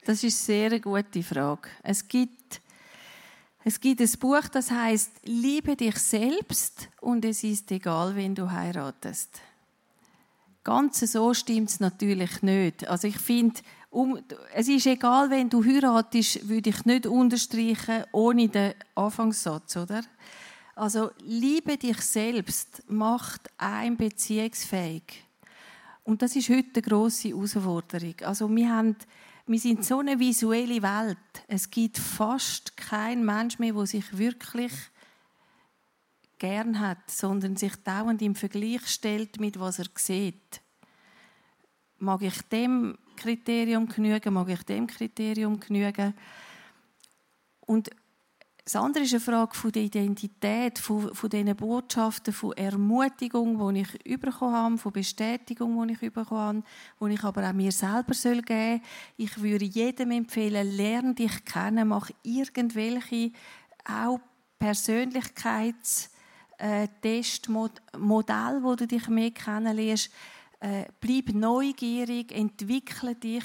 Das 0.05 0.25
ist 0.25 0.49
eine 0.51 0.71
sehr 0.71 0.81
gute 0.81 1.23
Frage. 1.23 1.69
Es 1.83 2.07
gibt 2.07 2.61
es 3.65 3.81
gibt 3.81 4.01
ein 4.01 4.11
Buch, 4.19 4.49
das 4.49 4.71
heißt 4.71 5.11
Liebe 5.25 5.77
dich 5.77 5.97
selbst 5.97 6.89
und 7.01 7.25
es 7.25 7.45
ist 7.45 7.71
egal, 7.71 8.17
wen 8.17 8.35
du 8.35 8.51
heiratest. 8.51 9.41
Ganz 10.65 11.01
so 11.01 11.35
stimmt 11.35 11.71
es 11.71 11.81
natürlich 11.81 12.43
nicht. 12.43 12.87
Also 12.89 13.09
ich 13.09 13.19
finde, 13.19 13.61
um, 13.91 14.19
es 14.55 14.69
ist 14.69 14.87
egal, 14.87 15.31
wenn 15.31 15.49
du 15.49 15.65
heiratest, 15.65 16.49
würde 16.49 16.71
ich 16.71 16.85
nicht 16.85 17.07
unterstreichen 17.07 18.05
ohne 18.13 18.49
den 18.49 18.75
Anfangssatz, 18.95 19.77
oder? 19.77 20.03
Also 20.75 21.11
Liebe 21.25 21.77
dich 21.77 22.01
selbst 22.01 22.83
macht 22.89 23.51
ein 23.59 23.97
beziehungsfähig. 23.97 25.25
Und 26.05 26.23
das 26.23 26.35
ist 26.35 26.49
heute 26.49 26.69
eine 26.75 26.83
grosse 26.83 27.29
Herausforderung. 27.29 28.15
Also 28.25 28.49
wir 28.49 28.71
haben 28.71 28.97
wir 29.47 29.59
sind 29.59 29.85
so 29.85 29.99
eine 29.99 30.19
visuelle 30.19 30.83
Welt. 30.83 31.19
Es 31.49 31.71
gibt 31.71 31.99
fast 31.99 32.77
keinen 32.77 33.25
Mensch 33.25 33.59
mehr, 33.59 33.73
der 33.73 33.87
sich 33.87 34.17
wirklich 34.17 34.73
gern 36.39 36.81
hat, 36.81 37.11
sondern 37.11 37.57
sich 37.57 37.77
dauernd 37.77 38.23
im 38.23 38.35
Vergleich 38.35 38.87
stellt 38.87 39.41
mit 39.41 39.59
was 39.59 39.79
er 39.79 39.87
sieht. 39.95 40.61
Mag 41.99 42.23
ich 42.23 42.41
dem 42.43 42.99
Kriterium 43.17 43.89
genügen? 43.89 44.35
Mag 44.35 44.49
ich 44.49 44.63
dem 44.65 44.87
Kriterium 44.87 45.61
genügen? 45.61 46.15
Und 47.61 47.91
das 48.65 48.77
andere 48.77 49.05
ist 49.05 49.13
eine 49.13 49.21
Frage 49.21 49.73
der 49.73 49.83
Identität, 49.83 50.79
von, 50.79 51.11
diesen 51.31 51.57
Botschaften, 51.57 52.33
von 52.33 52.53
Ermutigung, 52.53 53.75
die 53.75 53.85
ich 54.05 54.21
bekommen 54.21 54.55
habe, 54.55 54.79
von 54.79 54.93
Bestätigung, 54.93 55.87
die 55.89 55.95
ich 55.95 56.13
bekommen 56.13 56.65
habe, 56.99 57.09
die 57.09 57.15
ich 57.15 57.25
aber 57.25 57.49
auch 57.49 57.53
mir 57.53 57.73
selber 57.73 58.15
geben 58.15 58.45
soll. 58.45 58.81
Ich 59.17 59.43
würde 59.43 59.65
jedem 59.65 60.13
empfehlen, 60.13 60.77
lerne 60.77 61.15
dich 61.15 61.45
kennen, 61.45 61.89
mach 61.89 62.11
irgendwelche 62.23 63.33
auch 63.85 64.21
Persönlichkeits- 64.61 66.13
äh, 66.63 66.87
Testmodell, 67.03 68.63
wo 68.63 68.77
du 68.77 68.87
dich 68.87 69.09
mehr 69.09 69.33
kennenlernst. 69.33 70.11
Äh, 70.61 70.85
bleib 71.01 71.35
neugierig, 71.35 72.31
entwickle 72.31 73.17
dich. 73.17 73.45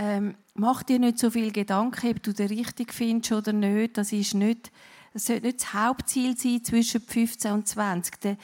Ähm, 0.00 0.36
mach 0.54 0.84
dir 0.84 1.00
nicht 1.00 1.18
so 1.18 1.28
viel 1.28 1.50
Gedanken, 1.50 2.10
ob 2.10 2.22
du 2.22 2.32
den 2.32 2.46
richtig 2.46 2.94
findest 2.94 3.32
oder 3.32 3.52
nicht. 3.52 3.98
Das 3.98 4.12
ist 4.12 4.32
nicht, 4.32 4.70
das 5.12 5.26
sollte 5.26 5.46
nicht 5.46 5.60
das 5.60 5.74
Hauptziel 5.74 6.38
sein 6.38 6.62
zwischen 6.62 7.00
15 7.00 7.52
und 7.52 7.66
20. 7.66 8.20
Die, 8.20 8.36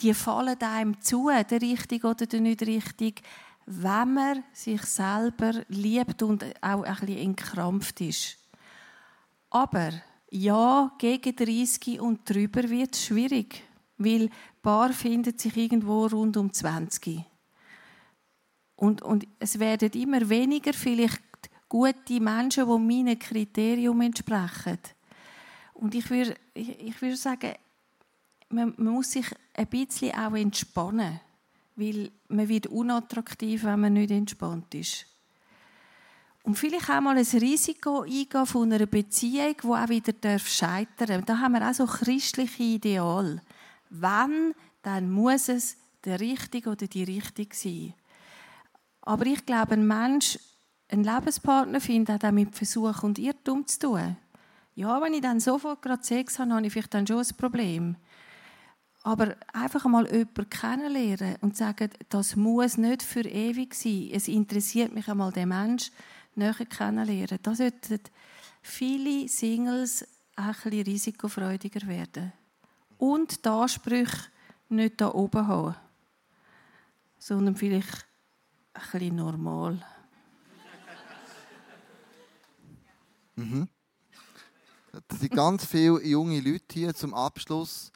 die 0.00 0.12
fallen 0.12 0.60
einem 0.60 1.00
zu, 1.00 1.28
der 1.28 1.62
richtig 1.62 2.04
oder 2.04 2.26
der 2.26 2.40
nicht 2.40 2.62
richtig, 2.62 3.22
wenn 3.66 4.14
man 4.14 4.42
sich 4.52 4.82
selber 4.82 5.52
liebt 5.68 6.20
und 6.24 6.44
auch 6.60 6.82
ein 6.82 6.96
bisschen 6.96 7.18
entkrampft 7.18 8.00
ist. 8.00 8.36
Aber 9.50 9.92
ja, 10.30 10.90
gegen 10.98 11.36
30 11.36 12.00
und 12.00 12.28
drüber 12.28 12.68
wird 12.68 12.96
es 12.96 13.06
schwierig, 13.06 13.62
weil 13.98 14.30
Paar 14.62 14.92
findet 14.92 15.40
sich 15.40 15.56
irgendwo 15.56 16.06
rund 16.06 16.36
um 16.36 16.52
20. 16.52 17.24
Und, 18.76 19.02
und 19.02 19.26
es 19.38 19.58
werden 19.58 19.90
immer 19.92 20.28
weniger 20.28 20.72
vielleicht 20.72 21.22
gute 21.68 22.20
Menschen, 22.20 22.66
die 22.66 22.78
meinen 22.78 23.18
Kriterium 23.18 24.00
entsprechen. 24.00 24.78
Und 25.74 25.94
ich 25.94 26.08
würde, 26.10 26.36
ich, 26.54 27.02
ich 27.02 27.20
sagen, 27.20 27.52
man, 28.48 28.74
man 28.76 28.94
muss 28.94 29.12
sich 29.12 29.26
ein 29.54 29.66
bisschen 29.66 30.14
auch 30.14 30.34
entspannen, 30.34 31.20
weil 31.76 32.10
man 32.28 32.48
wird 32.48 32.68
unattraktiv, 32.68 33.64
wenn 33.64 33.80
man 33.80 33.92
nicht 33.94 34.10
entspannt 34.10 34.74
ist. 34.74 35.06
Und 36.44 36.58
vielleicht 36.58 36.90
auch 36.90 37.00
mal 37.00 37.16
ein 37.16 37.24
Risiko 37.24 38.02
eingehen 38.02 38.46
von 38.46 38.70
einer 38.70 38.86
Beziehung, 38.86 39.56
die 39.62 39.66
auch 39.66 39.88
wieder 39.88 40.38
scheitern 40.38 41.08
darf. 41.08 41.24
Da 41.24 41.38
haben 41.38 41.54
wir 41.54 41.68
auch 41.68 41.74
so 41.74 41.86
christliche 41.86 42.62
Ideal. 42.62 43.40
Wenn, 43.88 44.54
dann 44.82 45.10
muss 45.10 45.48
es 45.48 45.78
der 46.04 46.20
Richtige 46.20 46.70
oder 46.70 46.86
die 46.86 47.04
Richtige 47.04 47.56
sein. 47.56 47.94
Aber 49.06 49.26
ich 49.26 49.44
glaube, 49.44 49.74
ein 49.74 49.86
Mensch, 49.86 50.38
ein 50.88 51.04
Lebenspartner 51.04 51.80
findet 51.80 52.24
auch 52.24 52.30
mit 52.30 52.56
Versuch 52.56 53.02
und 53.02 53.18
Irrtum 53.18 53.66
zu 53.66 53.78
tun. 53.78 54.16
Ja, 54.74 55.00
wenn 55.00 55.12
ich 55.12 55.20
dann 55.20 55.40
sofort 55.40 55.82
gerade 55.82 56.02
Sex 56.02 56.38
habe, 56.38 56.54
habe 56.54 56.66
ich 56.66 56.72
vielleicht 56.72 56.94
dann 56.94 57.06
schon 57.06 57.18
ein 57.18 57.36
Problem. 57.36 57.96
Aber 59.02 59.36
einfach 59.52 59.84
mal 59.84 60.10
jemanden 60.10 60.48
kennenlernen 60.48 61.36
und 61.42 61.54
sagen, 61.54 61.90
das 62.08 62.34
muss 62.34 62.78
nicht 62.78 63.02
für 63.02 63.20
ewig 63.20 63.74
sein. 63.74 64.08
Es 64.10 64.26
interessiert 64.26 64.94
mich 64.94 65.06
einmal 65.06 65.32
der 65.32 65.46
Mensch, 65.46 65.90
näher 66.34 66.54
kennenlernen. 66.54 67.38
Da 67.42 67.54
sollten 67.54 68.00
viele 68.62 69.28
Singles 69.28 70.06
auch 70.34 70.44
ein 70.44 70.54
bisschen 70.54 70.84
risikofreudiger 70.86 71.86
werden. 71.86 72.32
Und 72.96 73.44
die 73.44 73.48
Ansprüche 73.50 74.30
nicht 74.70 74.98
da 74.98 75.12
oben 75.12 75.46
haben, 75.46 75.74
sondern 77.18 77.54
vielleicht 77.54 78.06
ein 78.74 78.82
bisschen 78.92 79.16
normal. 79.16 79.84
Mhm. 83.36 83.68
Es 85.08 85.18
sind 85.18 85.32
ganz 85.32 85.64
viele 85.64 86.04
junge 86.04 86.40
Leute 86.40 86.72
hier 86.72 86.94
zum 86.94 87.14
Abschluss, 87.14 87.90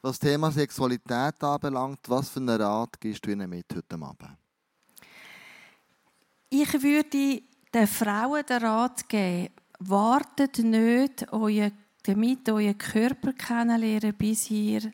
was 0.00 0.18
das 0.18 0.30
Thema 0.30 0.50
Sexualität 0.50 1.42
anbelangt. 1.42 2.00
Was 2.08 2.30
für 2.30 2.40
einen 2.40 2.60
Rat 2.60 2.98
gibst 3.00 3.26
du 3.26 3.30
ihnen 3.30 3.50
mit 3.50 3.66
heute 3.74 3.96
Abend? 3.96 4.38
Ich 6.48 6.72
würde 6.82 7.42
den 7.74 7.86
Frauen 7.86 8.44
den 8.46 8.64
Rat 8.64 9.08
geben, 9.08 9.52
wartet 9.78 10.58
nicht, 10.58 11.26
damit 12.02 12.48
euer 12.48 12.74
Körper 12.74 13.32
kennenlernen, 13.34 14.14
bis 14.14 14.50
ihr 14.50 14.92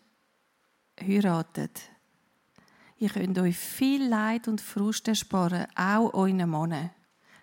heiratet. 1.00 1.95
Ihr 2.98 3.10
könnt 3.10 3.38
euch 3.38 3.56
viel 3.56 4.08
Leid 4.08 4.48
und 4.48 4.60
Frust 4.60 5.06
ersparen, 5.06 5.66
auch 5.74 6.14
euren 6.14 6.50
Männern. 6.50 6.90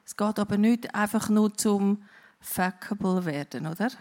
Es 0.03 0.17
geht 0.17 0.39
aber 0.39 0.57
nicht 0.57 0.93
einfach 0.95 1.29
nur 1.29 1.55
zum 1.55 2.03
fuckable 2.39 3.23
werden, 3.25 3.67
oder? 3.67 3.91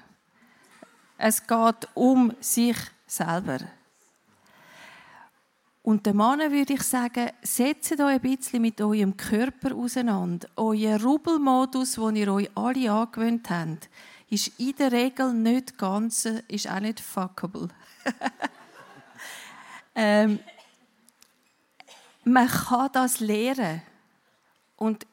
Es 1.19 1.47
geht 1.47 1.89
um 1.95 2.33
sich 2.41 2.77
selber. 3.07 3.59
Und 5.83 6.07
den 6.07 6.17
Männern 6.17 6.53
würde 6.53 6.75
ich 6.75 6.83
sagen, 6.83 7.31
setzt 7.43 7.93
euch 7.93 8.01
ein 8.01 8.21
bisschen 8.21 8.63
mit 8.63 8.81
eurem 8.81 9.17
Körper 9.17 9.75
auseinander. 9.75 10.49
Euer 10.57 11.01
Rubbelmodus, 11.03 11.95
den 11.95 12.17
ihr 12.17 12.33
euch 12.33 12.51
alle 12.55 12.91
angewöhnt 12.91 13.51
habt, 13.51 13.91
ist 14.31 14.59
in 14.59 14.75
der 14.77 14.91
Regel 14.91 15.35
nicht 15.35 15.77
ganz, 15.77 16.25
ist 16.25 16.71
auch 16.71 16.81
nicht 16.81 17.01
fuckable. 17.01 17.69
ähm, 19.95 20.39
man 22.25 22.49
kann 22.49 22.91
das 22.93 23.21
lernen. 23.21 23.83
Und 24.77 25.07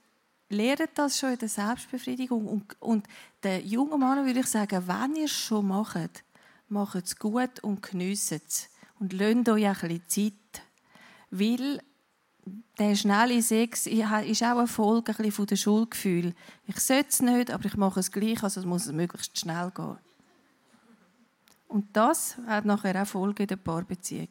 lernt 0.49 0.91
das 0.95 1.19
schon 1.19 1.33
in 1.33 1.37
der 1.37 1.49
Selbstbefriedigung. 1.49 2.47
Und, 2.47 2.81
und 2.81 3.07
den 3.43 3.65
jungen 3.67 3.99
Männern 3.99 4.25
würde 4.25 4.39
ich 4.39 4.47
sagen, 4.47 4.87
wenn 4.87 5.15
ihr 5.15 5.25
es 5.25 5.31
schon 5.31 5.67
macht, 5.67 6.23
macht 6.67 6.95
es 6.95 7.17
gut 7.17 7.59
und 7.61 7.81
genießt 7.81 8.31
es. 8.33 8.69
Und 8.99 9.13
lasst 9.13 9.49
euch 9.49 9.67
ein 9.67 9.73
bisschen 9.73 10.03
Zeit. 10.07 10.63
Weil 11.31 11.81
der 12.79 12.95
schnelle 12.95 13.41
Sex 13.41 13.85
ist 13.85 14.03
auch 14.43 14.57
eine 14.57 14.67
Folge 14.67 15.13
ein 15.17 15.31
von 15.31 15.45
dem 15.45 15.57
Schuldgefühl. 15.57 16.33
Ich 16.65 16.79
sollte 16.79 17.09
es 17.09 17.21
nicht, 17.21 17.51
aber 17.51 17.65
ich 17.65 17.77
mache 17.77 17.99
es 17.99 18.11
gleich, 18.11 18.41
also 18.41 18.59
es 18.59 18.65
muss 18.65 18.91
möglichst 18.91 19.37
schnell 19.39 19.71
gehen. 19.71 19.97
Und 21.67 21.95
das 21.95 22.37
hat 22.47 22.65
nachher 22.65 22.99
auch 22.99 23.07
Folgen 23.07 23.43
in 23.43 23.47
der 23.47 23.57
Paarbeziehung. 23.57 24.29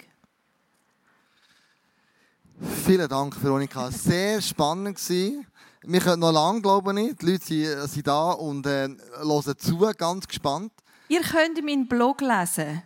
Vielen 2.61 3.09
Dank, 3.09 3.41
Veronika. 3.43 3.91
Sehr 3.91 4.41
spannend 4.43 4.99
war. 4.99 5.45
Wir 5.83 6.01
können 6.01 6.21
noch 6.21 6.33
lange, 6.33 6.61
glaube 6.61 7.01
ich. 7.01 7.17
Die 7.17 7.27
Leute 7.27 7.45
sind, 7.45 7.89
sind 7.89 8.07
da 8.07 8.33
und 8.33 8.67
äh, 8.67 8.89
hören 9.23 9.55
zu, 9.59 9.79
ganz 9.97 10.27
gespannt. 10.27 10.73
Ihr 11.09 11.21
könnt 11.21 11.65
meinen 11.65 11.87
Blog 11.87 12.21
lesen. 12.21 12.83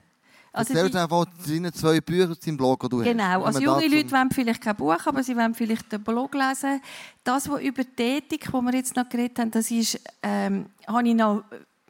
Also 0.52 0.74
Erzähl 0.74 0.94
einfach 0.98 1.24
deine 1.48 1.72
zwei 1.72 2.02
Bücher 2.02 2.30
aus 2.30 2.38
deinem 2.40 2.58
Blog, 2.58 2.80
die 2.82 2.88
du 2.90 2.98
Genau, 2.98 3.24
hast. 3.24 3.46
also 3.46 3.60
junge 3.60 3.88
Leute 3.88 4.12
wollen 4.12 4.30
vielleicht 4.30 4.60
kein 4.60 4.76
Buch, 4.76 4.98
aber 5.06 5.22
sie 5.22 5.34
wollen 5.34 5.54
vielleicht 5.54 5.90
den 5.90 6.04
Blog 6.04 6.34
lesen. 6.34 6.82
Das, 7.24 7.48
was 7.48 7.62
über 7.62 7.82
die 7.84 8.02
Ethik, 8.02 8.52
wo 8.52 8.60
wir 8.60 8.74
jetzt 8.74 8.94
noch 8.94 9.08
geredet 9.08 9.38
haben, 9.38 9.50
das 9.50 9.70
ist, 9.70 9.98
ähm, 10.22 10.66
habe 10.86 11.08
ich 11.08 11.14
noch 11.14 11.44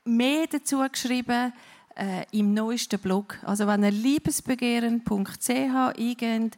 mehr 0.04 0.46
dazu 0.46 0.78
geschrieben 0.92 1.52
äh, 1.96 2.24
im 2.30 2.54
neuesten 2.54 3.00
Blog. 3.00 3.36
Also 3.42 3.66
wenn 3.66 3.82
ihr 3.82 3.90
liebesbegehren.ch 3.90 5.50
eingeht, 5.50 6.56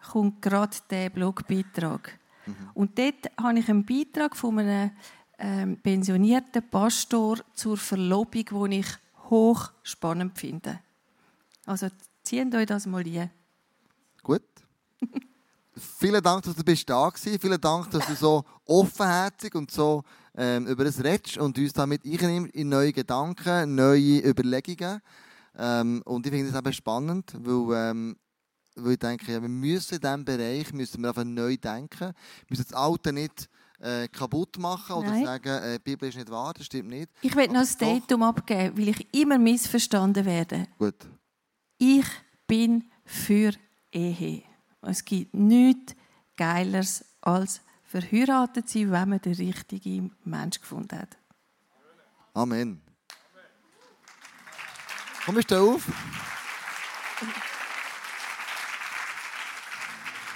kommt 0.00 0.42
gerade 0.42 0.76
der 0.88 1.10
Blogbeitrag. 1.10 2.18
Mhm. 2.46 2.54
Und 2.74 2.98
dort 2.98 3.30
habe 3.40 3.58
ich 3.58 3.68
einen 3.68 3.84
Beitrag 3.84 4.36
von 4.36 4.58
einem 4.58 4.90
ähm, 5.38 5.76
pensionierten 5.80 6.68
Pastor 6.68 7.38
zur 7.54 7.76
Verlobung, 7.76 8.44
den 8.44 8.72
ich 8.72 8.86
hoch 9.30 9.70
spannend 9.82 10.38
finde. 10.38 10.80
Also 11.66 11.88
zieht 12.22 12.54
euch 12.54 12.66
das 12.66 12.86
mal 12.86 13.04
ein. 13.04 13.30
Gut. 14.22 14.42
Vielen 15.98 16.22
Dank, 16.22 16.42
dass 16.42 16.54
du 16.54 16.64
bist 16.64 16.88
da 16.90 16.94
warst. 16.94 17.24
Vielen 17.24 17.60
Dank, 17.60 17.90
dass 17.90 18.06
du 18.06 18.14
so 18.14 18.44
offenherzig 18.66 19.54
und 19.54 19.70
so 19.70 20.02
ähm, 20.36 20.66
über 20.66 20.84
das 20.84 21.02
redest 21.02 21.38
und 21.38 21.56
uns 21.58 21.72
damit 21.72 22.04
einnimmst 22.04 22.54
in 22.54 22.68
neue 22.68 22.92
Gedanken, 22.92 23.74
neue 23.74 24.20
Überlegungen. 24.20 25.00
Ähm, 25.56 26.02
und 26.04 26.26
ich 26.26 26.32
finde 26.32 26.50
das 26.50 26.58
eben 26.58 26.72
spannend, 26.72 27.32
weil, 27.38 27.90
ähm, 27.90 28.16
weil 28.76 28.92
ich 28.92 28.98
denke, 28.98 29.32
ja, 29.32 29.40
wir 29.40 29.48
müssen 29.48 29.94
in 29.94 30.00
diesem 30.00 30.24
Bereich 30.24 30.72
müssen 30.72 31.02
wir 31.02 31.08
einfach 31.08 31.24
neu 31.24 31.56
denken. 31.56 31.98
Wir 32.00 32.14
müssen 32.48 32.66
das 32.68 32.72
Alte 32.72 33.12
nicht 33.12 33.48
äh, 33.80 34.08
kaputt 34.08 34.58
machen 34.58 34.96
oder 34.96 35.10
Nein. 35.10 35.24
sagen, 35.24 35.48
äh, 35.48 35.78
die 35.78 35.82
Bibel 35.82 36.08
ist 36.08 36.16
nicht 36.16 36.30
wahr, 36.30 36.52
das 36.54 36.66
stimmt 36.66 36.90
nicht. 36.90 37.10
Ich 37.22 37.34
will 37.34 37.48
noch 37.48 37.60
ein 37.60 37.78
Datum 37.78 38.22
abgeben, 38.22 38.76
weil 38.76 38.88
ich 38.88 39.14
immer 39.14 39.38
missverstanden 39.38 40.24
werde. 40.24 40.66
Gut. 40.78 41.06
Ich 41.78 42.06
bin 42.46 42.90
für 43.04 43.52
Ehe. 43.90 44.42
Es 44.82 45.04
gibt 45.04 45.34
nichts 45.34 45.94
Geileres 46.36 47.04
als 47.20 47.60
verheiratet 47.84 48.68
sein, 48.68 48.92
wenn 48.92 49.08
man 49.08 49.20
den 49.20 49.34
richtigen 49.34 50.14
Mensch 50.24 50.60
gefunden 50.60 50.98
hat. 50.98 51.16
Amen. 52.34 52.80
Komm, 55.24 55.40
steh 55.42 55.56
auf. 55.56 55.86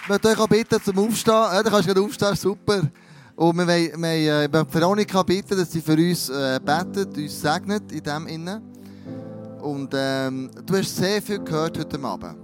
Möchte 0.06 0.28
euch 0.28 0.38
auch 0.38 0.48
bitten 0.48 0.82
zum 0.82 0.98
Aufstehen. 0.98 1.32
Ja, 1.32 1.62
du 1.62 1.70
kannst 1.70 1.86
gerade 1.86 2.02
aufstehen, 2.02 2.36
super. 2.36 2.82
Und 3.36 3.56
wir 3.56 3.66
wollen, 3.66 4.02
wir 4.02 4.52
wollen 4.52 4.66
Veronika 4.74 5.22
bitten, 5.22 5.56
dass 5.56 5.72
sie 5.72 5.80
für 5.80 5.94
uns 5.94 6.28
äh, 6.28 6.60
betet, 6.62 7.16
uns 7.16 7.40
segnet 7.40 7.90
in 7.90 8.02
dem 8.02 8.26
Innen. 8.26 8.62
Und 9.62 9.94
ähm, 9.96 10.50
du 10.66 10.76
hast 10.76 10.94
sehr 10.94 11.22
viel 11.22 11.38
gehört 11.38 11.78
heute 11.78 11.98
Abend. 12.04 12.36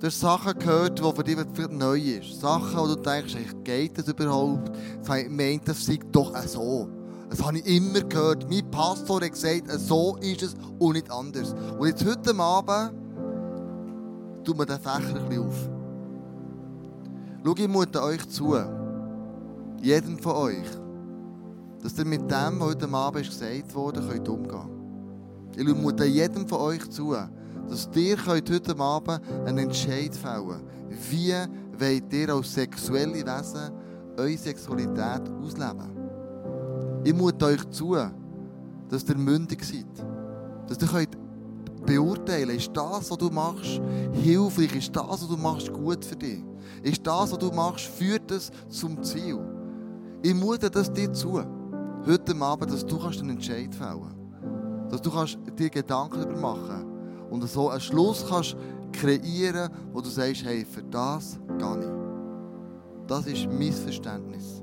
Du 0.00 0.08
hast 0.08 0.18
Sachen 0.18 0.58
gehört, 0.58 0.98
die 0.98 1.02
für 1.14 1.22
dich 1.22 1.38
vielleicht 1.54 1.72
neu 1.72 2.00
sind. 2.00 2.40
Sachen, 2.40 2.76
wo 2.76 2.88
du 2.88 2.96
denkst, 2.96 3.36
geht 3.62 3.96
das 3.96 4.08
überhaupt? 4.08 4.72
Ich 5.00 5.30
meine, 5.30 5.60
das 5.64 5.86
sei 5.86 6.00
doch 6.10 6.36
so. 6.42 6.88
Das 7.30 7.40
habe 7.40 7.58
ich 7.58 7.66
immer 7.66 8.00
gehört. 8.00 8.50
Mein 8.50 8.68
Pastor 8.68 9.20
hat 9.22 9.30
gesagt, 9.30 9.70
so 9.70 10.16
ist 10.16 10.42
es 10.42 10.56
und 10.80 10.94
nicht 10.94 11.08
anders. 11.08 11.54
Und 11.78 11.86
jetzt 11.86 12.04
heute 12.04 12.36
Abend 12.36 12.94
tut 14.44 14.58
man 14.58 14.66
den 14.66 14.80
Fächer 14.80 15.20
ein 15.20 15.28
bisschen 15.28 15.46
auf. 15.46 15.73
Schau, 17.46 17.54
ich 17.58 17.68
mute 17.68 18.02
euch 18.02 18.26
zu, 18.30 18.56
jedem 19.82 20.18
von 20.18 20.32
euch, 20.32 20.66
dass 21.82 21.98
ihr 21.98 22.06
mit 22.06 22.22
dem, 22.22 22.58
was 22.58 22.68
heute 22.68 22.88
Abend 22.88 23.26
gesagt 23.26 23.74
wurde, 23.74 24.00
könnt 24.00 24.28
umgehen 24.30 24.48
könnt. 25.54 25.68
Ich 25.68 25.76
mute 25.76 26.06
jedem 26.06 26.48
von 26.48 26.58
euch 26.60 26.88
zu, 26.88 27.14
dass 27.68 27.90
ihr 27.94 28.16
könnt 28.16 28.50
heute 28.50 28.78
Abend 28.78 29.20
einen 29.44 29.58
Entscheid 29.58 30.14
fällen. 30.14 30.62
Wie 31.10 31.34
wollt 31.78 32.12
ihr 32.14 32.30
als 32.30 32.54
sexuelle 32.54 33.12
Wesen 33.12 33.72
eure 34.16 34.38
Sexualität 34.38 35.28
ausleben? 35.42 35.90
Ich 37.04 37.12
mute 37.12 37.44
euch 37.44 37.68
zu, 37.68 37.94
dass 38.88 39.06
ihr 39.06 39.18
mündig 39.18 39.62
seid. 39.62 40.06
Dass 40.66 40.80
ihr 40.80 40.88
könnt 40.88 41.18
beurteilen, 41.84 42.56
ist 42.56 42.74
das, 42.74 43.10
was 43.10 43.18
du 43.18 43.28
machst, 43.28 43.82
hilfreich, 44.14 44.74
ist 44.76 44.96
das, 44.96 45.04
was 45.06 45.28
du 45.28 45.36
machst, 45.36 45.70
gut 45.70 46.02
für 46.02 46.16
dich. 46.16 46.42
Ist 46.84 47.06
das, 47.06 47.32
was 47.32 47.38
du 47.38 47.50
machst, 47.50 47.86
führt 47.86 48.30
es 48.30 48.52
zum 48.68 49.02
Ziel. 49.02 49.40
Ich 50.22 50.34
mute 50.34 50.70
das 50.70 50.92
dir 50.92 51.10
zu, 51.14 51.42
heute 52.06 52.36
Abend, 52.40 52.70
dass 52.70 52.84
du 52.84 53.00
einen 53.00 53.30
Entscheid 53.30 53.74
fällen 53.74 54.02
kannst. 54.02 54.92
Dass 54.92 55.00
du 55.00 55.10
kannst 55.10 55.38
dir 55.58 55.70
Gedanken 55.70 56.20
darüber 56.20 56.40
machen 56.40 56.68
kannst 56.68 57.32
und 57.32 57.48
so 57.48 57.70
einen 57.70 57.80
Schluss 57.80 58.26
kannst 58.28 58.54
kreieren, 58.92 59.70
wo 59.94 60.02
du 60.02 60.10
sagst, 60.10 60.44
hey, 60.44 60.66
für 60.66 60.82
das 60.82 61.38
gehe 61.58 61.80
ich. 61.80 63.06
Das 63.06 63.26
ist 63.26 63.48
mein 63.50 63.72
Verständnis. 63.72 64.62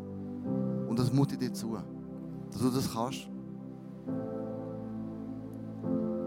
Und 0.88 1.00
das 1.00 1.12
mute 1.12 1.34
ich 1.34 1.40
dir 1.40 1.54
zu, 1.54 1.76
dass 2.52 2.62
du 2.62 2.70
das 2.70 2.94
kannst. 2.94 3.28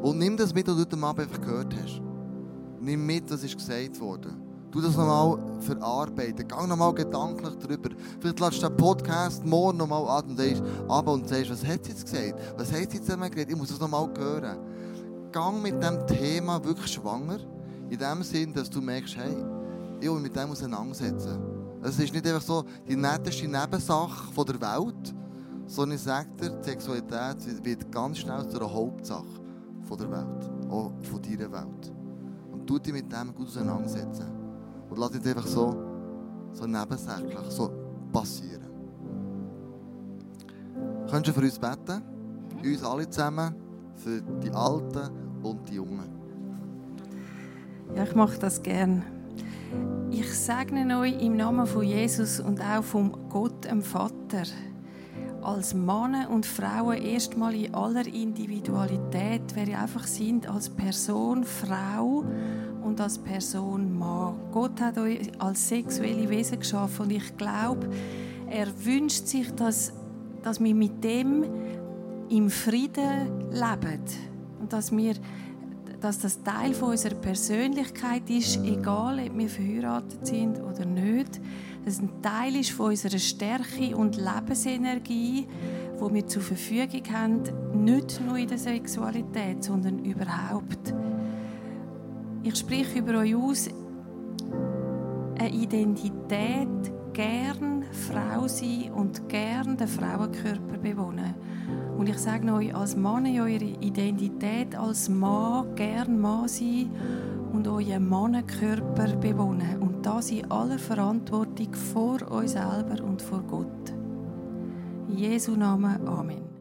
Und 0.02 0.18
nimm 0.18 0.36
das 0.36 0.52
mit, 0.52 0.66
was 0.66 0.74
du 0.74 0.80
heute 0.80 0.96
Abend 0.96 1.20
einfach 1.20 1.40
gehört 1.40 1.72
hast. 1.80 2.02
Nimm 2.80 3.06
mit, 3.06 3.30
was 3.30 3.44
ist 3.44 3.56
gesagt 3.56 4.00
worden. 4.00 4.43
Du 4.74 4.80
das 4.80 4.96
nochmal 4.96 5.38
verarbeiten. 5.60 6.48
Geh 6.48 6.66
nochmal 6.66 6.92
gedanklich 6.94 7.54
darüber. 7.60 7.90
Vielleicht 8.18 8.40
lässt 8.40 8.60
du 8.60 8.68
den 8.68 8.76
Podcast 8.76 9.44
morgen 9.44 9.78
nochmal 9.78 10.18
an 10.18 10.30
und 10.30 10.36
sagst, 10.36 10.64
ab 10.88 11.06
und 11.06 11.28
sagst, 11.28 11.52
was 11.52 11.64
hat 11.64 11.84
sie 11.84 11.92
jetzt 11.92 12.04
gesagt? 12.04 12.40
Was 12.56 12.72
hat 12.72 12.90
sie 12.90 12.96
jetzt 12.96 13.08
einmal 13.08 13.30
geredet? 13.30 13.52
Ich 13.52 13.56
muss 13.56 13.68
das 13.68 13.78
nochmal 13.78 14.10
hören. 14.18 14.58
Gang 15.30 15.62
mit 15.62 15.80
diesem 15.80 16.04
Thema 16.08 16.64
wirklich 16.64 16.92
schwanger. 16.92 17.38
In 17.88 17.98
dem 18.00 18.24
Sinn, 18.24 18.52
dass 18.52 18.68
du 18.68 18.80
merkst, 18.80 19.16
hey, 19.16 19.36
ich 20.00 20.08
will 20.08 20.14
mich 20.14 20.24
mit 20.24 20.36
dem 20.36 20.50
auseinandersetzen. 20.50 21.38
Es 21.80 21.96
ist 21.96 22.12
nicht 22.12 22.26
einfach 22.26 22.42
so 22.42 22.64
die 22.88 22.96
netteste 22.96 23.46
Nebensache 23.46 24.44
der 24.44 24.60
Welt, 24.60 25.14
sondern 25.68 25.96
ich 25.98 26.02
sage 26.02 26.30
dir, 26.40 26.50
die 26.50 26.64
Sexualität 26.64 27.64
wird 27.64 27.92
ganz 27.92 28.18
schnell 28.18 28.48
zu 28.48 28.58
einer 28.58 28.74
Hauptsache 28.74 29.24
der 29.88 30.10
Welt, 30.10 30.50
auch 30.68 30.90
von 31.00 31.22
deiner 31.22 31.52
Welt. 31.52 31.92
Und 32.50 32.66
tu 32.66 32.76
dich 32.80 32.92
mit 32.92 33.12
dem 33.12 33.32
gut 33.32 33.46
auseinandersetzen. 33.46 34.43
Und 34.94 35.00
lass 35.00 35.10
dich 35.10 35.26
einfach 35.26 35.46
so, 35.48 35.74
so 36.52 36.66
nebensächlich 36.66 37.36
so 37.48 37.68
passieren. 38.12 38.62
Könntest 41.10 41.36
du 41.36 41.40
für 41.40 41.46
uns 41.46 41.58
beten? 41.58 42.02
Uns 42.62 42.84
alle 42.84 43.10
zusammen, 43.10 43.56
für 43.96 44.22
die 44.22 44.52
Alten 44.52 45.10
und 45.42 45.68
die 45.68 45.74
Jungen. 45.74 46.08
Ja, 47.96 48.04
ich 48.04 48.14
mache 48.14 48.38
das 48.38 48.62
gern. 48.62 49.02
Ich 50.12 50.32
segne 50.32 50.96
euch 51.00 51.20
im 51.20 51.38
Namen 51.38 51.66
von 51.66 51.82
Jesus 51.82 52.38
und 52.38 52.60
auch 52.60 52.84
vom 52.84 53.28
Gott, 53.30 53.64
dem 53.64 53.82
Vater 53.82 54.44
als 55.42 55.74
Männer 55.74 56.30
und 56.30 56.46
Frauen 56.46 56.96
erstmal 56.98 57.54
in 57.54 57.74
aller 57.74 58.06
Individualität, 58.06 59.42
wer 59.54 59.66
ihr 59.66 59.78
einfach 59.78 60.06
sind, 60.06 60.48
als 60.48 60.70
Person 60.70 61.42
Frau 61.42 62.24
und 62.84 63.00
als 63.00 63.18
Person 63.18 63.98
Mann. 63.98 64.34
Gott 64.52 64.80
hat 64.80 64.98
euch 64.98 65.30
als 65.38 65.68
sexuelle 65.68 66.28
Wesen 66.28 66.58
geschaffen 66.58 67.02
und 67.06 67.10
ich 67.10 67.36
glaube, 67.36 67.88
er 68.48 68.66
wünscht 68.84 69.26
sich, 69.26 69.50
dass, 69.52 69.92
dass 70.42 70.62
wir 70.62 70.74
mit 70.74 71.02
dem 71.02 71.44
im 72.28 72.50
Frieden 72.50 73.50
leben 73.50 74.00
und 74.60 74.72
dass 74.72 74.94
wir 74.94 75.14
dass 76.00 76.18
das 76.18 76.42
Teil 76.42 76.74
von 76.74 76.90
unserer 76.90 77.14
Persönlichkeit 77.14 78.28
ist, 78.28 78.62
egal 78.62 79.18
ob 79.26 79.38
wir 79.38 79.48
verheiratet 79.48 80.26
sind 80.26 80.60
oder 80.60 80.84
nicht 80.84 81.40
dass 81.84 81.94
es 81.94 82.00
ein 82.00 82.22
Teil 82.22 82.56
ist 82.56 82.70
von 82.70 82.86
unserer 82.86 83.18
Stärke 83.18 83.94
und 83.94 84.16
Lebensenergie, 84.16 85.46
wo 85.98 86.12
wir 86.12 86.26
zur 86.26 86.42
Verfügung 86.42 87.02
haben, 87.12 87.42
nicht 87.84 88.20
nur 88.26 88.38
in 88.38 88.48
der 88.48 88.58
Sexualität, 88.58 89.62
sondern 89.62 89.98
überhaupt. 90.04 90.94
Ich 92.46 92.56
spreche 92.56 92.98
über 92.98 93.20
euch 93.20 93.34
aus, 93.34 93.70
eine 95.38 95.50
Identität, 95.50 96.68
gern 97.14 97.84
Frau 97.90 98.46
sein 98.46 98.92
und 98.94 99.26
gern 99.30 99.78
den 99.78 99.88
Frauenkörper 99.88 100.76
bewohnen. 100.76 101.34
Und 101.96 102.06
ich 102.06 102.18
sage 102.18 102.52
euch, 102.52 102.74
als 102.74 102.96
Mann 102.96 103.24
in 103.24 103.40
eurer 103.40 103.80
Identität, 103.80 104.76
als 104.76 105.08
Mann 105.08 105.74
gern 105.74 106.20
Mann 106.20 106.46
sein 106.46 106.90
und 107.54 107.66
euren 107.66 108.06
Mannenkörper 108.06 109.16
bewohnen. 109.16 109.80
Und 109.80 110.04
das 110.04 110.30
in 110.30 110.50
aller 110.50 110.78
Verantwortung 110.78 111.72
vor 111.72 112.30
euch 112.30 112.50
selber 112.50 113.02
und 113.02 113.22
vor 113.22 113.42
Gott. 113.42 113.94
In 115.08 115.16
Jesu 115.16 115.56
Namen. 115.56 116.06
Amen. 116.06 116.53